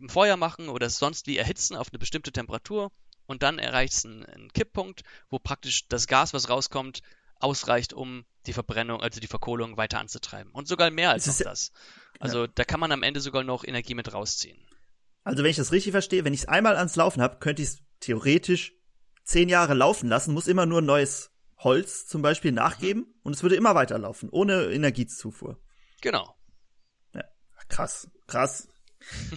ein 0.00 0.08
Feuer 0.08 0.36
machen 0.36 0.68
oder 0.68 0.86
es 0.86 0.98
sonst 0.98 1.26
wie 1.26 1.36
erhitzen 1.36 1.76
auf 1.76 1.88
eine 1.90 1.98
bestimmte 1.98 2.32
Temperatur. 2.32 2.90
Und 3.26 3.42
dann 3.42 3.58
erreicht 3.58 3.94
es 3.94 4.04
einen, 4.04 4.24
einen 4.24 4.52
Kipppunkt, 4.52 5.02
wo 5.30 5.38
praktisch 5.38 5.88
das 5.88 6.06
Gas, 6.06 6.32
was 6.32 6.48
rauskommt, 6.48 7.00
ausreicht, 7.40 7.92
um 7.92 8.24
die 8.46 8.52
Verbrennung, 8.52 9.00
also 9.00 9.20
die 9.20 9.26
Verkohlung 9.26 9.76
weiter 9.76 9.98
anzutreiben. 9.98 10.52
Und 10.52 10.68
sogar 10.68 10.90
mehr 10.90 11.10
als 11.10 11.24
das. 11.24 11.38
das. 11.38 11.72
Also 12.20 12.44
ja. 12.44 12.50
da 12.54 12.64
kann 12.64 12.80
man 12.80 12.92
am 12.92 13.02
Ende 13.02 13.20
sogar 13.20 13.42
noch 13.42 13.64
Energie 13.64 13.94
mit 13.94 14.12
rausziehen. 14.12 14.58
Also 15.24 15.42
wenn 15.42 15.50
ich 15.50 15.56
das 15.56 15.72
richtig 15.72 15.90
verstehe, 15.90 16.24
wenn 16.24 16.34
ich 16.34 16.40
es 16.40 16.48
einmal 16.48 16.76
ans 16.76 16.94
Laufen 16.96 17.20
habe, 17.20 17.38
könnte 17.38 17.62
ich 17.62 17.68
es 17.68 17.78
theoretisch 18.00 18.74
zehn 19.24 19.48
Jahre 19.48 19.74
laufen 19.74 20.08
lassen, 20.08 20.32
muss 20.32 20.46
immer 20.46 20.66
nur 20.66 20.82
neues 20.82 21.32
Holz 21.58 22.06
zum 22.06 22.22
Beispiel 22.22 22.52
nachgeben 22.52 23.02
mhm. 23.02 23.14
und 23.22 23.34
es 23.34 23.42
würde 23.42 23.56
immer 23.56 23.74
weiterlaufen, 23.74 24.28
ohne 24.30 24.66
Energiezufuhr. 24.66 25.60
Genau. 26.00 26.36
Ja, 27.14 27.24
krass, 27.68 28.08
krass. 28.26 28.68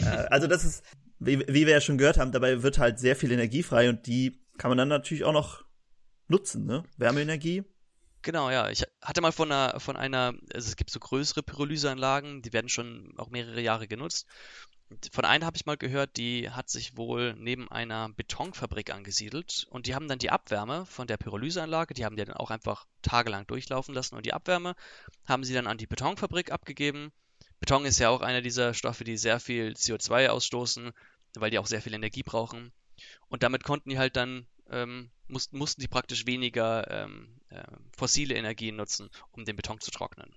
äh, 0.02 0.06
also 0.06 0.48
das 0.48 0.66
ist, 0.66 0.84
wie, 1.20 1.40
wie 1.40 1.66
wir 1.66 1.74
ja 1.74 1.82
schon 1.82 1.98
gehört 1.98 2.18
haben, 2.18 2.32
dabei 2.32 2.64
wird 2.64 2.78
halt 2.78 3.00
sehr 3.00 3.16
viel 3.16 3.32
Energie 3.32 3.64
frei 3.64 3.90
und 3.90 4.08
die 4.08 4.42
kann 4.58 4.70
man 4.70 4.78
dann 4.78 4.90
natürlich 4.90 5.24
auch 5.24 5.34
noch 5.34 5.64
nutzen, 6.28 6.66
ne? 6.66 6.84
Wärmeenergie 6.98 7.64
Genau, 8.22 8.50
ja. 8.50 8.70
Ich 8.70 8.84
hatte 9.02 9.22
mal 9.22 9.32
von 9.32 9.52
einer, 9.52 9.80
von 9.80 9.96
einer, 9.96 10.34
also 10.54 10.68
es 10.68 10.76
gibt 10.76 10.90
so 10.90 11.00
größere 11.00 11.42
Pyrolyseanlagen, 11.42 12.42
die 12.42 12.52
werden 12.52 12.68
schon 12.68 13.14
auch 13.18 13.30
mehrere 13.30 13.62
Jahre 13.62 13.88
genutzt. 13.88 14.28
Von 15.12 15.26
einer 15.26 15.46
habe 15.46 15.56
ich 15.56 15.68
mal 15.68 15.78
gehört, 15.78 16.18
die 16.18 16.50
hat 16.50 16.70
sich 16.70 16.98
wohl 16.98 17.36
neben 17.36 17.70
einer 17.70 18.10
Betonfabrik 18.10 18.92
angesiedelt 18.92 19.68
und 19.70 19.86
die 19.86 19.94
haben 19.94 20.08
dann 20.08 20.18
die 20.18 20.32
Abwärme 20.32 20.86
von 20.88 21.06
der 21.06 21.18
Pyrolyseanlage, 21.18 21.94
die 21.94 22.06
haben 22.06 22.16
die 22.16 22.26
dann 22.26 22.36
auch 22.36 22.50
einfach 22.50 22.88
tagelang 23.04 23.46
durchlaufen 23.46 23.94
lassen 23.94 24.16
und 24.16 24.26
die 24.26 24.34
Abwärme 24.34 24.76
haben 25.28 25.44
sie 25.44 25.54
dann 25.54 25.68
an 25.68 25.78
die 25.78 25.86
Betonfabrik 25.86 26.52
abgegeben. 26.52 27.12
Beton 27.60 27.86
ist 27.86 28.00
ja 28.00 28.10
auch 28.10 28.22
einer 28.22 28.42
dieser 28.42 28.74
Stoffe, 28.74 29.04
die 29.04 29.18
sehr 29.18 29.40
viel 29.40 29.74
CO2 29.74 30.30
ausstoßen, 30.30 30.92
weil 31.36 31.52
die 31.52 31.60
auch 31.60 31.68
sehr 31.68 31.82
viel 31.82 31.94
Energie 31.94 32.24
brauchen. 32.24 32.72
Und 33.28 33.44
damit 33.44 33.64
konnten 33.64 33.90
die 33.90 34.00
halt 34.00 34.16
dann 34.16 34.48
ähm, 34.72 35.12
mussten, 35.28 35.58
mussten 35.58 35.82
die 35.82 35.88
praktisch 35.88 36.26
weniger 36.26 36.90
ähm, 36.90 37.40
äh, 37.50 37.64
fossile 37.96 38.36
Energien 38.36 38.76
nutzen, 38.76 39.10
um 39.32 39.46
den 39.46 39.56
Beton 39.56 39.80
zu 39.80 39.92
trocknen. 39.92 40.36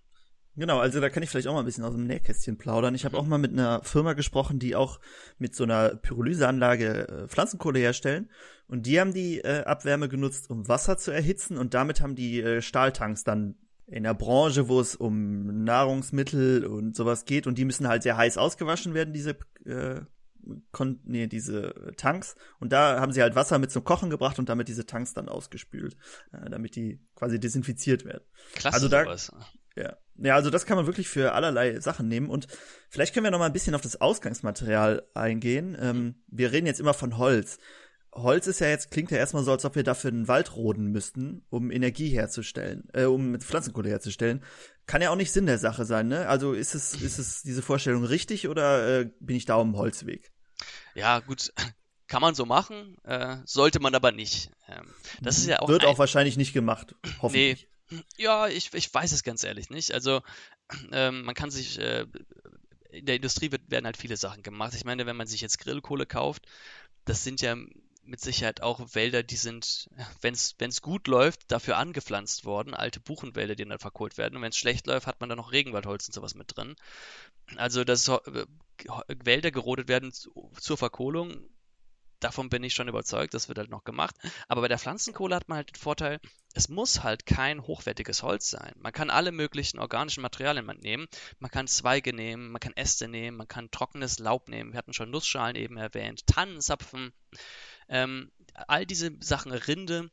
Genau, 0.54 0.78
also 0.80 1.00
da 1.00 1.08
kann 1.08 1.22
ich 1.22 1.30
vielleicht 1.30 1.48
auch 1.48 1.54
mal 1.54 1.60
ein 1.60 1.64
bisschen 1.64 1.84
aus 1.84 1.94
dem 1.94 2.06
Nähkästchen 2.06 2.58
plaudern. 2.58 2.94
Ich 2.94 3.04
habe 3.04 3.16
mhm. 3.16 3.22
auch 3.22 3.26
mal 3.26 3.38
mit 3.38 3.52
einer 3.52 3.82
Firma 3.84 4.12
gesprochen, 4.12 4.58
die 4.58 4.76
auch 4.76 5.00
mit 5.38 5.54
so 5.54 5.64
einer 5.64 5.96
Pyrolyseanlage 5.96 7.08
äh, 7.08 7.28
Pflanzenkohle 7.28 7.78
herstellen. 7.78 8.30
Und 8.68 8.86
die 8.86 9.00
haben 9.00 9.14
die 9.14 9.38
äh, 9.38 9.64
Abwärme 9.64 10.08
genutzt, 10.08 10.50
um 10.50 10.68
Wasser 10.68 10.98
zu 10.98 11.10
erhitzen. 11.10 11.56
Und 11.56 11.72
damit 11.74 12.00
haben 12.00 12.14
die 12.14 12.40
äh, 12.40 12.60
Stahltanks 12.60 13.24
dann 13.24 13.54
in 13.86 14.04
der 14.04 14.14
Branche, 14.14 14.68
wo 14.68 14.80
es 14.80 14.94
um 14.94 15.64
Nahrungsmittel 15.64 16.66
und 16.66 16.96
sowas 16.96 17.24
geht. 17.24 17.46
Und 17.46 17.56
die 17.56 17.64
müssen 17.64 17.88
halt 17.88 18.02
sehr 18.02 18.16
heiß 18.18 18.36
ausgewaschen 18.36 18.92
werden, 18.92 19.14
diese 19.14 19.36
äh, 19.64 20.02
konnten, 20.70 21.10
nee, 21.10 21.26
diese 21.28 21.92
Tanks. 21.96 22.34
Und 22.58 22.72
da 22.72 23.00
haben 23.00 23.12
sie 23.12 23.22
halt 23.22 23.34
Wasser 23.34 23.58
mit 23.58 23.70
zum 23.70 23.84
Kochen 23.84 24.10
gebracht 24.10 24.38
und 24.38 24.48
damit 24.48 24.68
diese 24.68 24.86
Tanks 24.86 25.14
dann 25.14 25.28
ausgespült, 25.28 25.96
äh, 26.32 26.50
damit 26.50 26.76
die 26.76 27.00
quasi 27.14 27.40
desinfiziert 27.40 28.04
werden. 28.04 28.24
Klasse. 28.54 28.74
Also 28.74 28.88
da, 28.88 29.16
ja. 29.76 29.96
Ja, 30.16 30.34
also 30.34 30.50
das 30.50 30.66
kann 30.66 30.76
man 30.76 30.86
wirklich 30.86 31.08
für 31.08 31.32
allerlei 31.32 31.80
Sachen 31.80 32.08
nehmen. 32.08 32.28
Und 32.28 32.46
vielleicht 32.88 33.14
können 33.14 33.24
wir 33.24 33.30
noch 33.30 33.38
mal 33.38 33.46
ein 33.46 33.52
bisschen 33.52 33.74
auf 33.74 33.80
das 33.80 34.00
Ausgangsmaterial 34.00 35.06
eingehen. 35.14 35.76
Ähm, 35.80 36.22
wir 36.28 36.52
reden 36.52 36.66
jetzt 36.66 36.80
immer 36.80 36.94
von 36.94 37.18
Holz. 37.18 37.58
Holz 38.14 38.46
ist 38.46 38.60
ja 38.60 38.68
jetzt, 38.68 38.90
klingt 38.90 39.10
ja 39.10 39.16
erstmal 39.16 39.42
so, 39.42 39.52
als 39.52 39.64
ob 39.64 39.74
wir 39.74 39.84
dafür 39.84 40.10
einen 40.10 40.28
Wald 40.28 40.54
roden 40.54 40.88
müssten, 40.88 41.46
um 41.48 41.70
Energie 41.70 42.08
herzustellen, 42.10 42.84
äh, 42.92 43.04
um 43.04 43.40
Pflanzenkohle 43.40 43.88
herzustellen. 43.88 44.44
Kann 44.86 45.00
ja 45.00 45.10
auch 45.10 45.16
nicht 45.16 45.32
Sinn 45.32 45.46
der 45.46 45.58
Sache 45.58 45.86
sein, 45.86 46.08
ne? 46.08 46.28
Also 46.28 46.52
ist 46.52 46.74
es, 46.74 46.94
ist 46.94 47.18
es 47.18 47.42
diese 47.42 47.62
Vorstellung 47.62 48.04
richtig 48.04 48.48
oder 48.48 49.00
äh, 49.00 49.10
bin 49.20 49.36
ich 49.36 49.46
da 49.46 49.54
um 49.54 49.76
Holzweg? 49.76 50.30
Ja, 50.94 51.20
gut, 51.20 51.54
kann 52.06 52.20
man 52.20 52.34
so 52.34 52.44
machen, 52.44 52.96
äh, 53.04 53.38
sollte 53.46 53.80
man 53.80 53.94
aber 53.94 54.12
nicht. 54.12 54.50
Ähm, 54.68 54.92
das 55.22 55.38
ist 55.38 55.46
ja 55.46 55.60
auch 55.60 55.68
Wird 55.68 55.86
auch 55.86 55.98
wahrscheinlich 55.98 56.36
nicht 56.36 56.52
gemacht, 56.52 56.94
hoffentlich. 57.22 57.62
Nee, 57.62 57.71
ja, 58.16 58.48
ich, 58.48 58.72
ich 58.74 58.92
weiß 58.92 59.12
es 59.12 59.22
ganz 59.22 59.44
ehrlich 59.44 59.70
nicht. 59.70 59.92
Also 59.92 60.22
ähm, 60.92 61.22
man 61.22 61.34
kann 61.34 61.50
sich 61.50 61.78
äh, 61.78 62.06
in 62.90 63.06
der 63.06 63.16
Industrie 63.16 63.50
wird, 63.50 63.70
werden 63.70 63.86
halt 63.86 63.96
viele 63.96 64.16
Sachen 64.16 64.42
gemacht. 64.42 64.74
Ich 64.74 64.84
meine, 64.84 65.06
wenn 65.06 65.16
man 65.16 65.26
sich 65.26 65.40
jetzt 65.40 65.58
Grillkohle 65.58 66.06
kauft, 66.06 66.46
das 67.04 67.24
sind 67.24 67.40
ja 67.40 67.56
mit 68.04 68.20
Sicherheit 68.20 68.62
auch 68.62 68.94
Wälder, 68.94 69.22
die 69.22 69.36
sind, 69.36 69.88
wenn 70.20 70.34
es 70.34 70.82
gut 70.82 71.06
läuft, 71.08 71.50
dafür 71.50 71.76
angepflanzt 71.76 72.44
worden. 72.44 72.74
Alte 72.74 73.00
Buchenwälder, 73.00 73.54
die 73.54 73.64
dann 73.64 73.78
verkohlt 73.78 74.18
werden. 74.18 74.36
Und 74.36 74.42
wenn 74.42 74.50
es 74.50 74.56
schlecht 74.56 74.86
läuft, 74.86 75.06
hat 75.06 75.20
man 75.20 75.28
dann 75.28 75.38
noch 75.38 75.52
Regenwaldholz 75.52 76.06
und 76.06 76.14
sowas 76.14 76.34
mit 76.34 76.56
drin. 76.56 76.76
Also, 77.56 77.84
dass 77.84 78.08
äh, 78.08 78.46
Wälder 79.24 79.50
gerodet 79.50 79.88
werden 79.88 80.12
zur 80.12 80.76
Verkohlung, 80.76 81.48
davon 82.24 82.48
bin 82.48 82.62
ich 82.62 82.74
schon 82.74 82.88
überzeugt, 82.88 83.34
das 83.34 83.48
wird 83.48 83.58
halt 83.58 83.70
noch 83.70 83.84
gemacht. 83.84 84.16
Aber 84.48 84.62
bei 84.62 84.68
der 84.68 84.78
Pflanzenkohle 84.78 85.34
hat 85.34 85.48
man 85.48 85.56
halt 85.56 85.70
den 85.70 85.80
Vorteil, 85.80 86.20
es 86.54 86.68
muss 86.68 87.02
halt 87.02 87.26
kein 87.26 87.62
hochwertiges 87.62 88.22
Holz 88.22 88.50
sein. 88.50 88.72
Man 88.76 88.92
kann 88.92 89.10
alle 89.10 89.32
möglichen 89.32 89.78
organischen 89.78 90.22
Materialien 90.22 90.66
nehmen. 90.80 91.06
Man 91.38 91.50
kann 91.50 91.66
Zweige 91.66 92.12
nehmen, 92.12 92.50
man 92.50 92.60
kann 92.60 92.72
Äste 92.76 93.08
nehmen, 93.08 93.36
man 93.36 93.48
kann 93.48 93.70
trockenes 93.70 94.18
Laub 94.18 94.48
nehmen. 94.48 94.72
Wir 94.72 94.78
hatten 94.78 94.92
schon 94.92 95.10
Nussschalen 95.10 95.56
eben 95.56 95.76
erwähnt, 95.76 96.26
Tannenzapfen, 96.26 97.12
ähm, 97.88 98.30
all 98.54 98.86
diese 98.86 99.12
Sachen, 99.20 99.52
Rinde. 99.52 100.10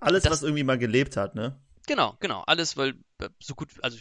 Alles, 0.00 0.24
das, 0.24 0.32
was 0.32 0.42
irgendwie 0.42 0.64
mal 0.64 0.78
gelebt 0.78 1.16
hat, 1.16 1.34
ne? 1.34 1.60
Genau, 1.86 2.16
genau. 2.20 2.42
Alles, 2.46 2.76
weil 2.76 2.94
äh, 3.18 3.28
so 3.40 3.54
gut, 3.54 3.70
also 3.82 3.98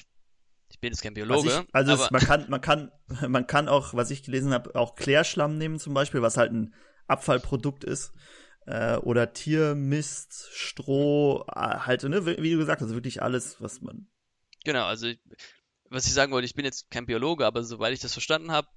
ich 0.70 0.80
bin 0.80 0.92
jetzt 0.92 1.02
kein 1.02 1.14
Biologe. 1.14 1.50
Ich, 1.50 1.74
also 1.76 1.94
es, 1.94 2.12
man 2.12 2.22
kann, 2.22 2.50
man 2.50 2.62
kann, 2.62 2.92
man 3.28 3.48
kann 3.48 3.70
auch, 3.70 3.94
was 3.94 4.12
ich 4.12 4.24
gelesen 4.24 4.54
habe, 4.54 4.76
auch 4.76 4.96
Klärschlamm 4.96 5.58
nehmen 5.58 5.80
zum 5.80 5.94
Beispiel, 5.94 6.22
was 6.22 6.38
halt 6.38 6.52
ein 6.52 6.74
Abfallprodukt 7.08 7.84
ist. 7.84 8.14
Äh, 8.66 8.98
oder 8.98 9.34
Tiermist, 9.34 10.50
Stroh, 10.52 11.46
äh, 11.48 11.60
halt, 11.60 12.04
ne, 12.04 12.26
wie 12.26 12.52
du 12.52 12.58
gesagt 12.58 12.82
hast, 12.82 12.94
wirklich 12.94 13.22
alles, 13.22 13.62
was 13.62 13.82
man. 13.82 14.08
Genau, 14.64 14.86
also 14.86 15.08
was 15.90 16.08
ich 16.08 16.14
sagen 16.14 16.32
wollte, 16.32 16.48
ich 16.48 16.56
bin 16.56 16.66
jetzt 16.66 16.90
kein 16.90 17.06
Biologe, 17.06 17.46
aber 17.46 17.64
soweit 17.64 17.94
ich 17.94 18.00
das 18.00 18.14
verstanden 18.14 18.52
habe, 18.52 18.68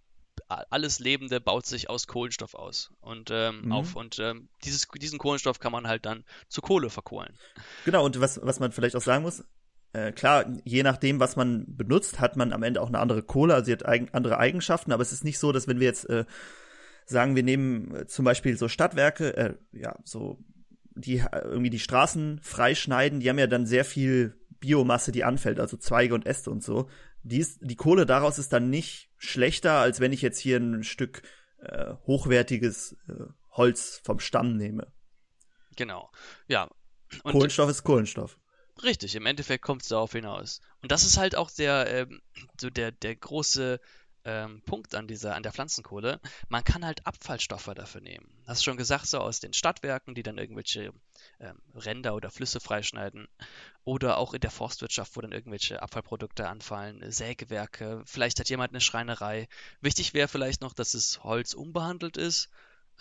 alles 0.46 0.98
Lebende 0.98 1.40
baut 1.40 1.66
sich 1.66 1.90
aus 1.90 2.06
Kohlenstoff 2.06 2.54
aus 2.54 2.92
und 3.00 3.30
ähm, 3.32 3.62
mhm. 3.62 3.72
auf 3.72 3.96
und 3.96 4.18
ähm, 4.18 4.48
dieses, 4.62 4.86
diesen 4.88 5.18
Kohlenstoff 5.18 5.58
kann 5.58 5.72
man 5.72 5.88
halt 5.88 6.06
dann 6.06 6.24
zu 6.48 6.60
Kohle 6.60 6.90
verkohlen. 6.90 7.36
Genau 7.84 8.04
und 8.04 8.20
was 8.20 8.40
was 8.42 8.60
man 8.60 8.72
vielleicht 8.72 8.94
auch 8.94 9.02
sagen 9.02 9.22
muss, 9.22 9.42
äh, 9.92 10.12
klar, 10.12 10.44
je 10.64 10.82
nachdem, 10.82 11.18
was 11.18 11.36
man 11.36 11.64
benutzt, 11.66 12.20
hat 12.20 12.36
man 12.36 12.52
am 12.52 12.62
Ende 12.62 12.80
auch 12.80 12.88
eine 12.88 12.98
andere 12.98 13.22
Kohle, 13.22 13.54
also 13.54 13.66
sie 13.66 13.72
hat 13.72 13.86
eigen, 13.86 14.10
andere 14.12 14.38
Eigenschaften, 14.38 14.92
aber 14.92 15.02
es 15.02 15.12
ist 15.12 15.24
nicht 15.24 15.38
so, 15.38 15.50
dass 15.50 15.66
wenn 15.66 15.80
wir 15.80 15.86
jetzt 15.86 16.08
äh, 16.08 16.24
sagen, 17.08 17.36
wir 17.36 17.42
nehmen 17.42 17.94
äh, 17.94 18.06
zum 18.06 18.24
Beispiel 18.24 18.56
so 18.56 18.68
Stadtwerke, 18.68 19.36
äh, 19.36 19.54
ja, 19.72 19.96
so 20.04 20.38
die 20.94 21.22
irgendwie 21.32 21.70
die 21.70 21.78
Straßen 21.78 22.40
freischneiden, 22.42 23.20
die 23.20 23.28
haben 23.28 23.38
ja 23.38 23.46
dann 23.46 23.66
sehr 23.66 23.84
viel 23.84 24.36
Biomasse, 24.60 25.12
die 25.12 25.24
anfällt, 25.24 25.60
also 25.60 25.76
Zweige 25.76 26.14
und 26.14 26.26
Äste 26.26 26.50
und 26.50 26.62
so. 26.62 26.88
Die, 27.22 27.38
ist, 27.38 27.58
die 27.62 27.76
Kohle 27.76 28.06
daraus 28.06 28.38
ist 28.38 28.52
dann 28.52 28.70
nicht 28.70 29.10
schlechter, 29.16 29.74
als 29.74 30.00
wenn 30.00 30.12
ich 30.12 30.22
jetzt 30.22 30.38
hier 30.38 30.58
ein 30.58 30.82
Stück 30.82 31.22
äh, 31.60 31.94
hochwertiges 32.06 32.96
äh, 33.08 33.24
Holz 33.50 34.00
vom 34.04 34.18
Stamm 34.18 34.56
nehme. 34.56 34.92
Genau, 35.76 36.10
ja. 36.48 36.68
Und 37.22 37.32
Kohlenstoff 37.32 37.70
ist 37.70 37.84
Kohlenstoff. 37.84 38.38
Richtig, 38.82 39.14
im 39.14 39.26
Endeffekt 39.26 39.64
kommt 39.64 39.82
es 39.82 39.88
darauf 39.88 40.12
hinaus. 40.12 40.60
Und 40.82 40.92
das 40.92 41.04
ist 41.04 41.16
halt 41.16 41.36
auch 41.36 41.50
der, 41.50 41.86
ähm, 41.92 42.20
so 42.60 42.70
der, 42.70 42.92
der 42.92 43.16
große 43.16 43.80
ähm, 44.24 44.62
Punkt 44.62 44.94
an 44.94 45.06
dieser, 45.06 45.34
an 45.34 45.42
der 45.42 45.52
Pflanzenkohle. 45.52 46.20
Man 46.48 46.64
kann 46.64 46.84
halt 46.84 47.06
Abfallstoffe 47.06 47.70
dafür 47.74 48.00
nehmen. 48.00 48.28
Hast 48.46 48.60
du 48.60 48.64
schon 48.64 48.76
gesagt, 48.76 49.06
so 49.06 49.18
aus 49.18 49.40
den 49.40 49.52
Stadtwerken, 49.52 50.14
die 50.14 50.22
dann 50.22 50.38
irgendwelche 50.38 50.92
ähm, 51.40 51.60
Ränder 51.74 52.14
oder 52.14 52.30
Flüsse 52.30 52.60
freischneiden. 52.60 53.28
Oder 53.84 54.18
auch 54.18 54.34
in 54.34 54.40
der 54.40 54.50
Forstwirtschaft, 54.50 55.16
wo 55.16 55.20
dann 55.20 55.32
irgendwelche 55.32 55.80
Abfallprodukte 55.82 56.48
anfallen, 56.48 57.10
Sägewerke, 57.10 58.02
vielleicht 58.04 58.38
hat 58.38 58.50
jemand 58.50 58.72
eine 58.72 58.80
Schreinerei. 58.80 59.48
Wichtig 59.80 60.14
wäre 60.14 60.28
vielleicht 60.28 60.60
noch, 60.60 60.74
dass 60.74 60.92
das 60.92 61.22
Holz 61.24 61.54
unbehandelt 61.54 62.16
ist. 62.16 62.50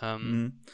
Ähm, 0.00 0.42
mhm. 0.42 0.64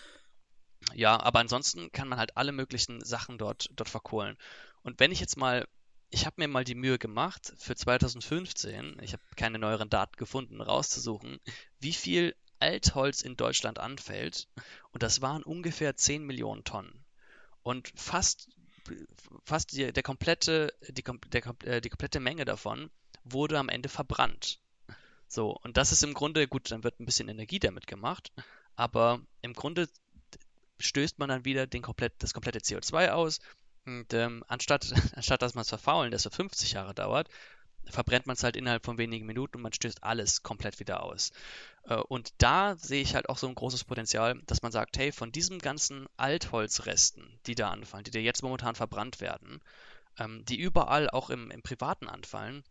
Ja, 0.94 1.18
aber 1.20 1.40
ansonsten 1.40 1.90
kann 1.92 2.09
man 2.09 2.18
halt 2.18 2.37
alle 2.37 2.52
möglichen 2.52 3.04
Sachen 3.04 3.38
dort, 3.38 3.70
dort 3.74 3.88
verkohlen. 3.88 4.37
Und 4.83 5.00
wenn 5.00 5.12
ich 5.12 5.20
jetzt 5.20 5.37
mal 5.37 5.66
ich 6.14 6.27
habe 6.27 6.37
mir 6.38 6.46
mal 6.46 6.62
die 6.62 6.77
Mühe 6.77 6.96
gemacht, 6.96 7.53
für 7.59 7.74
2015, 7.74 8.98
ich 9.03 9.12
habe 9.12 9.22
keine 9.35 9.59
neueren 9.59 9.90
Daten 9.90 10.16
gefunden, 10.16 10.61
rauszusuchen, 10.61 11.40
wie 11.81 11.92
viel 11.92 12.37
Altholz 12.61 13.22
in 13.22 13.37
Deutschland 13.37 13.81
anfällt. 13.81 14.48
Und 14.92 15.03
das 15.03 15.22
waren 15.22 15.42
ungefähr 15.42 15.96
10 15.96 16.24
Millionen 16.24 16.62
Tonnen. 16.62 17.05
Und 17.62 17.92
fast, 17.96 18.48
fast 19.44 19.72
die, 19.72 19.92
der 19.92 20.03
komplette, 20.05 20.72
die, 20.88 21.03
der, 21.03 21.55
äh, 21.64 21.81
die 21.81 21.88
komplette 21.88 22.20
Menge 22.20 22.44
davon 22.44 22.90
wurde 23.24 23.59
am 23.59 23.68
Ende 23.68 23.88
verbrannt. 23.88 24.61
So, 25.27 25.59
und 25.64 25.77
das 25.77 25.90
ist 25.90 26.05
im 26.05 26.14
Grunde, 26.14 26.46
gut, 26.46 26.70
dann 26.70 26.85
wird 26.85 27.00
ein 27.00 27.07
bisschen 27.07 27.29
Energie 27.29 27.59
damit 27.59 27.88
gemacht, 27.88 28.31
aber 28.77 29.20
im 29.42 29.53
Grunde 29.53 29.88
stößt 30.79 31.18
man 31.18 31.29
dann 31.29 31.44
wieder 31.44 31.66
den 31.66 31.83
komplett, 31.83 32.12
das 32.18 32.35
komplette 32.35 32.61
CO2 32.61 33.09
aus, 33.09 33.40
und 33.86 34.12
ähm, 34.14 34.44
anstatt, 34.48 34.92
anstatt 35.16 35.42
dass 35.42 35.54
man 35.54 35.62
es 35.62 35.68
verfaulen, 35.68 36.10
das 36.10 36.24
für 36.24 36.30
50 36.30 36.72
Jahre 36.72 36.94
dauert, 36.94 37.28
verbrennt 37.90 38.26
man 38.26 38.34
es 38.34 38.42
halt 38.42 38.56
innerhalb 38.56 38.84
von 38.84 38.98
wenigen 38.98 39.26
Minuten 39.26 39.56
und 39.56 39.62
man 39.62 39.72
stößt 39.72 40.02
alles 40.02 40.42
komplett 40.42 40.80
wieder 40.80 41.02
aus. 41.02 41.32
Äh, 41.84 41.96
und 41.96 42.32
da 42.38 42.76
sehe 42.76 43.02
ich 43.02 43.14
halt 43.14 43.28
auch 43.28 43.38
so 43.38 43.46
ein 43.46 43.54
großes 43.54 43.84
Potenzial, 43.84 44.40
dass 44.46 44.62
man 44.62 44.72
sagt, 44.72 44.96
hey, 44.96 45.12
von 45.12 45.32
diesen 45.32 45.58
ganzen 45.58 46.06
Altholzresten, 46.16 47.40
die 47.46 47.54
da 47.54 47.70
anfallen, 47.70 48.04
die 48.04 48.10
da 48.10 48.18
jetzt 48.18 48.42
momentan 48.42 48.74
verbrannt 48.74 49.20
werden, 49.20 49.60
ähm, 50.18 50.44
die 50.46 50.58
überall 50.58 51.10
auch 51.10 51.30
im, 51.30 51.50
im 51.50 51.62
Privaten 51.62 52.08
anfallen, 52.08 52.64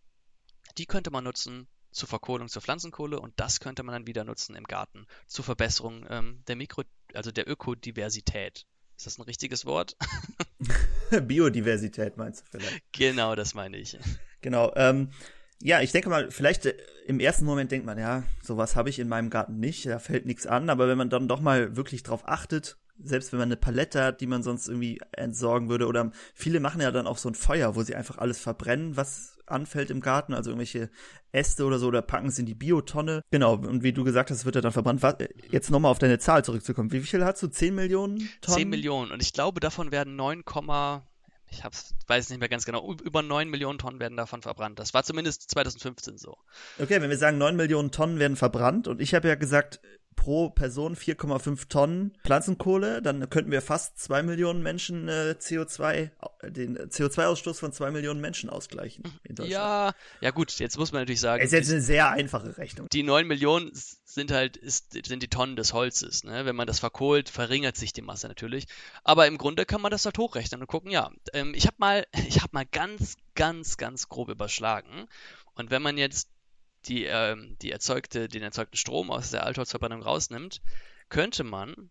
die 0.77 0.85
könnte 0.85 1.11
man 1.11 1.23
nutzen 1.23 1.67
zur 1.91 2.09
Verkohlung 2.09 2.49
zur 2.49 2.61
Pflanzenkohle 2.61 3.19
und 3.19 3.33
das 3.39 3.59
könnte 3.59 3.83
man 3.83 3.93
dann 3.93 4.07
wieder 4.07 4.23
nutzen 4.23 4.55
im 4.55 4.63
Garten 4.63 5.05
zur 5.27 5.45
Verbesserung 5.45 6.07
ähm, 6.09 6.43
der 6.47 6.55
Mikro, 6.55 6.83
also 7.13 7.31
der 7.31 7.47
Ökodiversität. 7.47 8.65
Ist 9.03 9.17
das 9.17 9.19
ein 9.19 9.23
richtiges 9.23 9.65
Wort? 9.65 9.97
Biodiversität 11.27 12.15
meinst 12.15 12.39
du 12.39 12.45
vielleicht? 12.51 12.81
Genau, 12.93 13.35
das 13.35 13.53
meine 13.53 13.75
ich. 13.75 13.97
Genau. 14.39 14.71
Ähm, 14.77 15.09
ja, 15.61 15.81
ich 15.81 15.91
denke 15.91 16.07
mal, 16.07 16.31
vielleicht 16.31 16.67
äh, 16.67 16.77
im 17.05 17.19
ersten 17.19 17.43
Moment 17.43 17.69
denkt 17.69 17.85
man, 17.85 17.97
ja, 17.97 18.23
sowas 18.41 18.77
habe 18.77 18.89
ich 18.89 18.99
in 18.99 19.09
meinem 19.09 19.29
Garten 19.29 19.59
nicht, 19.59 19.85
da 19.87 19.99
fällt 19.99 20.25
nichts 20.25 20.47
an, 20.47 20.69
aber 20.69 20.87
wenn 20.87 20.97
man 20.97 21.09
dann 21.09 21.27
doch 21.27 21.41
mal 21.41 21.75
wirklich 21.75 22.03
drauf 22.03 22.21
achtet, 22.29 22.77
selbst 22.97 23.33
wenn 23.33 23.39
man 23.39 23.49
eine 23.49 23.57
Palette 23.57 24.01
hat, 24.01 24.21
die 24.21 24.27
man 24.27 24.41
sonst 24.41 24.69
irgendwie 24.69 25.01
entsorgen 25.11 25.67
würde, 25.67 25.87
oder 25.87 26.13
viele 26.33 26.61
machen 26.61 26.79
ja 26.79 26.89
dann 26.91 27.05
auch 27.05 27.17
so 27.17 27.27
ein 27.27 27.35
Feuer, 27.35 27.75
wo 27.75 27.83
sie 27.83 27.95
einfach 27.95 28.19
alles 28.19 28.39
verbrennen, 28.39 28.95
was 28.95 29.32
anfällt 29.45 29.89
im 29.89 30.01
Garten, 30.01 30.33
also 30.33 30.51
irgendwelche 30.51 30.89
Äste 31.31 31.65
oder 31.65 31.79
so, 31.79 31.87
oder 31.87 32.01
packen 32.01 32.27
es 32.27 32.39
in 32.39 32.45
die 32.45 32.55
Biotonne. 32.55 33.21
Genau, 33.31 33.53
und 33.53 33.83
wie 33.83 33.93
du 33.93 34.03
gesagt 34.03 34.31
hast, 34.31 34.45
wird 34.45 34.55
er 34.55 34.61
dann 34.61 34.71
verbrannt. 34.71 35.01
Jetzt 35.49 35.71
nochmal 35.71 35.91
auf 35.91 35.99
deine 35.99 36.19
Zahl 36.19 36.43
zurückzukommen. 36.43 36.91
Wie 36.91 37.01
viel 37.01 37.23
hast 37.23 37.41
du? 37.43 37.47
10 37.47 37.75
Millionen 37.75 38.17
Tonnen? 38.41 38.57
10 38.57 38.69
Millionen. 38.69 39.11
Und 39.11 39.21
ich 39.21 39.33
glaube, 39.33 39.59
davon 39.59 39.91
werden 39.91 40.15
9, 40.15 40.43
ich 41.49 41.63
hab's, 41.63 41.93
weiß 42.07 42.29
nicht 42.29 42.39
mehr 42.39 42.49
ganz 42.49 42.65
genau, 42.65 42.93
über 43.03 43.21
9 43.21 43.49
Millionen 43.49 43.77
Tonnen 43.77 43.99
werden 43.99 44.17
davon 44.17 44.41
verbrannt. 44.41 44.79
Das 44.79 44.93
war 44.93 45.03
zumindest 45.03 45.49
2015 45.51 46.17
so. 46.17 46.37
Okay, 46.79 47.01
wenn 47.01 47.09
wir 47.09 47.17
sagen 47.17 47.37
9 47.37 47.55
Millionen 47.55 47.91
Tonnen 47.91 48.19
werden 48.19 48.37
verbrannt 48.37 48.87
und 48.87 49.01
ich 49.01 49.13
habe 49.13 49.27
ja 49.27 49.35
gesagt, 49.35 49.79
pro 50.15 50.49
Person 50.49 50.95
4,5 50.95 51.67
Tonnen 51.67 52.13
Pflanzenkohle, 52.23 53.01
dann 53.01 53.29
könnten 53.29 53.51
wir 53.51 53.61
fast 53.61 53.99
2 53.99 54.23
Millionen 54.23 54.63
Menschen 54.63 55.07
äh, 55.07 55.35
CO2, 55.39 56.09
den 56.49 56.77
CO2-Ausstoß 56.77 57.59
von 57.59 57.73
2 57.73 57.91
Millionen 57.91 58.21
Menschen 58.21 58.49
ausgleichen 58.49 59.03
in 59.23 59.35
Deutschland. 59.35 59.51
Ja, 59.51 59.93
ja 60.21 60.31
gut, 60.31 60.57
jetzt 60.59 60.77
muss 60.77 60.91
man 60.91 61.01
natürlich 61.01 61.21
sagen. 61.21 61.41
Es 61.41 61.47
ist 61.47 61.59
jetzt 61.59 61.71
eine 61.71 61.81
sehr 61.81 62.09
einfache 62.11 62.57
Rechnung. 62.57 62.87
Die 62.91 63.03
9 63.03 63.27
Millionen 63.27 63.71
sind 64.05 64.31
halt, 64.31 64.57
ist, 64.57 64.93
sind 64.93 65.23
die 65.23 65.27
Tonnen 65.27 65.55
des 65.55 65.73
Holzes. 65.73 66.23
Ne? 66.23 66.45
Wenn 66.45 66.55
man 66.55 66.67
das 66.67 66.79
verkohlt, 66.79 67.29
verringert 67.29 67.77
sich 67.77 67.93
die 67.93 68.01
Masse 68.01 68.27
natürlich. 68.27 68.67
Aber 69.03 69.27
im 69.27 69.37
Grunde 69.37 69.65
kann 69.65 69.81
man 69.81 69.91
das 69.91 70.05
halt 70.05 70.17
hochrechnen 70.17 70.61
und 70.61 70.67
gucken, 70.67 70.91
ja, 70.91 71.11
ähm, 71.33 71.53
ich 71.55 71.65
habe 71.67 71.77
mal, 71.79 72.05
ich 72.27 72.41
habe 72.41 72.49
mal 72.53 72.65
ganz, 72.65 73.15
ganz, 73.35 73.77
ganz 73.77 74.09
grob 74.09 74.29
überschlagen. 74.29 75.07
Und 75.55 75.69
wenn 75.69 75.81
man 75.81 75.97
jetzt 75.97 76.29
die, 76.87 77.05
ähm, 77.05 77.57
die 77.61 77.71
erzeugte, 77.71 78.27
den 78.27 78.43
erzeugten 78.43 78.77
Strom 78.77 79.11
aus 79.11 79.31
der 79.31 79.45
Altholzverbrennung 79.45 80.01
rausnimmt, 80.01 80.61
könnte 81.09 81.43
man 81.43 81.89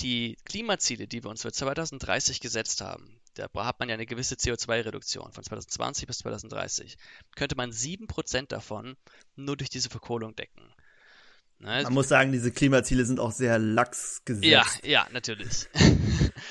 die 0.00 0.36
Klimaziele, 0.44 1.06
die 1.08 1.24
wir 1.24 1.30
uns 1.30 1.42
für 1.42 1.52
2030 1.52 2.40
gesetzt 2.40 2.80
haben, 2.80 3.20
da 3.34 3.48
hat 3.64 3.78
man 3.80 3.88
ja 3.88 3.94
eine 3.94 4.06
gewisse 4.06 4.34
CO2-Reduktion 4.34 5.32
von 5.32 5.44
2020 5.44 6.06
bis 6.06 6.18
2030, 6.18 6.96
könnte 7.36 7.56
man 7.56 7.70
7% 7.70 8.48
davon 8.48 8.96
nur 9.36 9.56
durch 9.56 9.70
diese 9.70 9.90
Verkohlung 9.90 10.34
decken. 10.34 10.72
Ne? 11.58 11.82
Man 11.82 11.92
muss 11.92 12.08
sagen, 12.08 12.32
diese 12.32 12.52
Klimaziele 12.52 13.04
sind 13.04 13.18
auch 13.18 13.32
sehr 13.32 13.58
lax 13.58 14.24
gesetzt. 14.24 14.46
Ja, 14.46 14.64
ja, 14.84 15.06
natürlich. 15.12 15.68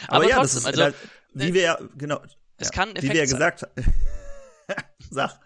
Aber, 0.07 0.17
Aber 0.17 0.29
ja, 0.29 0.35
trotzdem, 0.37 0.63
das 0.63 0.73
ist, 0.73 0.79
also, 0.79 0.97
wie 1.33 1.53
wir 1.53 1.61
ja, 1.61 1.79
genau. 1.97 2.21
Es 2.57 2.67
ja, 2.67 2.73
kann 2.73 2.89
Effekt 2.89 3.03
Wie 3.03 3.09
wir 3.09 3.15
ja 3.17 3.23
gesagt 3.23 3.61
haben. 3.61 3.93
Sag. 5.09 5.39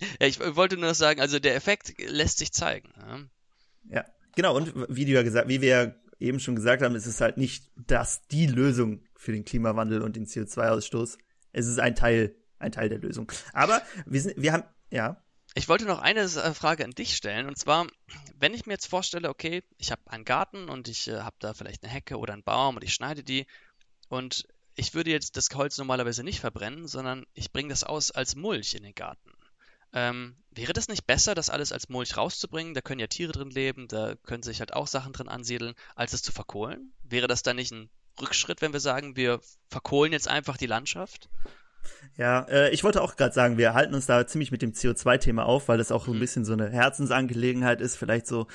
Ja, 0.20 0.26
ich 0.26 0.38
wollte 0.40 0.76
nur 0.76 0.88
noch 0.88 0.94
sagen, 0.94 1.20
also 1.20 1.38
der 1.38 1.54
Effekt 1.54 1.94
lässt 2.00 2.38
sich 2.38 2.52
zeigen. 2.52 2.92
Ja, 2.98 3.96
ja 3.96 4.04
genau. 4.36 4.56
Und 4.56 4.72
wie 4.88 5.04
du 5.04 5.12
ja 5.12 5.22
gesagt, 5.22 5.48
wie 5.48 5.60
wir 5.60 5.68
ja 5.68 5.94
eben 6.18 6.40
schon 6.40 6.56
gesagt 6.56 6.82
haben, 6.82 6.94
ist 6.94 7.06
es 7.06 7.20
halt 7.20 7.36
nicht 7.36 7.70
das 7.76 8.26
die 8.28 8.46
Lösung 8.46 9.02
für 9.16 9.32
den 9.32 9.44
Klimawandel 9.44 10.02
und 10.02 10.16
den 10.16 10.26
CO2-Ausstoß. 10.26 11.18
Es 11.52 11.66
ist 11.66 11.78
ein 11.78 11.94
Teil, 11.94 12.34
ein 12.58 12.72
Teil 12.72 12.88
der 12.88 12.98
Lösung. 12.98 13.30
Aber 13.52 13.82
wir 14.06 14.20
sind, 14.20 14.40
wir 14.40 14.52
haben, 14.52 14.64
ja. 14.90 15.22
Ich 15.54 15.68
wollte 15.68 15.84
noch 15.84 16.00
eine 16.00 16.28
Frage 16.28 16.84
an 16.84 16.90
dich 16.90 17.14
stellen 17.14 17.46
und 17.46 17.56
zwar, 17.56 17.86
wenn 18.38 18.54
ich 18.54 18.66
mir 18.66 18.72
jetzt 18.72 18.86
vorstelle, 18.86 19.28
okay, 19.28 19.62
ich 19.78 19.92
habe 19.92 20.02
einen 20.06 20.24
Garten 20.24 20.68
und 20.68 20.88
ich 20.88 21.06
äh, 21.06 21.20
habe 21.20 21.36
da 21.38 21.54
vielleicht 21.54 21.84
eine 21.84 21.92
Hecke 21.92 22.18
oder 22.18 22.32
einen 22.32 22.42
Baum 22.42 22.76
und 22.76 22.82
ich 22.82 22.92
schneide 22.92 23.22
die 23.22 23.46
und 24.08 24.48
ich 24.74 24.94
würde 24.94 25.10
jetzt 25.10 25.36
das 25.36 25.48
Holz 25.54 25.78
normalerweise 25.78 26.24
nicht 26.24 26.40
verbrennen, 26.40 26.88
sondern 26.88 27.24
ich 27.34 27.52
bringe 27.52 27.68
das 27.68 27.84
aus 27.84 28.10
als 28.10 28.34
Mulch 28.34 28.74
in 28.74 28.82
den 28.82 28.94
Garten. 28.94 29.30
Ähm, 29.94 30.36
wäre 30.50 30.72
das 30.72 30.88
nicht 30.88 31.06
besser, 31.06 31.34
das 31.34 31.50
alles 31.50 31.72
als 31.72 31.88
Mulch 31.88 32.16
rauszubringen? 32.16 32.74
Da 32.74 32.80
können 32.80 33.00
ja 33.00 33.06
Tiere 33.06 33.32
drin 33.32 33.50
leben, 33.50 33.88
da 33.88 34.16
können 34.24 34.42
sich 34.42 34.60
halt 34.60 34.74
auch 34.74 34.88
Sachen 34.88 35.12
drin 35.12 35.28
ansiedeln, 35.28 35.74
als 35.94 36.12
es 36.12 36.22
zu 36.22 36.32
verkohlen? 36.32 36.92
Wäre 37.02 37.28
das 37.28 37.42
dann 37.42 37.56
nicht 37.56 37.72
ein 37.72 37.88
Rückschritt, 38.20 38.60
wenn 38.60 38.72
wir 38.72 38.80
sagen, 38.80 39.16
wir 39.16 39.40
verkohlen 39.68 40.12
jetzt 40.12 40.28
einfach 40.28 40.56
die 40.56 40.66
Landschaft? 40.66 41.28
Ja, 42.16 42.42
äh, 42.48 42.70
ich 42.70 42.82
wollte 42.82 43.02
auch 43.02 43.16
gerade 43.16 43.34
sagen, 43.34 43.56
wir 43.56 43.74
halten 43.74 43.94
uns 43.94 44.06
da 44.06 44.26
ziemlich 44.26 44.50
mit 44.50 44.62
dem 44.62 44.72
CO2-Thema 44.72 45.44
auf, 45.44 45.68
weil 45.68 45.78
das 45.78 45.92
auch 45.92 46.06
mhm. 46.06 46.14
ein 46.14 46.20
bisschen 46.20 46.44
so 46.44 46.54
eine 46.54 46.70
Herzensangelegenheit 46.70 47.80
ist, 47.80 47.96
vielleicht 47.96 48.26
so 48.26 48.46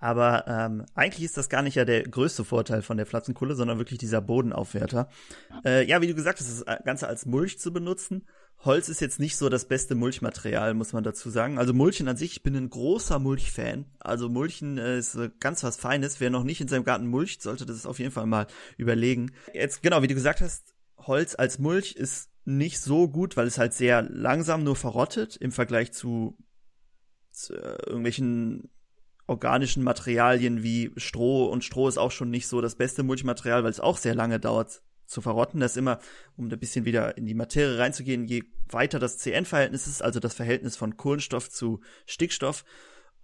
aber 0.00 0.44
ähm, 0.46 0.86
eigentlich 0.94 1.24
ist 1.24 1.36
das 1.36 1.48
gar 1.48 1.62
nicht 1.62 1.74
ja 1.74 1.84
der 1.84 2.04
größte 2.04 2.44
Vorteil 2.44 2.82
von 2.82 2.96
der 2.96 3.06
Pflanzenkohle, 3.06 3.54
sondern 3.54 3.78
wirklich 3.78 3.98
dieser 3.98 4.20
Bodenaufwerter. 4.20 5.08
Äh, 5.64 5.84
ja, 5.86 6.00
wie 6.00 6.06
du 6.06 6.14
gesagt 6.14 6.38
hast, 6.38 6.64
das 6.66 6.84
Ganze 6.84 7.08
als 7.08 7.26
Mulch 7.26 7.58
zu 7.58 7.72
benutzen. 7.72 8.26
Holz 8.64 8.88
ist 8.88 9.00
jetzt 9.00 9.20
nicht 9.20 9.36
so 9.36 9.48
das 9.48 9.66
beste 9.66 9.94
Mulchmaterial, 9.94 10.74
muss 10.74 10.92
man 10.92 11.04
dazu 11.04 11.30
sagen. 11.30 11.58
Also 11.58 11.72
Mulchen 11.72 12.08
an 12.08 12.16
sich, 12.16 12.32
ich 12.32 12.42
bin 12.42 12.56
ein 12.56 12.70
großer 12.70 13.20
Mulch-Fan. 13.20 13.86
Also 14.00 14.28
Mulchen 14.28 14.78
äh, 14.78 14.98
ist 14.98 15.14
äh, 15.14 15.30
ganz 15.38 15.62
was 15.62 15.76
Feines. 15.76 16.18
Wer 16.18 16.30
noch 16.30 16.42
nicht 16.42 16.60
in 16.60 16.66
seinem 16.66 16.84
Garten 16.84 17.06
mulcht, 17.06 17.40
sollte 17.40 17.66
das 17.66 17.86
auf 17.86 18.00
jeden 18.00 18.10
Fall 18.10 18.26
mal 18.26 18.48
überlegen. 18.76 19.32
Jetzt, 19.54 19.82
genau, 19.82 20.02
wie 20.02 20.08
du 20.08 20.14
gesagt 20.14 20.40
hast, 20.40 20.74
Holz 20.98 21.36
als 21.36 21.60
Mulch 21.60 21.92
ist 21.92 22.30
nicht 22.44 22.80
so 22.80 23.08
gut, 23.08 23.36
weil 23.36 23.46
es 23.46 23.58
halt 23.58 23.74
sehr 23.74 24.02
langsam 24.02 24.64
nur 24.64 24.74
verrottet 24.74 25.36
im 25.36 25.52
Vergleich 25.52 25.92
zu, 25.92 26.36
zu 27.30 27.54
äh, 27.54 27.78
irgendwelchen 27.86 28.70
organischen 29.28 29.84
Materialien 29.84 30.62
wie 30.62 30.90
Stroh 30.96 31.46
und 31.46 31.62
Stroh 31.62 31.86
ist 31.86 31.98
auch 31.98 32.10
schon 32.10 32.30
nicht 32.30 32.48
so 32.48 32.60
das 32.60 32.74
beste 32.74 33.02
Mulchmaterial, 33.04 33.62
weil 33.62 33.70
es 33.70 33.78
auch 33.78 33.98
sehr 33.98 34.14
lange 34.14 34.40
dauert 34.40 34.82
zu 35.08 35.20
verrotten. 35.20 35.60
Das 35.60 35.72
ist 35.72 35.76
immer, 35.78 35.98
um 36.36 36.48
ein 36.48 36.58
bisschen 36.58 36.84
wieder 36.84 37.16
in 37.16 37.26
die 37.26 37.34
Materie 37.34 37.78
reinzugehen, 37.78 38.26
je 38.26 38.44
weiter 38.68 38.98
das 38.98 39.18
CN-Verhältnis 39.18 39.86
ist, 39.86 40.02
also 40.02 40.20
das 40.20 40.34
Verhältnis 40.34 40.76
von 40.76 40.96
Kohlenstoff 40.96 41.50
zu 41.50 41.80
Stickstoff, 42.06 42.64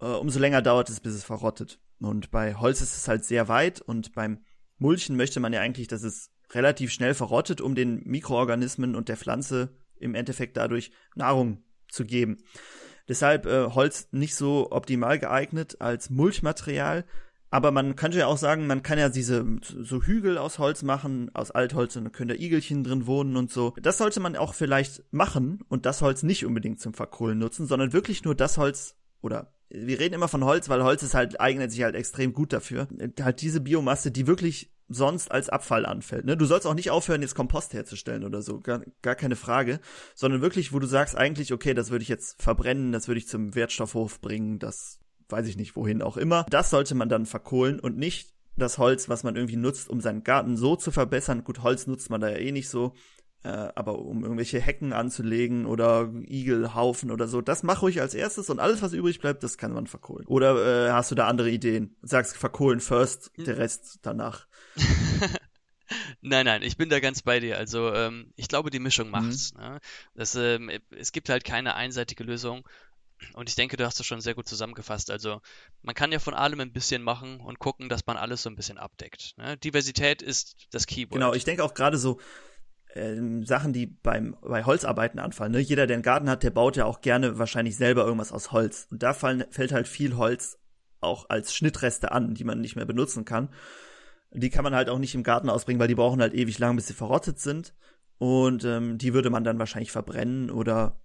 äh, 0.01 0.05
umso 0.05 0.39
länger 0.39 0.61
dauert 0.61 0.89
es, 0.89 0.99
bis 0.99 1.13
es 1.13 1.23
verrottet. 1.23 1.79
Und 1.99 2.31
bei 2.31 2.55
Holz 2.55 2.81
ist 2.81 2.97
es 2.97 3.07
halt 3.07 3.23
sehr 3.23 3.47
weit 3.47 3.79
und 3.81 4.13
beim 4.13 4.43
Mulchen 4.77 5.15
möchte 5.15 5.39
man 5.39 5.53
ja 5.53 5.61
eigentlich, 5.61 5.87
dass 5.87 6.03
es 6.03 6.31
relativ 6.51 6.91
schnell 6.91 7.13
verrottet, 7.13 7.61
um 7.61 7.75
den 7.75 8.03
Mikroorganismen 8.03 8.95
und 8.95 9.07
der 9.07 9.17
Pflanze 9.17 9.77
im 9.97 10.15
Endeffekt 10.15 10.57
dadurch 10.57 10.91
Nahrung 11.15 11.63
zu 11.87 12.05
geben. 12.05 12.39
Deshalb 13.07 13.45
äh, 13.45 13.67
Holz 13.67 14.07
nicht 14.11 14.35
so 14.35 14.71
optimal 14.71 15.19
geeignet 15.19 15.79
als 15.79 16.09
Mulchmaterial. 16.09 17.05
Aber 17.55 17.71
man 17.71 17.95
könnte 17.95 18.17
ja 18.17 18.27
auch 18.27 18.37
sagen, 18.37 18.67
man 18.67 18.83
kann 18.83 18.99
ja 18.99 19.07
diese 19.07 19.45
so 19.61 20.03
Hügel 20.03 20.37
aus 20.37 20.59
Holz 20.59 20.83
machen, 20.83 21.31
aus 21.33 21.51
Altholz, 21.51 21.95
und 21.95 22.03
dann 22.03 22.11
können 22.11 22.27
da 22.27 22.35
Igelchen 22.35 22.83
drin 22.83 23.07
wohnen 23.07 23.37
und 23.37 23.49
so. 23.49 23.73
Das 23.81 23.97
sollte 23.97 24.19
man 24.19 24.35
auch 24.35 24.53
vielleicht 24.53 25.05
machen 25.13 25.63
und 25.69 25.85
das 25.85 26.01
Holz 26.01 26.21
nicht 26.21 26.45
unbedingt 26.45 26.81
zum 26.81 26.93
Verkohlen 26.93 27.37
nutzen, 27.37 27.65
sondern 27.65 27.93
wirklich 27.93 28.25
nur 28.25 28.35
das 28.35 28.57
Holz 28.57 28.97
oder 29.21 29.53
wir 29.69 30.01
reden 30.01 30.15
immer 30.15 30.27
von 30.27 30.43
Holz, 30.43 30.67
weil 30.67 30.83
Holz 30.83 31.01
ist 31.01 31.13
halt 31.13 31.39
eignet 31.39 31.71
sich 31.71 31.81
halt 31.83 31.95
extrem 31.95 32.33
gut 32.33 32.51
dafür. 32.51 32.89
Halt 33.21 33.39
diese 33.39 33.61
Biomasse, 33.61 34.11
die 34.11 34.27
wirklich 34.27 34.73
sonst 34.89 35.31
als 35.31 35.47
Abfall 35.47 35.85
anfällt. 35.85 36.25
Ne? 36.25 36.35
Du 36.35 36.43
sollst 36.43 36.67
auch 36.67 36.73
nicht 36.73 36.91
aufhören, 36.91 37.21
jetzt 37.21 37.35
Kompost 37.35 37.73
herzustellen 37.73 38.25
oder 38.25 38.41
so, 38.41 38.59
gar, 38.59 38.81
gar 39.01 39.15
keine 39.15 39.37
Frage, 39.37 39.79
sondern 40.13 40.41
wirklich, 40.41 40.73
wo 40.73 40.79
du 40.79 40.87
sagst 40.87 41.15
eigentlich, 41.15 41.53
okay, 41.53 41.73
das 41.73 41.89
würde 41.89 42.03
ich 42.03 42.09
jetzt 42.09 42.41
verbrennen, 42.43 42.91
das 42.91 43.07
würde 43.07 43.19
ich 43.19 43.29
zum 43.29 43.55
Wertstoffhof 43.55 44.19
bringen, 44.19 44.59
das 44.59 44.99
weiß 45.29 45.47
ich 45.47 45.57
nicht, 45.57 45.75
wohin 45.75 46.01
auch 46.01 46.17
immer. 46.17 46.45
Das 46.49 46.69
sollte 46.69 46.95
man 46.95 47.09
dann 47.09 47.25
verkohlen 47.25 47.79
und 47.79 47.97
nicht 47.97 48.33
das 48.57 48.77
Holz, 48.77 49.09
was 49.09 49.23
man 49.23 49.35
irgendwie 49.35 49.57
nutzt, 49.57 49.89
um 49.89 50.01
seinen 50.01 50.23
Garten 50.23 50.57
so 50.57 50.75
zu 50.75 50.91
verbessern. 50.91 51.43
Gut, 51.43 51.63
Holz 51.63 51.87
nutzt 51.87 52.09
man 52.09 52.21
da 52.21 52.29
ja 52.29 52.37
eh 52.37 52.51
nicht 52.51 52.69
so, 52.69 52.93
äh, 53.43 53.49
aber 53.75 53.99
um 53.99 54.23
irgendwelche 54.23 54.59
Hecken 54.59 54.93
anzulegen 54.93 55.65
oder 55.65 56.11
Igelhaufen 56.25 57.11
oder 57.11 57.27
so, 57.27 57.41
das 57.41 57.63
mach 57.63 57.81
ruhig 57.81 58.01
als 58.01 58.13
erstes 58.13 58.49
und 58.49 58.59
alles, 58.59 58.81
was 58.81 58.93
übrig 58.93 59.19
bleibt, 59.19 59.43
das 59.43 59.57
kann 59.57 59.73
man 59.73 59.87
verkohlen. 59.87 60.25
Oder 60.27 60.87
äh, 60.87 60.91
hast 60.91 61.11
du 61.11 61.15
da 61.15 61.27
andere 61.27 61.49
Ideen? 61.49 61.95
Sagst 62.01 62.37
verkohlen 62.37 62.79
first, 62.79 63.31
hm. 63.35 63.45
der 63.45 63.57
Rest 63.57 63.99
danach. 64.03 64.47
Nein, 66.21 66.45
nein, 66.45 66.63
ich 66.63 66.77
bin 66.77 66.89
da 66.89 66.99
ganz 66.99 67.21
bei 67.21 67.39
dir. 67.39 67.57
Also 67.57 67.93
ähm, 67.93 68.33
ich 68.35 68.47
glaube, 68.47 68.71
die 68.71 68.79
Mischung 68.79 69.11
macht's. 69.11 69.53
Mhm. 69.53 69.61
Ne? 69.61 69.79
Das, 70.15 70.35
ähm, 70.35 70.71
es 70.89 71.11
gibt 71.11 71.29
halt 71.29 71.43
keine 71.43 71.75
einseitige 71.75 72.23
Lösung. 72.23 72.67
Und 73.33 73.49
ich 73.49 73.55
denke, 73.55 73.77
du 73.77 73.85
hast 73.85 73.99
das 73.99 74.05
schon 74.05 74.21
sehr 74.21 74.35
gut 74.35 74.47
zusammengefasst. 74.47 75.09
Also 75.09 75.41
man 75.81 75.95
kann 75.95 76.11
ja 76.11 76.19
von 76.19 76.33
allem 76.33 76.59
ein 76.59 76.73
bisschen 76.73 77.01
machen 77.01 77.39
und 77.39 77.59
gucken, 77.59 77.89
dass 77.89 78.05
man 78.05 78.17
alles 78.17 78.43
so 78.43 78.49
ein 78.49 78.55
bisschen 78.55 78.77
abdeckt. 78.77 79.33
Ne? 79.37 79.57
Diversität 79.57 80.21
ist 80.21 80.67
das 80.71 80.85
Keyword. 80.87 81.13
Genau, 81.13 81.33
ich 81.33 81.43
denke 81.43 81.63
auch 81.63 81.73
gerade 81.73 81.97
so, 81.97 82.19
äh, 82.95 83.15
Sachen, 83.43 83.73
die 83.73 83.87
beim, 83.87 84.35
bei 84.41 84.63
Holzarbeiten 84.63 85.19
anfallen. 85.19 85.51
Ne? 85.51 85.59
Jeder, 85.59 85.87
der 85.87 85.95
einen 85.95 86.03
Garten 86.03 86.29
hat, 86.29 86.43
der 86.43 86.51
baut 86.51 86.77
ja 86.77 86.85
auch 86.85 87.01
gerne 87.01 87.37
wahrscheinlich 87.37 87.77
selber 87.77 88.03
irgendwas 88.03 88.31
aus 88.31 88.51
Holz. 88.51 88.87
Und 88.91 89.03
da 89.03 89.13
fallen, 89.13 89.45
fällt 89.51 89.71
halt 89.71 89.87
viel 89.87 90.15
Holz 90.17 90.59
auch 91.01 91.29
als 91.29 91.53
Schnittreste 91.53 92.11
an, 92.11 92.33
die 92.33 92.43
man 92.43 92.61
nicht 92.61 92.75
mehr 92.75 92.85
benutzen 92.85 93.25
kann. 93.25 93.49
Die 94.31 94.49
kann 94.49 94.63
man 94.63 94.75
halt 94.75 94.89
auch 94.89 94.99
nicht 94.99 95.15
im 95.15 95.23
Garten 95.23 95.49
ausbringen, 95.49 95.79
weil 95.79 95.87
die 95.87 95.95
brauchen 95.95 96.21
halt 96.21 96.33
ewig 96.33 96.59
lang, 96.59 96.75
bis 96.75 96.87
sie 96.87 96.93
verrottet 96.93 97.39
sind. 97.39 97.73
Und 98.17 98.63
ähm, 98.63 98.97
die 98.97 99.13
würde 99.13 99.29
man 99.29 99.43
dann 99.43 99.59
wahrscheinlich 99.59 99.91
verbrennen 99.91 100.49
oder 100.49 100.99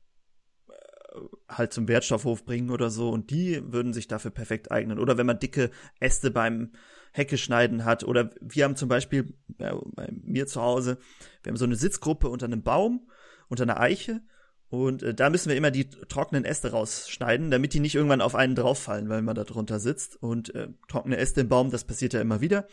halt 1.49 1.73
zum 1.73 1.89
Wertstoffhof 1.89 2.45
bringen 2.45 2.71
oder 2.71 2.91
so. 2.91 3.11
Und 3.11 3.31
die 3.31 3.61
würden 3.73 3.93
sich 3.93 4.09
dafür 4.09 4.31
perfekt 4.31 4.71
eignen. 4.71 4.99
Oder 4.99 5.19
wenn 5.19 5.27
man 5.27 5.39
dicke 5.39 5.71
Äste 5.99 6.31
beim 6.31 6.73
Hecke 7.13 7.39
schneiden 7.39 7.85
hat. 7.85 8.05
Oder 8.05 8.31
wir 8.41 8.65
haben 8.65 8.77
zum 8.77 8.89
Beispiel 8.89 9.35
bei, 9.49 9.73
bei 9.95 10.09
mir 10.23 10.47
zu 10.47 10.61
Hause, 10.61 10.99
wir 11.43 11.51
haben 11.51 11.57
so 11.57 11.65
eine 11.65 11.77
Sitzgruppe 11.77 12.29
unter 12.29 12.47
einem 12.47 12.63
Baum, 12.63 13.09
unter 13.49 13.65
einer 13.65 13.81
Eiche. 13.81 14.21
Und 14.69 15.03
äh, 15.03 15.15
da 15.15 15.31
müssen 15.31 15.49
wir 15.49 15.57
immer 15.57 15.73
die 15.73 15.91
trockenen 15.91 16.45
Äste 16.45 16.71
rausschneiden, 16.71 17.51
damit 17.51 17.75
die 17.75 17.81
nicht 17.81 17.97
irgendwann 17.97 18.21
auf 18.21 18.37
einen 18.37 18.55
drauffallen, 18.55 19.09
weil 19.09 19.23
man 19.23 19.35
da 19.35 19.45
drunter 19.45 19.81
sitzt. 19.81 20.17
Und 20.23 20.55
äh, 20.55 20.69
trockene 20.89 21.17
Äste 21.17 21.41
im 21.41 21.49
Baum, 21.49 21.71
das 21.71 21.85
passiert 21.85 22.13
ja 22.13 22.21
immer 22.21 22.41
wieder. 22.41 22.69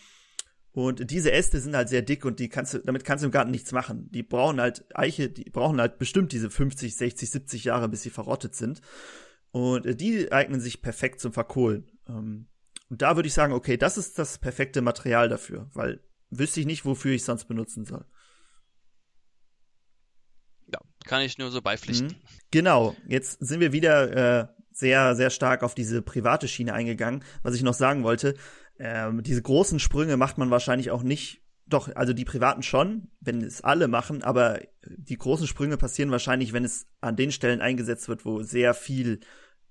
Und 0.71 1.09
diese 1.09 1.31
Äste 1.31 1.59
sind 1.59 1.75
halt 1.75 1.89
sehr 1.89 2.03
dick 2.03 2.23
und 2.23 2.39
die 2.39 2.49
kannst 2.49 2.73
du, 2.73 2.79
damit 2.79 3.03
kannst 3.03 3.23
du 3.23 3.27
im 3.27 3.31
Garten 3.31 3.51
nichts 3.51 3.71
machen. 3.71 4.11
Die 4.11 4.21
brauchen 4.21 4.61
halt 4.61 4.85
Eiche, 4.95 5.29
die 5.29 5.49
brauchen 5.49 5.81
halt 5.81 5.97
bestimmt 5.97 6.31
diese 6.31 6.49
50, 6.49 6.95
60, 6.95 7.31
70 7.31 7.63
Jahre, 7.63 7.89
bis 7.89 8.03
sie 8.03 8.11
verrottet 8.11 8.55
sind. 8.55 8.81
Und 9.51 9.85
äh, 9.85 9.95
die 9.95 10.31
eignen 10.31 10.59
sich 10.59 10.81
perfekt 10.81 11.19
zum 11.19 11.33
Verkohlen. 11.33 11.91
Ähm, 12.07 12.47
und 12.89 13.01
da 13.01 13.15
würde 13.15 13.27
ich 13.27 13.33
sagen, 13.33 13.53
okay, 13.53 13.77
das 13.77 13.97
ist 13.97 14.19
das 14.19 14.37
perfekte 14.37 14.81
Material 14.81 15.29
dafür, 15.29 15.69
weil 15.73 15.99
wüsste 16.29 16.59
ich 16.59 16.65
nicht, 16.65 16.85
wofür 16.85 17.13
ich 17.13 17.23
sonst 17.23 17.45
benutzen 17.45 17.85
soll. 17.85 18.05
Ja, 20.67 20.79
kann 21.05 21.21
ich 21.21 21.37
nur 21.37 21.51
so 21.51 21.61
beipflichten. 21.61 22.09
Mhm. 22.09 22.15
Genau, 22.51 22.95
jetzt 23.07 23.39
sind 23.39 23.59
wir 23.59 23.71
wieder 23.71 24.41
äh, 24.41 24.47
sehr, 24.71 25.15
sehr 25.15 25.29
stark 25.29 25.63
auf 25.63 25.75
diese 25.75 26.01
private 26.01 26.47
Schiene 26.47 26.73
eingegangen. 26.73 27.23
Was 27.41 27.55
ich 27.55 27.63
noch 27.63 27.73
sagen 27.73 28.03
wollte, 28.03 28.35
ähm, 28.79 29.23
diese 29.23 29.41
großen 29.41 29.79
Sprünge 29.79 30.17
macht 30.17 30.37
man 30.37 30.51
wahrscheinlich 30.51 30.91
auch 30.91 31.03
nicht 31.03 31.43
doch, 31.69 31.93
also 31.95 32.13
die 32.13 32.25
privaten 32.25 32.63
schon, 32.63 33.09
wenn 33.19 33.41
es 33.41 33.61
alle 33.61 33.87
machen, 33.87 34.23
aber 34.23 34.61
die 34.85 35.17
großen 35.17 35.47
Sprünge 35.47 35.77
passieren 35.77 36.11
wahrscheinlich, 36.11 36.53
wenn 36.53 36.63
es 36.63 36.87
an 37.01 37.17
den 37.17 37.31
Stellen 37.31 37.61
eingesetzt 37.61 38.07
wird, 38.07 38.25
wo 38.25 38.41
sehr 38.41 38.73
viel 38.73 39.19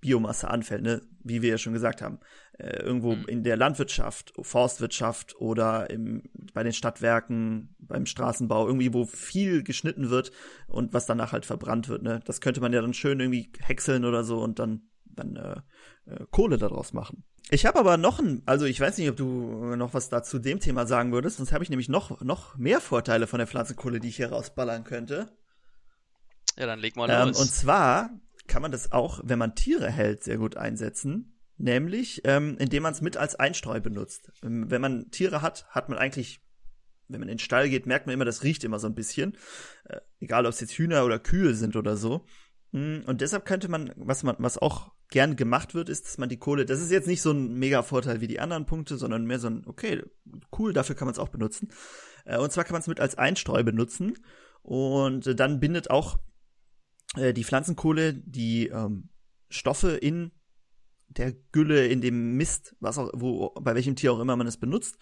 Biomasse 0.00 0.48
anfällt, 0.48 0.82
ne? 0.82 1.00
wie 1.24 1.42
wir 1.42 1.50
ja 1.50 1.58
schon 1.58 1.72
gesagt 1.72 2.02
haben. 2.02 2.20
Äh, 2.58 2.82
irgendwo 2.82 3.16
mhm. 3.16 3.24
in 3.26 3.42
der 3.42 3.56
Landwirtschaft, 3.56 4.34
Forstwirtschaft 4.40 5.36
oder 5.36 5.88
im, 5.90 6.22
bei 6.52 6.62
den 6.62 6.74
Stadtwerken, 6.74 7.74
beim 7.78 8.04
Straßenbau, 8.04 8.66
irgendwie, 8.66 8.92
wo 8.92 9.06
viel 9.06 9.62
geschnitten 9.62 10.10
wird 10.10 10.32
und 10.68 10.92
was 10.92 11.06
danach 11.06 11.32
halt 11.32 11.46
verbrannt 11.46 11.88
wird. 11.88 12.02
Ne? 12.02 12.20
Das 12.24 12.40
könnte 12.40 12.60
man 12.60 12.72
ja 12.72 12.82
dann 12.82 12.94
schön 12.94 13.20
irgendwie 13.20 13.50
häckseln 13.58 14.04
oder 14.04 14.22
so 14.22 14.38
und 14.38 14.58
dann, 14.58 14.82
dann 15.16 15.36
äh, 15.36 15.60
äh, 16.10 16.26
Kohle 16.30 16.58
daraus 16.58 16.92
machen. 16.92 17.24
Ich 17.50 17.64
habe 17.64 17.78
aber 17.78 17.96
noch 17.96 18.18
ein, 18.18 18.42
also 18.46 18.64
ich 18.64 18.80
weiß 18.80 18.98
nicht, 18.98 19.08
ob 19.08 19.16
du 19.16 19.76
noch 19.76 19.94
was 19.94 20.08
dazu 20.08 20.38
dem 20.38 20.58
Thema 20.58 20.86
sagen 20.86 21.12
würdest, 21.12 21.36
sonst 21.36 21.52
habe 21.52 21.62
ich 21.62 21.70
nämlich 21.70 21.88
noch, 21.88 22.20
noch 22.20 22.56
mehr 22.56 22.80
Vorteile 22.80 23.26
von 23.26 23.38
der 23.38 23.46
Pflanzenkohle, 23.46 24.00
die 24.00 24.08
ich 24.08 24.16
hier 24.16 24.30
rausballern 24.30 24.84
könnte. 24.84 25.28
Ja, 26.58 26.66
dann 26.66 26.80
leg 26.80 26.96
mal 26.96 27.06
los. 27.06 27.36
Ähm, 27.36 27.42
und 27.42 27.50
zwar 27.50 28.10
kann 28.46 28.62
man 28.62 28.72
das 28.72 28.92
auch, 28.92 29.20
wenn 29.24 29.38
man 29.38 29.54
Tiere 29.54 29.90
hält, 29.90 30.24
sehr 30.24 30.38
gut 30.38 30.56
einsetzen. 30.56 31.38
nämlich 31.58 32.22
ähm, 32.24 32.56
indem 32.58 32.82
man 32.82 32.92
es 32.92 33.00
mit 33.00 33.16
als 33.16 33.34
Einstreu 33.36 33.80
benutzt. 33.80 34.30
Ähm, 34.42 34.70
wenn 34.70 34.80
man 34.80 35.10
Tiere 35.10 35.40
hat, 35.40 35.66
hat 35.70 35.88
man 35.88 35.98
eigentlich, 35.98 36.40
wenn 37.08 37.20
man 37.20 37.28
in 37.28 37.36
den 37.36 37.42
Stall 37.42 37.68
geht, 37.68 37.86
merkt 37.86 38.06
man 38.06 38.14
immer, 38.14 38.24
das 38.24 38.42
riecht 38.42 38.64
immer 38.64 38.78
so 38.78 38.88
ein 38.88 38.94
bisschen. 38.94 39.36
Äh, 39.84 40.00
egal, 40.20 40.46
ob 40.46 40.52
es 40.52 40.60
jetzt 40.60 40.74
Hühner 40.74 41.04
oder 41.04 41.18
Kühe 41.18 41.54
sind 41.54 41.76
oder 41.76 41.96
so. 41.96 42.26
Mm, 42.72 43.00
und 43.06 43.20
deshalb 43.20 43.44
könnte 43.46 43.68
man, 43.68 43.92
was 43.96 44.22
man, 44.22 44.36
was 44.38 44.58
auch 44.58 44.92
gern 45.08 45.36
gemacht 45.36 45.74
wird, 45.74 45.88
ist, 45.88 46.04
dass 46.04 46.18
man 46.18 46.28
die 46.28 46.38
Kohle, 46.38 46.64
das 46.64 46.80
ist 46.80 46.90
jetzt 46.90 47.06
nicht 47.06 47.22
so 47.22 47.30
ein 47.30 47.54
mega 47.54 47.82
Vorteil 47.82 48.20
wie 48.20 48.26
die 48.26 48.40
anderen 48.40 48.66
Punkte, 48.66 48.96
sondern 48.96 49.24
mehr 49.24 49.38
so 49.38 49.48
ein, 49.48 49.62
okay, 49.66 50.02
cool, 50.58 50.72
dafür 50.72 50.94
kann 50.96 51.06
man 51.06 51.12
es 51.12 51.18
auch 51.18 51.28
benutzen. 51.28 51.68
Äh, 52.24 52.38
und 52.38 52.52
zwar 52.52 52.64
kann 52.64 52.72
man 52.72 52.82
es 52.82 52.88
mit 52.88 53.00
als 53.00 53.16
Einstreu 53.16 53.62
benutzen. 53.62 54.18
Und 54.62 55.26
äh, 55.26 55.34
dann 55.34 55.60
bindet 55.60 55.90
auch 55.90 56.18
äh, 57.16 57.32
die 57.32 57.44
Pflanzenkohle 57.44 58.14
die 58.14 58.68
ähm, 58.68 59.10
Stoffe 59.48 59.90
in 59.92 60.32
der 61.08 61.32
Gülle, 61.52 61.86
in 61.86 62.00
dem 62.00 62.36
Mist, 62.36 62.74
was 62.80 62.98
auch, 62.98 63.10
wo, 63.14 63.50
bei 63.60 63.74
welchem 63.74 63.94
Tier 63.94 64.12
auch 64.12 64.20
immer 64.20 64.36
man 64.36 64.48
es 64.48 64.56
benutzt, 64.56 64.96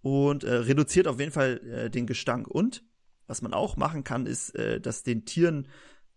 und 0.00 0.44
äh, 0.44 0.54
reduziert 0.54 1.06
auf 1.06 1.20
jeden 1.20 1.32
Fall 1.32 1.58
äh, 1.58 1.90
den 1.90 2.06
Gestank. 2.06 2.48
Und 2.48 2.82
was 3.26 3.42
man 3.42 3.52
auch 3.52 3.76
machen 3.76 4.02
kann, 4.02 4.24
ist, 4.24 4.54
äh, 4.54 4.80
dass 4.80 5.02
den 5.02 5.24
Tieren 5.24 5.68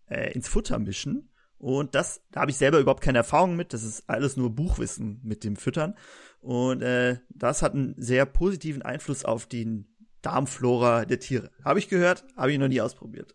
ins 0.06 0.48
Futter 0.48 0.78
mischen. 0.78 1.30
Und 1.58 1.94
das, 1.94 2.20
da 2.30 2.40
habe 2.42 2.50
ich 2.50 2.56
selber 2.56 2.78
überhaupt 2.78 3.02
keine 3.02 3.18
Erfahrung 3.18 3.56
mit. 3.56 3.72
Das 3.72 3.82
ist 3.82 4.08
alles 4.08 4.36
nur 4.36 4.50
Buchwissen 4.54 5.20
mit 5.22 5.44
dem 5.44 5.56
Füttern. 5.56 5.94
Und 6.40 6.82
äh, 6.82 7.18
das 7.30 7.62
hat 7.62 7.72
einen 7.72 7.94
sehr 7.96 8.26
positiven 8.26 8.82
Einfluss 8.82 9.24
auf 9.24 9.46
den 9.46 9.88
Darmflora 10.20 11.04
der 11.04 11.20
Tiere. 11.20 11.50
Habe 11.64 11.78
ich 11.78 11.88
gehört, 11.88 12.24
habe 12.36 12.52
ich 12.52 12.58
noch 12.58 12.68
nie 12.68 12.80
ausprobiert. 12.80 13.34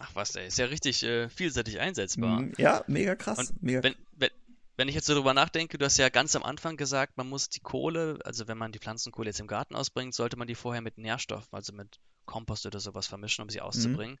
Ach 0.00 0.14
was, 0.14 0.34
ey, 0.34 0.46
ist 0.46 0.58
ja 0.58 0.66
richtig 0.66 1.02
äh, 1.04 1.28
vielseitig 1.28 1.80
einsetzbar. 1.80 2.40
Mm, 2.40 2.52
ja, 2.58 2.84
mega 2.88 3.14
krass. 3.14 3.38
Und 3.38 3.62
mega. 3.62 3.82
Wenn, 3.82 3.94
wenn, 4.12 4.30
wenn 4.76 4.88
ich 4.88 4.94
jetzt 4.94 5.06
so 5.06 5.14
drüber 5.14 5.34
nachdenke, 5.34 5.78
du 5.78 5.84
hast 5.84 5.98
ja 5.98 6.08
ganz 6.08 6.34
am 6.34 6.42
Anfang 6.42 6.76
gesagt, 6.76 7.16
man 7.16 7.28
muss 7.28 7.48
die 7.48 7.60
Kohle, 7.60 8.18
also 8.24 8.48
wenn 8.48 8.58
man 8.58 8.72
die 8.72 8.80
Pflanzenkohle 8.80 9.28
jetzt 9.28 9.40
im 9.40 9.46
Garten 9.46 9.76
ausbringt, 9.76 10.14
sollte 10.14 10.36
man 10.36 10.48
die 10.48 10.56
vorher 10.56 10.82
mit 10.82 10.98
Nährstoffen, 10.98 11.52
also 11.52 11.72
mit 11.72 12.00
Kompost 12.24 12.66
oder 12.66 12.80
sowas 12.80 13.06
vermischen, 13.06 13.42
um 13.42 13.50
sie 13.50 13.60
Mhm. 13.60 14.18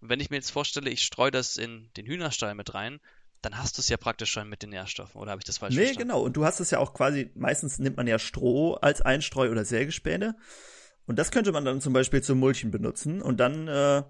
Und 0.00 0.08
wenn 0.08 0.20
ich 0.20 0.30
mir 0.30 0.36
jetzt 0.36 0.50
vorstelle, 0.50 0.90
ich 0.90 1.02
streue 1.02 1.30
das 1.30 1.56
in 1.56 1.90
den 1.96 2.06
Hühnerstall 2.06 2.54
mit 2.54 2.74
rein, 2.74 3.00
dann 3.42 3.58
hast 3.58 3.76
du 3.78 3.80
es 3.80 3.88
ja 3.88 3.96
praktisch 3.96 4.30
schon 4.32 4.48
mit 4.48 4.62
den 4.62 4.70
Nährstoffen, 4.70 5.20
oder 5.20 5.30
habe 5.30 5.40
ich 5.40 5.44
das 5.44 5.58
falsch 5.58 5.74
Nee, 5.74 5.84
verstanden? 5.86 6.08
genau. 6.08 6.22
Und 6.22 6.36
du 6.36 6.44
hast 6.44 6.60
es 6.60 6.70
ja 6.70 6.78
auch 6.78 6.94
quasi, 6.94 7.30
meistens 7.34 7.78
nimmt 7.78 7.96
man 7.96 8.06
ja 8.06 8.18
Stroh 8.18 8.74
als 8.74 9.02
Einstreu 9.02 9.50
oder 9.50 9.64
Sägespäne. 9.64 10.36
Und 11.06 11.18
das 11.18 11.30
könnte 11.30 11.52
man 11.52 11.64
dann 11.64 11.80
zum 11.80 11.92
Beispiel 11.92 12.22
zum 12.22 12.38
Mulchen 12.40 12.70
benutzen 12.70 13.22
und 13.22 13.38
dann 13.38 13.68
äh, 13.68 14.02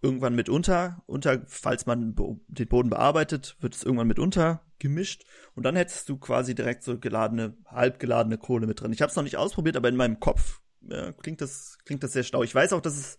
irgendwann 0.00 0.34
mit 0.34 0.48
unter, 0.48 1.02
unter, 1.06 1.42
falls 1.46 1.86
man 1.86 2.14
den 2.48 2.68
Boden 2.68 2.88
bearbeitet, 2.90 3.56
wird 3.60 3.74
es 3.74 3.82
irgendwann 3.82 4.08
mit 4.08 4.18
unter 4.18 4.64
gemischt 4.78 5.24
und 5.54 5.62
dann 5.64 5.76
hättest 5.76 6.08
du 6.08 6.16
quasi 6.18 6.54
direkt 6.56 6.82
so 6.82 6.98
geladene, 6.98 7.56
halb 7.66 8.00
geladene 8.00 8.38
Kohle 8.38 8.66
mit 8.66 8.80
drin. 8.80 8.92
Ich 8.92 9.00
habe 9.02 9.10
es 9.10 9.16
noch 9.16 9.22
nicht 9.22 9.36
ausprobiert, 9.36 9.76
aber 9.76 9.88
in 9.88 9.94
meinem 9.96 10.18
Kopf 10.18 10.60
äh, 10.90 11.12
klingt 11.12 11.40
das 11.40 11.78
klingt 11.84 12.02
das 12.02 12.14
sehr 12.14 12.24
schlau. 12.24 12.42
Ich 12.42 12.52
weiß 12.54 12.72
auch, 12.72 12.80
dass 12.80 12.96
es 12.96 13.18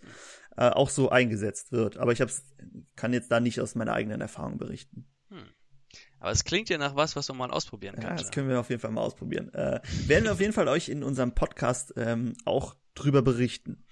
äh, 0.58 0.70
auch 0.70 0.90
so 0.90 1.10
eingesetzt 1.10 1.72
wird, 1.72 1.98
aber 1.98 2.12
ich 2.12 2.22
hab's, 2.22 2.44
kann 2.96 3.14
jetzt 3.14 3.32
da 3.32 3.40
nicht 3.40 3.60
aus 3.62 3.76
meiner 3.76 3.94
eigenen 3.94 4.22
Erfahrung 4.22 4.58
berichten. 4.58 5.06
Aber 6.20 6.32
es 6.32 6.46
klingt 6.46 6.70
ja 6.70 6.78
nach 6.78 6.96
was, 6.96 7.16
was 7.18 7.28
man 7.28 7.38
mal 7.38 7.52
ausprobieren 7.52 7.96
Ja, 7.98 8.08
könnte. 8.08 8.24
das 8.24 8.32
können 8.32 8.48
wir 8.48 8.60
auf 8.60 8.70
jeden 8.70 8.82
Fall 8.82 8.92
mal 8.92 9.02
ausprobieren. 9.02 9.54
Äh, 9.54 9.82
werden 10.08 10.24
wir 10.24 10.32
auf 10.32 10.40
jeden 10.40 10.54
Fall 10.54 10.70
euch 10.70 10.88
in 10.88 11.04
unserem 11.04 11.34
Podcast 11.36 11.94
ähm, 11.98 12.34
auch 12.46 12.76
drüber 12.96 13.22
berichten. 13.22 13.84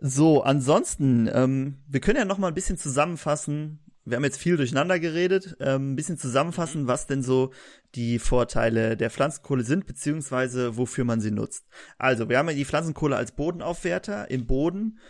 So, 0.00 0.42
ansonsten, 0.42 1.28
ähm, 1.32 1.82
wir 1.88 2.00
können 2.00 2.18
ja 2.18 2.24
noch 2.24 2.38
mal 2.38 2.48
ein 2.48 2.54
bisschen 2.54 2.78
zusammenfassen. 2.78 3.80
Wir 4.04 4.16
haben 4.16 4.24
jetzt 4.24 4.38
viel 4.38 4.56
durcheinander 4.56 4.98
geredet. 5.00 5.56
Ähm, 5.60 5.92
ein 5.92 5.96
bisschen 5.96 6.18
zusammenfassen, 6.18 6.86
was 6.86 7.06
denn 7.06 7.22
so 7.22 7.52
die 7.96 8.18
Vorteile 8.18 8.96
der 8.96 9.10
Pflanzenkohle 9.10 9.64
sind, 9.64 9.86
beziehungsweise 9.86 10.76
wofür 10.76 11.04
man 11.04 11.20
sie 11.20 11.32
nutzt. 11.32 11.66
Also, 11.98 12.28
wir 12.28 12.38
haben 12.38 12.48
ja 12.48 12.54
die 12.54 12.64
Pflanzenkohle 12.64 13.16
als 13.16 13.32
Bodenaufwerter. 13.32 14.30
Im 14.30 14.46
Boden 14.46 15.00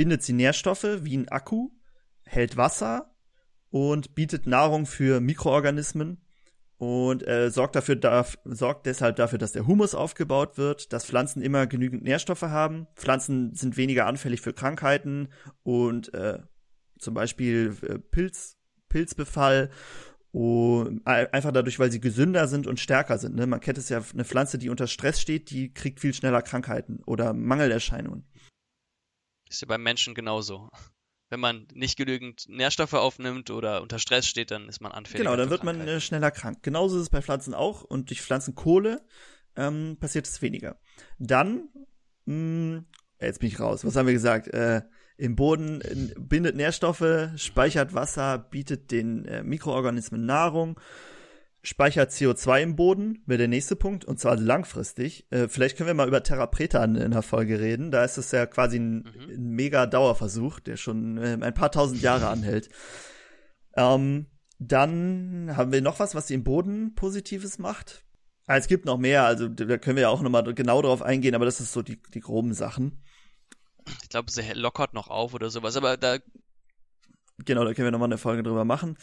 bindet 0.00 0.22
sie 0.22 0.32
Nährstoffe 0.32 1.00
wie 1.02 1.14
ein 1.14 1.28
Akku, 1.28 1.72
hält 2.24 2.56
Wasser 2.56 3.14
und 3.68 4.14
bietet 4.14 4.46
Nahrung 4.46 4.86
für 4.86 5.20
Mikroorganismen 5.20 6.24
und 6.78 7.28
äh, 7.28 7.50
sorgt 7.50 7.76
dafür 7.76 7.96
darf, 7.96 8.38
sorgt 8.46 8.86
deshalb 8.86 9.16
dafür, 9.16 9.38
dass 9.38 9.52
der 9.52 9.66
Humus 9.66 9.94
aufgebaut 9.94 10.56
wird, 10.56 10.94
dass 10.94 11.04
Pflanzen 11.04 11.42
immer 11.42 11.66
genügend 11.66 12.02
Nährstoffe 12.02 12.40
haben. 12.40 12.86
Pflanzen 12.96 13.54
sind 13.54 13.76
weniger 13.76 14.06
anfällig 14.06 14.40
für 14.40 14.54
Krankheiten 14.54 15.28
und 15.64 16.14
äh, 16.14 16.38
zum 16.98 17.12
Beispiel 17.12 17.76
äh, 17.82 17.98
Pilz, 17.98 18.56
Pilzbefall 18.88 19.68
und 20.32 21.06
einfach 21.06 21.52
dadurch, 21.52 21.78
weil 21.78 21.92
sie 21.92 22.00
gesünder 22.00 22.48
sind 22.48 22.66
und 22.66 22.80
stärker 22.80 23.18
sind. 23.18 23.36
Ne? 23.36 23.46
Man 23.46 23.60
kennt 23.60 23.76
es 23.76 23.90
ja, 23.90 24.00
eine 24.14 24.24
Pflanze, 24.24 24.56
die 24.56 24.70
unter 24.70 24.86
Stress 24.86 25.20
steht, 25.20 25.50
die 25.50 25.74
kriegt 25.74 26.00
viel 26.00 26.14
schneller 26.14 26.40
Krankheiten 26.40 27.02
oder 27.04 27.34
Mangelerscheinungen. 27.34 28.29
Ist 29.50 29.62
ja 29.62 29.68
beim 29.68 29.82
Menschen 29.82 30.14
genauso. 30.14 30.70
Wenn 31.28 31.40
man 31.40 31.66
nicht 31.74 31.96
genügend 31.96 32.48
Nährstoffe 32.48 32.94
aufnimmt 32.94 33.50
oder 33.50 33.82
unter 33.82 33.98
Stress 33.98 34.26
steht, 34.26 34.50
dann 34.50 34.68
ist 34.68 34.80
man 34.80 34.92
anfällig. 34.92 35.24
Genau, 35.24 35.36
dann 35.36 35.50
wird 35.50 35.64
man 35.64 35.80
äh, 35.80 36.00
schneller 36.00 36.30
krank. 36.30 36.62
Genauso 36.62 36.96
ist 36.96 37.02
es 37.02 37.10
bei 37.10 37.20
Pflanzen 37.22 37.54
auch 37.54 37.82
und 37.82 38.10
durch 38.10 38.22
Pflanzenkohle 38.22 39.04
ähm, 39.56 39.96
passiert 40.00 40.26
es 40.26 40.40
weniger. 40.42 40.80
Dann, 41.18 41.68
mh, 42.26 42.84
jetzt 43.20 43.40
bin 43.40 43.48
ich 43.48 43.60
raus. 43.60 43.84
Was 43.84 43.96
haben 43.96 44.06
wir 44.06 44.12
gesagt? 44.12 44.48
Äh, 44.48 44.82
Im 45.16 45.36
Boden 45.36 45.82
bindet 46.16 46.56
Nährstoffe, 46.56 47.30
speichert 47.36 47.94
Wasser, 47.94 48.38
bietet 48.38 48.90
den 48.90 49.24
äh, 49.24 49.42
Mikroorganismen 49.42 50.24
Nahrung, 50.26 50.80
speichert 51.62 52.10
CO2 52.10 52.62
im 52.62 52.76
Boden, 52.76 53.22
wäre 53.26 53.38
der 53.38 53.48
nächste 53.48 53.76
Punkt, 53.76 54.04
und 54.04 54.18
zwar 54.18 54.36
langfristig. 54.36 55.26
Äh, 55.30 55.48
vielleicht 55.48 55.76
können 55.76 55.88
wir 55.88 55.94
mal 55.94 56.08
über 56.08 56.22
Terra 56.22 56.46
Preta 56.46 56.82
in, 56.84 56.94
in 56.94 57.10
der 57.10 57.22
Folge 57.22 57.60
reden. 57.60 57.90
Da 57.90 58.04
ist 58.04 58.16
es 58.16 58.30
ja 58.32 58.46
quasi 58.46 58.78
ein, 58.78 59.02
Mhm. 59.02 59.30
ein 59.30 59.50
mega 59.50 59.86
Dauerversuch, 59.86 60.60
der 60.60 60.76
schon 60.76 61.18
äh, 61.18 61.36
ein 61.40 61.54
paar 61.54 61.70
tausend 61.70 62.00
Jahre 62.02 62.28
anhält. 62.28 62.70
Ähm, 63.76 64.26
dann 64.58 65.52
haben 65.56 65.72
wir 65.72 65.80
noch 65.82 66.00
was, 66.00 66.14
was 66.14 66.26
den 66.26 66.44
Boden 66.44 66.94
Positives 66.94 67.58
macht. 67.58 68.04
Ah, 68.46 68.56
es 68.56 68.66
gibt 68.66 68.84
noch 68.84 68.98
mehr, 68.98 69.24
also 69.24 69.48
da 69.48 69.78
können 69.78 69.96
wir 69.96 70.02
ja 70.02 70.08
auch 70.08 70.22
nochmal 70.22 70.42
genau 70.54 70.82
drauf 70.82 71.02
eingehen, 71.02 71.34
aber 71.34 71.44
das 71.44 71.60
ist 71.60 71.72
so 71.72 71.82
die, 71.82 72.00
die 72.14 72.20
groben 72.20 72.52
Sachen. 72.52 73.02
Ich 74.02 74.08
glaube, 74.08 74.30
sie 74.30 74.42
lockert 74.54 74.92
noch 74.92 75.08
auf 75.08 75.34
oder 75.34 75.50
sowas, 75.50 75.76
aber 75.76 75.96
da 75.96 76.18
Genau, 77.46 77.64
da 77.64 77.72
können 77.72 77.86
wir 77.86 77.90
nochmal 77.92 78.08
eine 78.08 78.18
Folge 78.18 78.42
drüber 78.42 78.66
machen. 78.66 78.98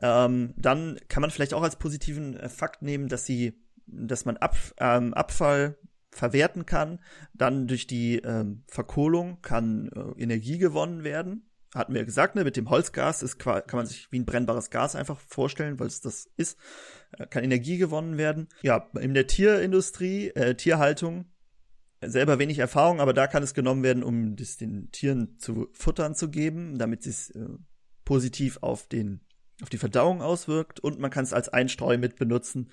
Ähm, 0.00 0.54
dann 0.56 0.98
kann 1.08 1.20
man 1.20 1.30
vielleicht 1.30 1.54
auch 1.54 1.62
als 1.62 1.76
positiven 1.76 2.36
äh, 2.36 2.48
Fakt 2.48 2.82
nehmen, 2.82 3.08
dass 3.08 3.26
sie, 3.26 3.60
dass 3.86 4.24
man 4.24 4.36
Ab, 4.36 4.56
ähm, 4.78 5.14
Abfall 5.14 5.76
verwerten 6.10 6.66
kann. 6.66 7.00
Dann 7.34 7.66
durch 7.66 7.86
die 7.86 8.18
ähm, 8.18 8.64
Verkohlung 8.66 9.40
kann 9.42 9.90
äh, 9.94 10.22
Energie 10.22 10.58
gewonnen 10.58 11.04
werden. 11.04 11.44
Hatten 11.74 11.92
wir 11.92 12.04
gesagt, 12.04 12.34
ne, 12.34 12.44
mit 12.44 12.56
dem 12.56 12.70
Holzgas 12.70 13.22
ist, 13.22 13.38
kann 13.38 13.62
man 13.72 13.86
sich 13.86 14.10
wie 14.10 14.18
ein 14.18 14.24
brennbares 14.24 14.70
Gas 14.70 14.96
einfach 14.96 15.20
vorstellen, 15.20 15.78
weil 15.78 15.88
es 15.88 16.00
das 16.00 16.30
ist. 16.36 16.58
Äh, 17.18 17.26
kann 17.26 17.44
Energie 17.44 17.78
gewonnen 17.78 18.16
werden. 18.16 18.48
Ja, 18.62 18.88
in 18.98 19.14
der 19.14 19.26
Tierindustrie, 19.26 20.28
äh, 20.28 20.54
Tierhaltung, 20.54 21.26
äh, 22.00 22.08
selber 22.08 22.38
wenig 22.38 22.58
Erfahrung, 22.58 23.00
aber 23.00 23.12
da 23.12 23.26
kann 23.26 23.42
es 23.42 23.52
genommen 23.52 23.82
werden, 23.82 24.02
um 24.02 24.36
das 24.36 24.56
den 24.56 24.90
Tieren 24.92 25.38
zu 25.38 25.68
futtern 25.72 26.14
zu 26.14 26.30
geben, 26.30 26.78
damit 26.78 27.02
sie 27.02 27.10
es 27.10 27.30
äh, 27.30 27.48
positiv 28.04 28.58
auf 28.62 28.86
den 28.86 29.20
auf 29.62 29.68
die 29.68 29.78
Verdauung 29.78 30.22
auswirkt 30.22 30.80
und 30.80 30.98
man 30.98 31.10
kann 31.10 31.24
es 31.24 31.32
als 31.32 31.48
Einstreu 31.48 31.98
mit 31.98 32.16
benutzen, 32.16 32.70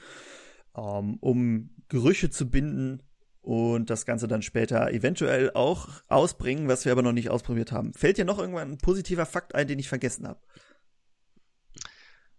ähm, 0.75 1.17
um 1.19 1.69
Gerüche 1.89 2.29
zu 2.29 2.49
binden 2.49 3.01
und 3.41 3.89
das 3.89 4.05
Ganze 4.05 4.27
dann 4.27 4.41
später 4.41 4.91
eventuell 4.91 5.51
auch 5.53 5.89
ausbringen, 6.07 6.67
was 6.67 6.85
wir 6.85 6.91
aber 6.91 7.03
noch 7.03 7.11
nicht 7.11 7.29
ausprobiert 7.29 7.71
haben. 7.71 7.93
Fällt 7.93 8.17
dir 8.17 8.25
noch 8.25 8.39
irgendwann 8.39 8.71
ein 8.71 8.77
positiver 8.77 9.25
Fakt 9.25 9.53
ein, 9.53 9.67
den 9.67 9.79
ich 9.79 9.87
vergessen 9.87 10.27
habe? 10.27 10.41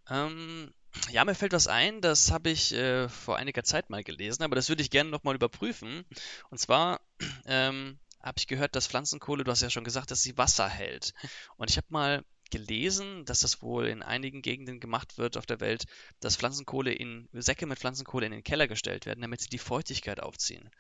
Ähm, 0.09 0.73
ja, 1.11 1.25
mir 1.25 1.35
fällt 1.35 1.53
was 1.53 1.69
ein, 1.69 2.01
das 2.01 2.33
habe 2.33 2.51
ich 2.51 2.73
äh, 2.73 3.09
vor 3.09 3.37
einiger 3.37 3.63
Zeit 3.63 3.91
mal 3.91 4.03
gelesen, 4.03 4.43
aber 4.43 4.57
das 4.57 4.69
würde 4.69 4.83
ich 4.83 4.91
gerne 4.91 5.11
nochmal 5.11 5.35
überprüfen. 5.35 6.05
Und 6.51 6.59
zwar 6.59 7.01
ähm, 7.47 7.99
habe 8.21 8.39
ich 8.39 8.47
gehört, 8.49 8.75
dass 8.75 8.89
Pflanzenkohle, 8.89 9.45
du 9.45 9.51
hast 9.51 9.63
ja 9.63 9.71
schon 9.71 9.85
gesagt, 9.85 10.11
dass 10.11 10.23
sie 10.23 10.37
Wasser 10.37 10.69
hält. 10.69 11.15
Und 11.57 11.71
ich 11.71 11.77
habe 11.77 11.87
mal 11.91 12.25
gelesen, 12.51 13.25
dass 13.25 13.41
das 13.41 13.63
wohl 13.63 13.87
in 13.87 14.03
einigen 14.03 14.43
Gegenden 14.43 14.81
gemacht 14.81 15.19
wird 15.19 15.37
auf 15.37 15.47
der 15.47 15.61
Welt, 15.61 15.85
dass 16.21 16.37
Pflanzenkohle 16.37 16.93
in 16.93 17.29
Säcke 17.33 17.67
mit 17.67 17.79
Pflanzenkohle 17.79 18.27
in 18.27 18.33
den 18.33 18.45
Keller 18.45 18.69
gestellt 18.69 19.07
werden, 19.07 19.21
damit 19.21 19.41
sie 19.41 19.49
die 19.49 19.59
Feuchtigkeit 19.59 20.21
aufziehen. 20.21 20.71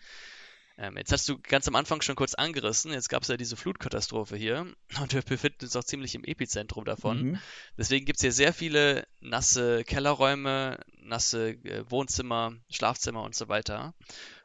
Ähm, 0.78 0.96
jetzt 0.98 1.10
hast 1.10 1.28
du 1.28 1.38
ganz 1.38 1.66
am 1.68 1.74
Anfang 1.74 2.02
schon 2.02 2.16
kurz 2.16 2.34
angerissen, 2.34 2.92
jetzt 2.92 3.08
gab 3.08 3.22
es 3.22 3.28
ja 3.28 3.38
diese 3.38 3.56
Flutkatastrophe 3.56 4.36
hier 4.36 4.66
und 5.00 5.12
wir 5.14 5.22
befinden 5.22 5.64
uns 5.64 5.74
auch 5.74 5.84
ziemlich 5.84 6.14
im 6.14 6.24
Epizentrum 6.24 6.84
davon. 6.84 7.22
Mhm. 7.22 7.38
Deswegen 7.78 8.04
gibt 8.04 8.18
es 8.18 8.22
hier 8.22 8.32
sehr 8.32 8.52
viele 8.52 9.06
nasse 9.20 9.84
Kellerräume, 9.84 10.78
nasse 10.98 11.50
äh, 11.64 11.90
Wohnzimmer, 11.90 12.52
Schlafzimmer 12.68 13.22
und 13.22 13.34
so 13.34 13.48
weiter. 13.48 13.94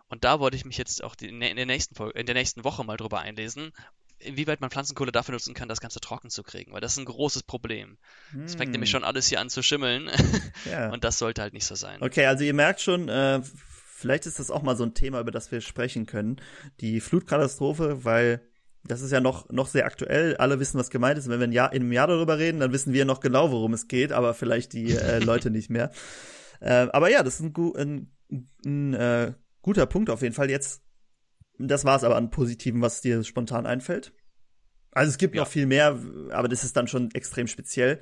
Und 0.08 0.24
da 0.24 0.40
wollte 0.40 0.58
ich 0.58 0.66
mich 0.66 0.78
jetzt 0.78 1.04
auch 1.04 1.16
die, 1.16 1.28
in 1.28 1.40
der 1.40 1.66
nächsten 1.66 1.96
Folge, 1.96 2.20
in 2.20 2.26
der 2.26 2.36
nächsten 2.36 2.64
Woche 2.64 2.84
mal 2.84 2.98
drüber 2.98 3.20
einlesen, 3.20 3.72
inwieweit 4.24 4.62
man 4.62 4.70
Pflanzenkohle 4.70 5.12
dafür 5.12 5.34
nutzen 5.34 5.54
kann, 5.54 5.70
das 5.70 5.82
Ganze 5.82 6.00
trocken 6.00 6.30
zu 6.30 6.44
kriegen, 6.44 6.74
weil 6.74 6.82
das 6.82 6.94
ist 6.94 7.00
ein 7.00 7.06
großes 7.06 7.44
Problem. 7.44 7.98
Es 8.46 8.56
fängt 8.56 8.72
nämlich 8.72 8.90
hm. 8.90 9.00
schon 9.00 9.04
alles 9.04 9.28
hier 9.28 9.40
an 9.40 9.50
zu 9.50 9.62
schimmeln 9.62 10.10
ja. 10.72 10.92
und 10.92 11.04
das 11.04 11.18
sollte 11.18 11.42
halt 11.42 11.54
nicht 11.54 11.66
so 11.66 11.76
sein. 11.76 12.02
Okay, 12.02 12.26
also 12.26 12.44
ihr 12.44 12.54
merkt 12.54 12.82
schon, 12.82 13.10
äh, 13.10 13.42
vielleicht 13.44 14.26
ist 14.26 14.40
das 14.40 14.52
auch 14.52 14.62
mal 14.62 14.76
so 14.76 14.84
ein 14.84 14.94
Thema, 14.94 15.20
über 15.20 15.32
das 15.32 15.52
wir 15.52 15.62
sprechen 15.62 16.06
können. 16.06 16.42
Die 16.80 17.00
Flutkatastrophe, 17.00 18.04
weil 18.04 18.42
das 18.84 19.02
ist 19.02 19.12
ja 19.12 19.22
noch, 19.22 19.50
noch 19.50 19.68
sehr 19.68 19.86
aktuell. 19.86 20.36
Alle 20.38 20.60
wissen, 20.60 20.80
was 20.80 20.90
gemeint 20.90 21.18
ist. 21.18 21.30
Wenn 21.30 21.40
wir 21.40 21.48
ein 21.48 21.52
Jahr, 21.52 21.72
in 21.74 21.84
einem 21.84 21.92
Jahr 21.92 22.08
darüber 22.08 22.40
reden, 22.40 22.60
dann 22.60 22.72
wissen 22.72 22.94
wir 22.94 23.06
noch 23.06 23.20
genau, 23.20 23.52
worum 23.52 23.74
es 23.74 23.88
geht, 23.88 24.12
aber 24.12 24.34
vielleicht 24.34 24.74
die 24.74 24.96
äh, 24.96 25.20
Leute 25.24 25.52
nicht 25.52 25.70
mehr. 25.70 25.92
Äh, 26.60 26.88
aber 26.92 27.10
ja, 27.10 27.24
das 27.24 27.40
ist 27.40 27.42
ein, 27.42 27.54
ein, 27.78 28.12
ein, 28.66 28.94
äh, 28.94 29.34
guter 29.62 29.86
Punkt 29.86 30.10
auf 30.10 30.24
jeden 30.24 30.34
Fall. 30.34 30.50
Jetzt 30.50 30.82
das 31.68 31.86
war 31.86 31.98
es 31.98 32.04
aber 32.04 32.16
an 32.16 32.30
Positiven, 32.30 32.82
was 32.82 33.02
dir 33.02 33.24
spontan 33.24 33.66
einfällt. 33.66 34.14
Also 34.92 35.10
es 35.10 35.18
gibt 35.18 35.36
ja. 35.36 35.42
noch 35.42 35.48
viel 35.48 35.66
mehr, 35.66 36.00
aber 36.32 36.48
das 36.48 36.64
ist 36.64 36.76
dann 36.76 36.88
schon 36.88 37.12
extrem 37.12 37.48
speziell. 37.48 38.00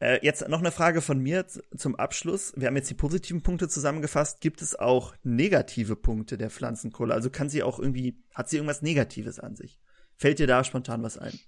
Äh, 0.00 0.20
jetzt 0.22 0.48
noch 0.48 0.60
eine 0.60 0.70
Frage 0.70 1.02
von 1.02 1.18
mir 1.18 1.46
zum 1.46 1.94
Abschluss. 1.96 2.52
Wir 2.56 2.68
haben 2.68 2.76
jetzt 2.76 2.88
die 2.88 2.94
positiven 2.94 3.42
Punkte 3.42 3.68
zusammengefasst. 3.68 4.40
Gibt 4.40 4.62
es 4.62 4.74
auch 4.74 5.14
negative 5.22 5.94
Punkte 5.96 6.38
der 6.38 6.50
Pflanzenkohle? 6.50 7.12
Also 7.12 7.30
kann 7.30 7.50
sie 7.50 7.62
auch 7.62 7.78
irgendwie, 7.78 8.22
hat 8.34 8.48
sie 8.48 8.56
irgendwas 8.56 8.80
Negatives 8.80 9.38
an 9.38 9.56
sich? 9.56 9.78
Fällt 10.16 10.38
dir 10.38 10.46
da 10.46 10.64
spontan 10.64 11.02
was 11.02 11.18
ein? 11.18 11.38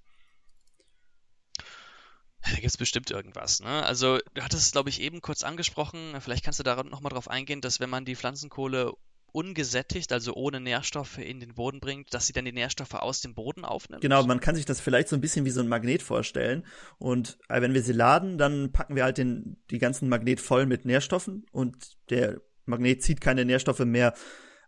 Da 2.43 2.55
gibt 2.57 2.67
es 2.67 2.77
bestimmt 2.77 3.11
irgendwas. 3.11 3.61
Ne? 3.61 3.85
Also 3.85 4.19
du 4.35 4.43
hattest 4.43 4.65
es, 4.65 4.73
glaube 4.73 4.91
ich, 4.91 5.01
eben 5.01 5.21
kurz 5.21 5.45
angesprochen. 5.45 6.15
Vielleicht 6.21 6.45
kannst 6.45 6.59
du 6.59 6.65
da 6.65 6.83
nochmal 6.83 7.11
drauf 7.11 7.29
eingehen, 7.29 7.61
dass 7.61 7.81
wenn 7.81 7.91
man 7.91 8.05
die 8.05 8.17
Pflanzenkohle 8.17 8.93
ungesättigt, 9.33 10.13
also 10.13 10.35
ohne 10.35 10.61
Nährstoffe 10.61 11.19
in 11.19 11.41
den 11.41 11.55
Boden 11.55 11.81
bringt, 11.81 12.13
dass 12.15 12.27
sie 12.27 12.33
dann 12.33 12.45
die 12.45 12.53
Nährstoffe 12.53 12.95
aus 12.95 13.21
dem 13.21 13.35
Boden 13.35 13.65
aufnimmt. 13.65 14.03
Genau, 14.03 14.25
man 14.25 14.41
kann 14.41 14.55
sich 14.55 14.67
das 14.67 14.81
vielleicht 14.81 15.09
so 15.09 15.17
ein 15.17 15.21
bisschen 15.21 15.45
wie 15.45 15.51
so 15.51 15.61
ein 15.61 15.69
Magnet 15.69 16.03
vorstellen. 16.03 16.65
Und 16.99 17.39
äh, 17.49 17.61
wenn 17.61 17.75
wir 17.75 17.83
sie 17.83 17.93
laden, 17.93 18.39
dann 18.39 18.73
packen 18.73 18.95
wir 18.95 19.05
halt 19.05 19.19
den, 19.19 19.57
die 19.71 19.79
ganzen 19.79 20.09
Magnet 20.09 20.41
voll 20.41 20.67
mit 20.67 20.85
Nährstoffen 20.85 21.47
und 21.51 21.97
der 22.11 22.41
Magnet 22.67 23.03
zieht 23.03 23.21
keine 23.21 23.45
Nährstoffe 23.45 23.81
mehr 23.81 24.15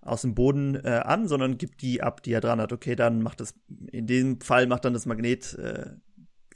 aus 0.00 0.22
dem 0.22 0.34
Boden 0.34 0.74
äh, 0.76 1.00
an, 1.04 1.28
sondern 1.28 1.58
gibt 1.58 1.82
die 1.82 2.02
ab, 2.02 2.22
die 2.22 2.32
er 2.32 2.40
dran 2.40 2.60
hat. 2.60 2.72
Okay, 2.72 2.96
dann 2.96 3.22
macht 3.22 3.40
das, 3.40 3.54
in 3.90 4.06
dem 4.06 4.40
Fall 4.40 4.66
macht 4.66 4.84
dann 4.84 4.92
das 4.92 5.06
Magnet, 5.06 5.54
äh, 5.54 5.90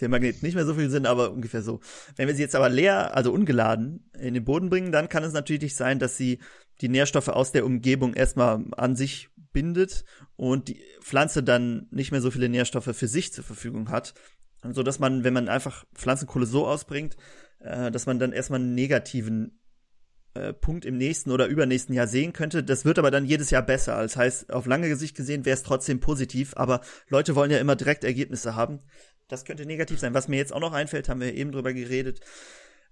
der 0.00 0.09
Magnet 0.09 0.42
nicht 0.42 0.54
mehr 0.54 0.66
so 0.66 0.74
viel 0.74 0.90
Sinn, 0.90 1.06
aber 1.06 1.32
ungefähr 1.32 1.62
so. 1.62 1.80
Wenn 2.16 2.28
wir 2.28 2.34
sie 2.34 2.42
jetzt 2.42 2.54
aber 2.54 2.68
leer, 2.68 3.16
also 3.16 3.32
ungeladen, 3.32 4.11
in 4.18 4.34
den 4.34 4.44
Boden 4.44 4.70
bringen, 4.70 4.92
dann 4.92 5.09
kann 5.09 5.24
es 5.24 5.32
natürlich 5.32 5.74
sein, 5.74 5.98
dass 5.98 6.16
sie 6.16 6.38
die 6.80 6.88
Nährstoffe 6.88 7.28
aus 7.28 7.52
der 7.52 7.64
Umgebung 7.64 8.14
erstmal 8.14 8.64
an 8.76 8.96
sich 8.96 9.30
bindet 9.52 10.04
und 10.36 10.68
die 10.68 10.80
Pflanze 11.00 11.42
dann 11.42 11.88
nicht 11.90 12.12
mehr 12.12 12.20
so 12.20 12.30
viele 12.30 12.48
Nährstoffe 12.48 12.94
für 12.96 13.08
sich 13.08 13.32
zur 13.32 13.44
Verfügung 13.44 13.90
hat. 13.90 14.14
So 14.62 14.82
dass 14.82 14.98
man, 14.98 15.24
wenn 15.24 15.34
man 15.34 15.48
einfach 15.48 15.84
Pflanzenkohle 15.94 16.46
so 16.46 16.66
ausbringt, 16.66 17.16
äh, 17.60 17.90
dass 17.90 18.06
man 18.06 18.18
dann 18.18 18.32
erstmal 18.32 18.60
einen 18.60 18.74
negativen 18.74 19.60
äh, 20.34 20.52
Punkt 20.52 20.84
im 20.84 20.96
nächsten 20.96 21.30
oder 21.30 21.46
übernächsten 21.46 21.94
Jahr 21.94 22.06
sehen 22.06 22.32
könnte. 22.32 22.62
Das 22.62 22.84
wird 22.84 22.98
aber 22.98 23.10
dann 23.10 23.24
jedes 23.24 23.50
Jahr 23.50 23.62
besser. 23.62 24.00
Das 24.02 24.16
heißt, 24.16 24.52
auf 24.52 24.66
lange 24.66 24.88
Gesicht 24.88 25.16
gesehen 25.16 25.44
wäre 25.44 25.54
es 25.54 25.62
trotzdem 25.62 26.00
positiv, 26.00 26.56
aber 26.56 26.80
Leute 27.08 27.34
wollen 27.34 27.50
ja 27.50 27.58
immer 27.58 27.76
direkt 27.76 28.04
Ergebnisse 28.04 28.54
haben. 28.54 28.80
Das 29.28 29.44
könnte 29.44 29.66
negativ 29.66 29.98
sein. 29.98 30.14
Was 30.14 30.28
mir 30.28 30.36
jetzt 30.36 30.52
auch 30.52 30.60
noch 30.60 30.72
einfällt, 30.72 31.08
haben 31.08 31.20
wir 31.20 31.34
eben 31.34 31.52
drüber 31.52 31.72
geredet. 31.72 32.20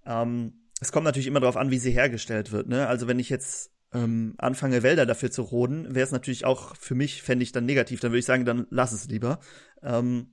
Ähm, 0.04 0.66
es 0.80 0.92
kommt 0.92 1.04
natürlich 1.04 1.26
immer 1.26 1.40
darauf 1.40 1.56
an, 1.56 1.70
wie 1.70 1.78
sie 1.78 1.92
hergestellt 1.92 2.52
wird. 2.52 2.68
Ne? 2.68 2.86
Also 2.86 3.06
wenn 3.06 3.18
ich 3.18 3.30
jetzt 3.30 3.70
ähm, 3.96 4.34
anfange, 4.38 4.82
Wälder 4.82 5.06
dafür 5.06 5.30
zu 5.30 5.42
roden, 5.42 5.94
wäre 5.94 6.04
es 6.04 6.12
natürlich 6.12 6.44
auch 6.44 6.76
für 6.76 6.94
mich, 6.94 7.22
fände 7.22 7.42
ich 7.42 7.52
dann 7.52 7.64
negativ. 7.64 8.00
Dann 8.00 8.12
würde 8.12 8.18
ich 8.18 8.26
sagen, 8.26 8.44
dann 8.44 8.66
lass 8.70 8.92
es 8.92 9.08
lieber. 9.08 9.40
Ähm, 9.82 10.32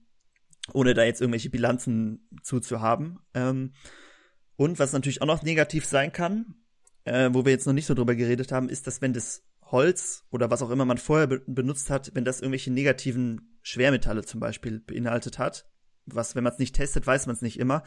ohne 0.74 0.94
da 0.94 1.04
jetzt 1.04 1.22
irgendwelche 1.22 1.50
Bilanzen 1.50 2.28
zuzuhaben. 2.42 3.20
Ähm, 3.34 3.74
und 4.56 4.80
was 4.80 4.94
natürlich 4.94 5.22
auch 5.22 5.28
noch 5.28 5.44
negativ 5.44 5.86
sein 5.86 6.12
kann, 6.12 6.56
äh, 7.06 7.30
wo 7.34 7.46
wir 7.46 7.52
jetzt 7.52 7.66
noch 7.66 7.74
nicht 7.74 7.86
so 7.86 7.94
drüber 7.94 8.16
geredet 8.16 8.52
haben, 8.52 8.70
ist, 8.70 8.88
dass 8.88 9.02
wenn 9.02 9.14
das 9.14 9.44
Holz 9.62 10.26
oder 10.30 10.52
was 10.52 10.62
auch 10.62 10.70
immer 10.70 10.86
man 10.86 10.98
vorher 10.98 11.28
be 11.28 11.42
benutzt 11.48 11.90
hat, 11.90 12.12
wenn 12.14 12.26
das 12.26 12.40
irgendwelche 12.40 12.72
negativen 12.72 13.58
Schwermetalle 13.62 14.24
zum 14.24 14.40
Beispiel 14.40 14.80
beinhaltet 14.80 15.40
hat, 15.40 15.66
was, 16.06 16.36
wenn 16.36 16.44
man 16.44 16.54
es 16.54 16.60
nicht 16.60 16.76
testet, 16.76 17.08
weiß 17.08 17.26
man 17.28 17.36
es 17.36 17.42
nicht 17.42 17.60
immer, 17.60 17.84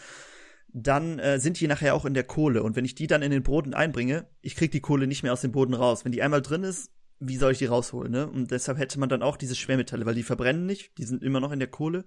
dann 0.78 1.18
äh, 1.18 1.40
sind 1.40 1.58
die 1.58 1.68
nachher 1.68 1.94
auch 1.94 2.04
in 2.04 2.12
der 2.12 2.24
Kohle. 2.24 2.62
Und 2.62 2.76
wenn 2.76 2.84
ich 2.84 2.94
die 2.94 3.06
dann 3.06 3.22
in 3.22 3.30
den 3.30 3.42
Boden 3.42 3.72
einbringe, 3.72 4.26
ich 4.42 4.56
krieg 4.56 4.70
die 4.70 4.80
Kohle 4.80 5.06
nicht 5.06 5.22
mehr 5.22 5.32
aus 5.32 5.40
dem 5.40 5.52
Boden 5.52 5.72
raus. 5.72 6.04
Wenn 6.04 6.12
die 6.12 6.20
einmal 6.22 6.42
drin 6.42 6.64
ist, 6.64 6.90
wie 7.18 7.38
soll 7.38 7.52
ich 7.52 7.58
die 7.58 7.64
rausholen, 7.64 8.12
ne? 8.12 8.28
Und 8.28 8.50
deshalb 8.50 8.76
hätte 8.76 9.00
man 9.00 9.08
dann 9.08 9.22
auch 9.22 9.38
diese 9.38 9.54
Schwermetalle, 9.54 10.04
weil 10.04 10.14
die 10.14 10.22
verbrennen 10.22 10.66
nicht, 10.66 10.98
die 10.98 11.04
sind 11.04 11.22
immer 11.22 11.40
noch 11.40 11.50
in 11.50 11.60
der 11.60 11.70
Kohle. 11.70 12.04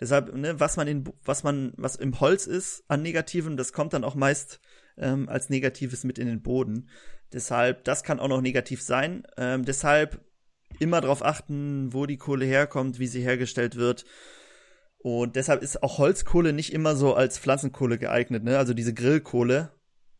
Deshalb, 0.00 0.34
ne, 0.34 0.58
was 0.58 0.76
man 0.76 0.88
in, 0.88 1.04
was 1.24 1.44
man, 1.44 1.72
was 1.76 1.94
im 1.94 2.18
Holz 2.18 2.48
ist 2.48 2.82
an 2.88 3.02
Negativen, 3.02 3.56
das 3.56 3.72
kommt 3.72 3.92
dann 3.92 4.02
auch 4.02 4.16
meist 4.16 4.60
ähm, 4.98 5.28
als 5.28 5.48
Negatives 5.48 6.02
mit 6.02 6.18
in 6.18 6.26
den 6.26 6.42
Boden. 6.42 6.88
Deshalb, 7.32 7.84
das 7.84 8.02
kann 8.02 8.18
auch 8.18 8.26
noch 8.26 8.40
negativ 8.40 8.82
sein. 8.82 9.22
Ähm, 9.36 9.64
deshalb 9.64 10.20
immer 10.80 11.00
darauf 11.00 11.24
achten, 11.24 11.92
wo 11.92 12.06
die 12.06 12.16
Kohle 12.16 12.44
herkommt, 12.44 12.98
wie 12.98 13.06
sie 13.06 13.22
hergestellt 13.22 13.76
wird. 13.76 14.04
Und 15.02 15.36
deshalb 15.36 15.62
ist 15.62 15.82
auch 15.82 15.98
Holzkohle 15.98 16.52
nicht 16.52 16.72
immer 16.72 16.94
so 16.94 17.14
als 17.14 17.38
Pflanzenkohle 17.38 17.98
geeignet, 17.98 18.44
ne? 18.44 18.58
Also 18.58 18.74
diese 18.74 18.92
Grillkohle, 18.92 19.72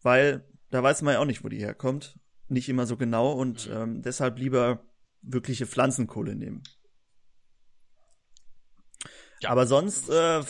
weil 0.02 0.44
da 0.70 0.82
weiß 0.82 1.02
man 1.02 1.14
ja 1.14 1.20
auch 1.20 1.26
nicht, 1.26 1.44
wo 1.44 1.48
die 1.48 1.58
herkommt. 1.60 2.18
Nicht 2.48 2.68
immer 2.68 2.86
so 2.86 2.96
genau 2.96 3.32
und 3.32 3.68
mhm. 3.68 3.76
ähm, 3.76 4.02
deshalb 4.02 4.38
lieber 4.38 4.82
wirkliche 5.22 5.66
Pflanzenkohle 5.66 6.34
nehmen. 6.34 6.62
Ja. 9.40 9.50
Aber 9.50 9.66
sonst, 9.66 10.08
äh, 10.08 10.42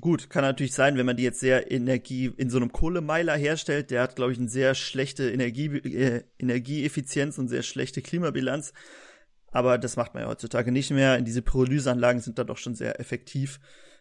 gut, 0.00 0.30
kann 0.30 0.42
natürlich 0.42 0.74
sein, 0.74 0.96
wenn 0.96 1.06
man 1.06 1.16
die 1.16 1.24
jetzt 1.24 1.40
sehr 1.40 1.70
Energie 1.70 2.32
in 2.36 2.50
so 2.50 2.58
einem 2.58 2.72
Kohlemeiler 2.72 3.36
herstellt, 3.36 3.90
der 3.90 4.02
hat, 4.02 4.16
glaube 4.16 4.32
ich, 4.32 4.38
eine 4.38 4.48
sehr 4.48 4.74
schlechte 4.74 5.30
Energie, 5.30 5.66
äh, 5.66 6.22
Energieeffizienz 6.38 7.38
und 7.38 7.48
sehr 7.48 7.62
schlechte 7.62 8.02
Klimabilanz. 8.02 8.72
Aber 9.54 9.78
das 9.78 9.94
macht 9.94 10.14
man 10.14 10.24
ja 10.24 10.28
heutzutage 10.28 10.72
nicht 10.72 10.90
mehr. 10.90 11.20
Diese 11.20 11.40
Pyrolyseanlagen 11.40 12.20
sind 12.20 12.40
da 12.40 12.44
doch 12.44 12.58
schon 12.58 12.74
sehr 12.74 12.98
effektiv. 12.98 13.60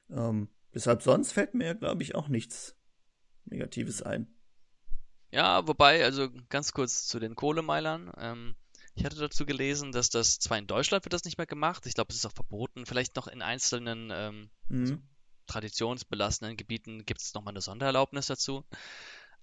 Ähm, 0.10 0.50
deshalb 0.74 1.04
sonst 1.04 1.32
fällt 1.32 1.54
mir, 1.54 1.76
glaube 1.76 2.02
ich, 2.02 2.16
auch 2.16 2.28
nichts 2.28 2.76
Negatives 3.46 4.02
ein. 4.02 4.34
Ja, 5.30 5.68
wobei, 5.68 6.04
also 6.04 6.30
ganz 6.50 6.72
kurz 6.72 7.06
zu 7.06 7.20
den 7.20 7.36
Kohlemeilern. 7.36 8.12
Ähm, 8.18 8.56
ich 8.96 9.06
hatte 9.06 9.18
dazu 9.18 9.46
gelesen, 9.46 9.92
dass 9.92 10.10
das 10.10 10.40
zwar 10.40 10.58
in 10.58 10.66
Deutschland 10.66 11.06
wird 11.06 11.14
das 11.14 11.24
nicht 11.24 11.38
mehr 11.38 11.46
gemacht, 11.46 11.86
ich 11.86 11.94
glaube, 11.94 12.10
es 12.10 12.18
ist 12.18 12.26
auch 12.26 12.34
verboten, 12.34 12.88
vielleicht 12.88 13.16
noch 13.16 13.28
in 13.28 13.44
einzelnen 13.44 14.10
ähm, 14.12 14.50
mhm. 14.70 14.82
also 14.82 14.98
traditionsbelassenen 15.46 16.58
Gebieten 16.58 17.06
gibt 17.06 17.22
es 17.22 17.36
nochmal 17.36 17.54
eine 17.54 17.62
Sondererlaubnis 17.62 18.26
dazu. 18.26 18.66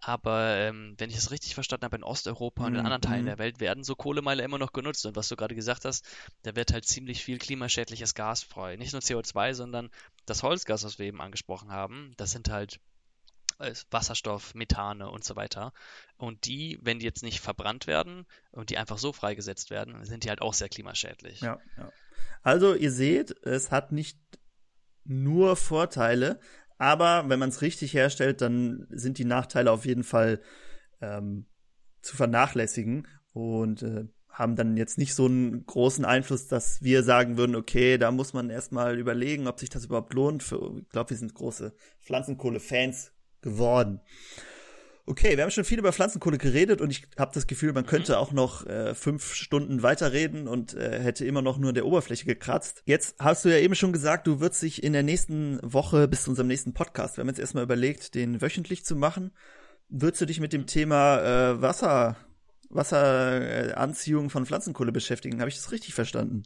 Aber 0.00 0.56
ähm, 0.56 0.94
wenn 0.98 1.10
ich 1.10 1.16
es 1.16 1.30
richtig 1.30 1.54
verstanden 1.54 1.84
habe, 1.84 1.96
in 1.96 2.02
Osteuropa 2.02 2.64
und 2.64 2.74
in 2.74 2.80
anderen 2.80 3.02
Teilen 3.02 3.22
mhm. 3.22 3.26
der 3.26 3.38
Welt 3.38 3.60
werden 3.60 3.84
so 3.84 3.94
Kohlemeiler 3.94 4.42
immer 4.42 4.58
noch 4.58 4.72
genutzt. 4.72 5.04
Und 5.04 5.14
was 5.14 5.28
du 5.28 5.36
gerade 5.36 5.54
gesagt 5.54 5.84
hast, 5.84 6.06
da 6.42 6.56
wird 6.56 6.72
halt 6.72 6.86
ziemlich 6.86 7.22
viel 7.22 7.38
klimaschädliches 7.38 8.14
Gas 8.14 8.42
frei. 8.42 8.76
Nicht 8.76 8.92
nur 8.92 9.02
CO2, 9.02 9.52
sondern 9.52 9.90
das 10.24 10.42
Holzgas, 10.42 10.84
was 10.84 10.98
wir 10.98 11.06
eben 11.06 11.20
angesprochen 11.20 11.70
haben, 11.70 12.14
das 12.16 12.30
sind 12.30 12.48
halt 12.48 12.80
äh, 13.58 13.74
Wasserstoff, 13.90 14.54
Methane 14.54 15.10
und 15.10 15.22
so 15.24 15.36
weiter. 15.36 15.72
Und 16.16 16.46
die, 16.46 16.78
wenn 16.80 16.98
die 16.98 17.06
jetzt 17.06 17.22
nicht 17.22 17.40
verbrannt 17.40 17.86
werden 17.86 18.26
und 18.52 18.70
die 18.70 18.78
einfach 18.78 18.98
so 18.98 19.12
freigesetzt 19.12 19.70
werden, 19.70 20.02
sind 20.04 20.24
die 20.24 20.30
halt 20.30 20.40
auch 20.40 20.54
sehr 20.54 20.70
klimaschädlich. 20.70 21.42
Ja, 21.42 21.58
ja. 21.76 21.92
Also 22.42 22.74
ihr 22.74 22.90
seht, 22.90 23.32
es 23.44 23.70
hat 23.70 23.92
nicht 23.92 24.18
nur 25.04 25.56
Vorteile, 25.56 26.40
aber 26.80 27.28
wenn 27.28 27.38
man 27.38 27.50
es 27.50 27.60
richtig 27.60 27.92
herstellt, 27.92 28.40
dann 28.40 28.86
sind 28.88 29.18
die 29.18 29.26
Nachteile 29.26 29.70
auf 29.70 29.84
jeden 29.84 30.02
Fall 30.02 30.40
ähm, 31.02 31.44
zu 32.00 32.16
vernachlässigen 32.16 33.06
und 33.34 33.82
äh, 33.82 34.06
haben 34.30 34.56
dann 34.56 34.78
jetzt 34.78 34.96
nicht 34.96 35.14
so 35.14 35.26
einen 35.26 35.66
großen 35.66 36.06
Einfluss, 36.06 36.46
dass 36.46 36.82
wir 36.82 37.02
sagen 37.02 37.36
würden, 37.36 37.54
okay, 37.54 37.98
da 37.98 38.10
muss 38.10 38.32
man 38.32 38.48
erstmal 38.48 38.98
überlegen, 38.98 39.46
ob 39.46 39.60
sich 39.60 39.68
das 39.68 39.84
überhaupt 39.84 40.14
lohnt. 40.14 40.42
Für, 40.42 40.78
ich 40.78 40.88
glaube, 40.88 41.10
wir 41.10 41.18
sind 41.18 41.34
große 41.34 41.74
Pflanzenkohle-Fans 42.00 43.12
geworden. 43.42 44.00
Okay, 45.10 45.36
wir 45.36 45.42
haben 45.42 45.50
schon 45.50 45.64
viel 45.64 45.80
über 45.80 45.92
Pflanzenkohle 45.92 46.38
geredet 46.38 46.80
und 46.80 46.90
ich 46.90 47.02
habe 47.18 47.32
das 47.34 47.48
Gefühl, 47.48 47.72
man 47.72 47.84
könnte 47.84 48.16
auch 48.16 48.30
noch 48.30 48.64
äh, 48.66 48.94
fünf 48.94 49.34
Stunden 49.34 49.82
weiterreden 49.82 50.46
und 50.46 50.74
äh, 50.74 51.00
hätte 51.00 51.24
immer 51.24 51.42
noch 51.42 51.58
nur 51.58 51.72
der 51.72 51.84
Oberfläche 51.84 52.26
gekratzt. 52.26 52.84
Jetzt 52.84 53.16
hast 53.18 53.44
du 53.44 53.48
ja 53.48 53.56
eben 53.56 53.74
schon 53.74 53.92
gesagt, 53.92 54.28
du 54.28 54.38
würdest 54.38 54.62
dich 54.62 54.84
in 54.84 54.92
der 54.92 55.02
nächsten 55.02 55.58
Woche 55.64 56.06
bis 56.06 56.22
zu 56.22 56.30
unserem 56.30 56.46
nächsten 56.46 56.74
Podcast, 56.74 57.16
wir 57.16 57.22
haben 57.22 57.28
jetzt 57.28 57.40
erstmal 57.40 57.64
überlegt, 57.64 58.14
den 58.14 58.40
wöchentlich 58.40 58.84
zu 58.84 58.94
machen, 58.94 59.32
würdest 59.88 60.20
du 60.20 60.26
dich 60.26 60.38
mit 60.38 60.52
dem 60.52 60.66
Thema 60.66 61.18
äh, 61.18 61.60
Wasser, 61.60 62.16
Wasseranziehung 62.68 64.30
von 64.30 64.46
Pflanzenkohle 64.46 64.92
beschäftigen? 64.92 65.40
Habe 65.40 65.48
ich 65.48 65.56
das 65.56 65.72
richtig 65.72 65.92
verstanden? 65.92 66.44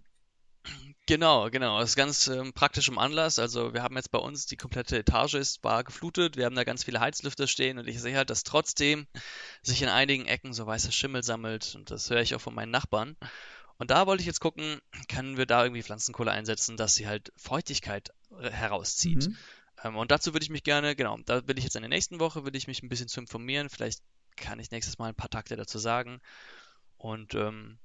Genau, 1.06 1.50
genau. 1.50 1.80
Das 1.80 1.90
ist 1.90 1.96
ganz 1.96 2.28
ähm, 2.28 2.54
praktisch 2.54 2.88
im 2.88 2.98
Anlass. 2.98 3.38
Also 3.38 3.74
wir 3.74 3.82
haben 3.82 3.96
jetzt 3.96 4.10
bei 4.10 4.18
uns 4.18 4.46
die 4.46 4.56
komplette 4.56 4.98
Etage 4.98 5.34
ist 5.34 5.62
war 5.62 5.84
geflutet. 5.84 6.36
Wir 6.36 6.46
haben 6.46 6.54
da 6.54 6.64
ganz 6.64 6.84
viele 6.84 7.00
Heizlüfter 7.00 7.46
stehen 7.46 7.78
und 7.78 7.86
ich 7.86 8.00
sehe 8.00 8.16
halt, 8.16 8.30
dass 8.30 8.42
trotzdem 8.42 9.06
sich 9.62 9.82
in 9.82 9.88
einigen 9.88 10.24
Ecken 10.24 10.54
so 10.54 10.66
weißer 10.66 10.92
Schimmel 10.92 11.22
sammelt 11.22 11.74
und 11.74 11.90
das 11.90 12.08
höre 12.08 12.22
ich 12.22 12.34
auch 12.34 12.40
von 12.40 12.54
meinen 12.54 12.70
Nachbarn. 12.70 13.16
Und 13.76 13.90
da 13.90 14.06
wollte 14.06 14.22
ich 14.22 14.26
jetzt 14.26 14.40
gucken, 14.40 14.80
können 15.08 15.36
wir 15.36 15.46
da 15.46 15.64
irgendwie 15.64 15.82
Pflanzenkohle 15.82 16.30
einsetzen, 16.30 16.76
dass 16.76 16.94
sie 16.94 17.06
halt 17.06 17.32
Feuchtigkeit 17.36 18.12
herauszieht. 18.40 19.28
Mhm. 19.28 19.36
Ähm, 19.82 19.96
und 19.96 20.10
dazu 20.10 20.32
würde 20.32 20.44
ich 20.44 20.50
mich 20.50 20.62
gerne, 20.62 20.96
genau, 20.96 21.18
da 21.26 21.46
will 21.46 21.58
ich 21.58 21.64
jetzt 21.64 21.76
in 21.76 21.82
der 21.82 21.88
nächsten 21.88 22.20
Woche, 22.20 22.46
will 22.46 22.56
ich 22.56 22.66
mich 22.66 22.82
ein 22.82 22.88
bisschen 22.88 23.08
zu 23.08 23.20
informieren. 23.20 23.68
Vielleicht 23.68 24.00
kann 24.36 24.58
ich 24.58 24.70
nächstes 24.70 24.98
Mal 24.98 25.08
ein 25.08 25.14
paar 25.14 25.30
Takte 25.30 25.56
dazu 25.56 25.78
sagen. 25.78 26.20
Und 26.96 27.34
ähm, 27.34 27.78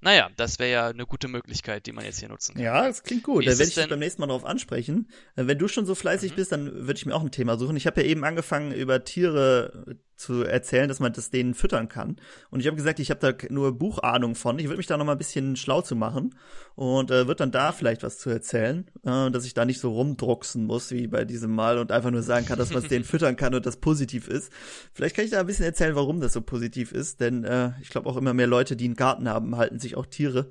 naja, 0.00 0.30
das 0.36 0.58
wäre 0.58 0.70
ja 0.70 0.88
eine 0.88 1.06
gute 1.06 1.28
Möglichkeit, 1.28 1.86
die 1.86 1.92
man 1.92 2.04
jetzt 2.04 2.20
hier 2.20 2.28
nutzen 2.28 2.54
kann. 2.54 2.62
Ja, 2.62 2.86
das 2.86 3.02
klingt 3.02 3.22
gut. 3.22 3.46
da 3.46 3.50
werde 3.50 3.64
ich 3.64 3.74
dich 3.74 3.88
beim 3.88 3.98
nächsten 3.98 4.20
Mal 4.20 4.28
darauf 4.28 4.44
ansprechen. 4.44 5.08
Äh, 5.36 5.46
wenn 5.46 5.58
du 5.58 5.68
schon 5.68 5.86
so 5.86 5.94
fleißig 5.94 6.32
mhm. 6.32 6.36
bist, 6.36 6.52
dann 6.52 6.72
würde 6.72 6.94
ich 6.94 7.06
mir 7.06 7.14
auch 7.14 7.22
ein 7.22 7.30
Thema 7.30 7.58
suchen. 7.58 7.76
Ich 7.76 7.86
habe 7.86 8.00
ja 8.00 8.06
eben 8.06 8.24
angefangen, 8.24 8.72
über 8.72 9.04
Tiere 9.04 9.98
zu 10.20 10.42
erzählen, 10.44 10.88
dass 10.88 11.00
man 11.00 11.12
das 11.12 11.30
denen 11.30 11.54
füttern 11.54 11.88
kann. 11.88 12.16
Und 12.50 12.60
ich 12.60 12.66
habe 12.66 12.76
gesagt, 12.76 13.00
ich 13.00 13.10
habe 13.10 13.20
da 13.20 13.46
nur 13.48 13.76
Buchahnung 13.76 14.34
von. 14.34 14.58
Ich 14.58 14.66
würde 14.66 14.76
mich 14.76 14.86
da 14.86 14.96
noch 14.96 15.06
mal 15.06 15.12
ein 15.12 15.18
bisschen 15.18 15.56
schlau 15.56 15.80
zu 15.80 15.96
machen 15.96 16.34
und 16.74 17.10
äh, 17.10 17.26
wird 17.26 17.40
dann 17.40 17.50
da 17.50 17.72
vielleicht 17.72 18.02
was 18.02 18.18
zu 18.18 18.28
erzählen, 18.30 18.86
äh, 19.02 19.30
dass 19.30 19.46
ich 19.46 19.54
da 19.54 19.64
nicht 19.64 19.80
so 19.80 19.92
rumdrucksen 19.92 20.66
muss 20.66 20.90
wie 20.90 21.06
bei 21.06 21.24
diesem 21.24 21.54
Mal 21.54 21.78
und 21.78 21.90
einfach 21.90 22.10
nur 22.10 22.22
sagen 22.22 22.46
kann, 22.46 22.58
dass 22.58 22.70
man 22.70 22.82
es 22.82 22.88
denen 22.88 23.04
füttern 23.06 23.36
kann 23.36 23.54
und 23.54 23.64
das 23.64 23.78
positiv 23.78 24.28
ist. 24.28 24.52
Vielleicht 24.92 25.16
kann 25.16 25.24
ich 25.24 25.30
da 25.30 25.40
ein 25.40 25.46
bisschen 25.46 25.64
erzählen, 25.64 25.96
warum 25.96 26.20
das 26.20 26.34
so 26.34 26.42
positiv 26.42 26.92
ist, 26.92 27.20
denn 27.20 27.44
äh, 27.44 27.72
ich 27.80 27.88
glaube 27.88 28.08
auch 28.08 28.16
immer 28.16 28.34
mehr 28.34 28.46
Leute, 28.46 28.76
die 28.76 28.84
einen 28.84 28.96
Garten 28.96 29.28
haben, 29.28 29.56
halten 29.56 29.78
sich 29.78 29.96
auch 29.96 30.06
Tiere 30.06 30.50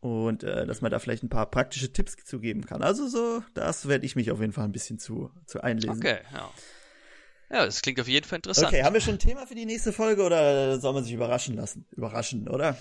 und 0.00 0.42
äh, 0.42 0.66
dass 0.66 0.80
man 0.80 0.90
da 0.90 0.98
vielleicht 0.98 1.22
ein 1.22 1.28
paar 1.28 1.50
praktische 1.50 1.92
Tipps 1.92 2.16
zu 2.24 2.40
geben 2.40 2.66
kann. 2.66 2.82
Also 2.82 3.06
so, 3.06 3.42
das 3.54 3.86
werde 3.86 4.06
ich 4.06 4.16
mich 4.16 4.30
auf 4.30 4.40
jeden 4.40 4.52
Fall 4.52 4.64
ein 4.64 4.72
bisschen 4.72 4.98
zu, 4.98 5.30
zu 5.46 5.62
einlesen. 5.62 5.98
Okay, 5.98 6.18
ja. 6.32 6.50
Ja, 7.52 7.66
das 7.66 7.82
klingt 7.82 8.00
auf 8.00 8.08
jeden 8.08 8.26
Fall 8.26 8.36
interessant. 8.38 8.68
Okay, 8.68 8.82
haben 8.82 8.94
wir 8.94 9.02
schon 9.02 9.16
ein 9.16 9.18
Thema 9.18 9.46
für 9.46 9.54
die 9.54 9.66
nächste 9.66 9.92
Folge 9.92 10.22
oder 10.22 10.80
soll 10.80 10.94
man 10.94 11.04
sich 11.04 11.12
überraschen 11.12 11.54
lassen? 11.54 11.84
Überraschen, 11.90 12.48
oder? 12.48 12.78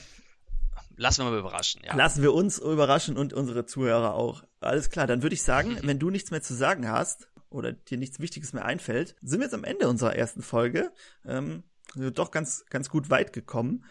Lassen 0.96 1.26
wir 1.26 1.32
mal 1.32 1.40
überraschen, 1.40 1.82
ja. 1.84 1.94
Lassen 1.94 2.22
wir 2.22 2.34
uns 2.34 2.58
überraschen 2.58 3.18
und 3.18 3.34
unsere 3.34 3.66
Zuhörer 3.66 4.14
auch. 4.14 4.44
Alles 4.62 4.90
klar, 4.90 5.08
dann 5.08 5.24
würde 5.24 5.34
ich 5.34 5.44
sagen, 5.44 5.78
wenn 5.84 6.00
du 6.00 6.10
nichts 6.10 6.32
mehr 6.32 6.42
zu 6.42 6.54
sagen 6.54 6.90
hast 6.90 7.28
oder 7.50 7.74
dir 7.74 7.98
nichts 7.98 8.22
Wichtiges 8.22 8.54
mehr 8.54 8.64
einfällt, 8.64 9.16
sind 9.22 9.40
wir 9.40 9.46
jetzt 9.46 9.54
am 9.54 9.66
Ende 9.66 9.90
unserer 9.90 10.16
ersten 10.16 10.42
Folge. 10.42 10.92
Ähm, 11.26 11.64
doch 11.96 12.32
ganz, 12.32 12.66
ganz 12.70 12.90
gut 12.90 13.10
weit 13.10 13.34
gekommen. 13.34 13.84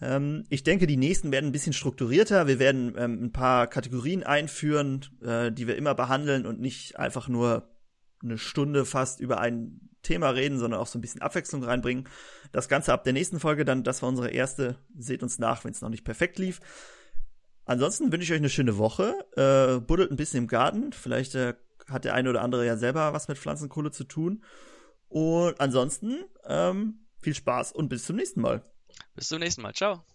Ähm, 0.00 0.44
ich 0.50 0.62
denke, 0.62 0.86
die 0.86 0.96
nächsten 0.96 1.32
werden 1.32 1.46
ein 1.46 1.52
bisschen 1.52 1.72
strukturierter. 1.72 2.46
Wir 2.46 2.60
werden 2.60 2.94
ähm, 2.96 3.24
ein 3.24 3.32
paar 3.32 3.66
Kategorien 3.66 4.22
einführen, 4.22 5.04
äh, 5.20 5.50
die 5.50 5.66
wir 5.66 5.74
immer 5.74 5.96
behandeln 5.96 6.46
und 6.46 6.60
nicht 6.60 6.96
einfach 6.96 7.26
nur 7.26 7.68
eine 8.22 8.38
Stunde 8.38 8.84
fast 8.84 9.20
über 9.20 9.40
ein 9.40 9.80
Thema 10.02 10.30
reden, 10.30 10.58
sondern 10.58 10.80
auch 10.80 10.86
so 10.86 10.98
ein 10.98 11.02
bisschen 11.02 11.22
Abwechslung 11.22 11.62
reinbringen. 11.62 12.08
Das 12.52 12.68
Ganze 12.68 12.92
ab 12.92 13.04
der 13.04 13.12
nächsten 13.12 13.40
Folge 13.40 13.64
dann, 13.64 13.84
das 13.84 14.02
war 14.02 14.08
unsere 14.08 14.30
erste. 14.30 14.78
Seht 14.96 15.22
uns 15.22 15.38
nach, 15.38 15.64
wenn 15.64 15.72
es 15.72 15.80
noch 15.80 15.90
nicht 15.90 16.04
perfekt 16.04 16.38
lief. 16.38 16.60
Ansonsten 17.64 18.10
wünsche 18.10 18.24
ich 18.24 18.32
euch 18.32 18.38
eine 18.38 18.48
schöne 18.48 18.78
Woche. 18.78 19.14
Äh, 19.36 19.80
buddelt 19.80 20.10
ein 20.10 20.16
bisschen 20.16 20.38
im 20.38 20.46
Garten. 20.46 20.92
Vielleicht 20.92 21.34
äh, 21.34 21.54
hat 21.86 22.04
der 22.04 22.14
eine 22.14 22.30
oder 22.30 22.42
andere 22.42 22.64
ja 22.64 22.76
selber 22.76 23.12
was 23.12 23.28
mit 23.28 23.38
Pflanzenkohle 23.38 23.90
zu 23.90 24.04
tun. 24.04 24.42
Und 25.08 25.60
ansonsten 25.60 26.24
ähm, 26.46 27.06
viel 27.20 27.34
Spaß 27.34 27.72
und 27.72 27.88
bis 27.88 28.04
zum 28.04 28.16
nächsten 28.16 28.40
Mal. 28.40 28.62
Bis 29.14 29.28
zum 29.28 29.40
nächsten 29.40 29.62
Mal. 29.62 29.74
Ciao. 29.74 30.08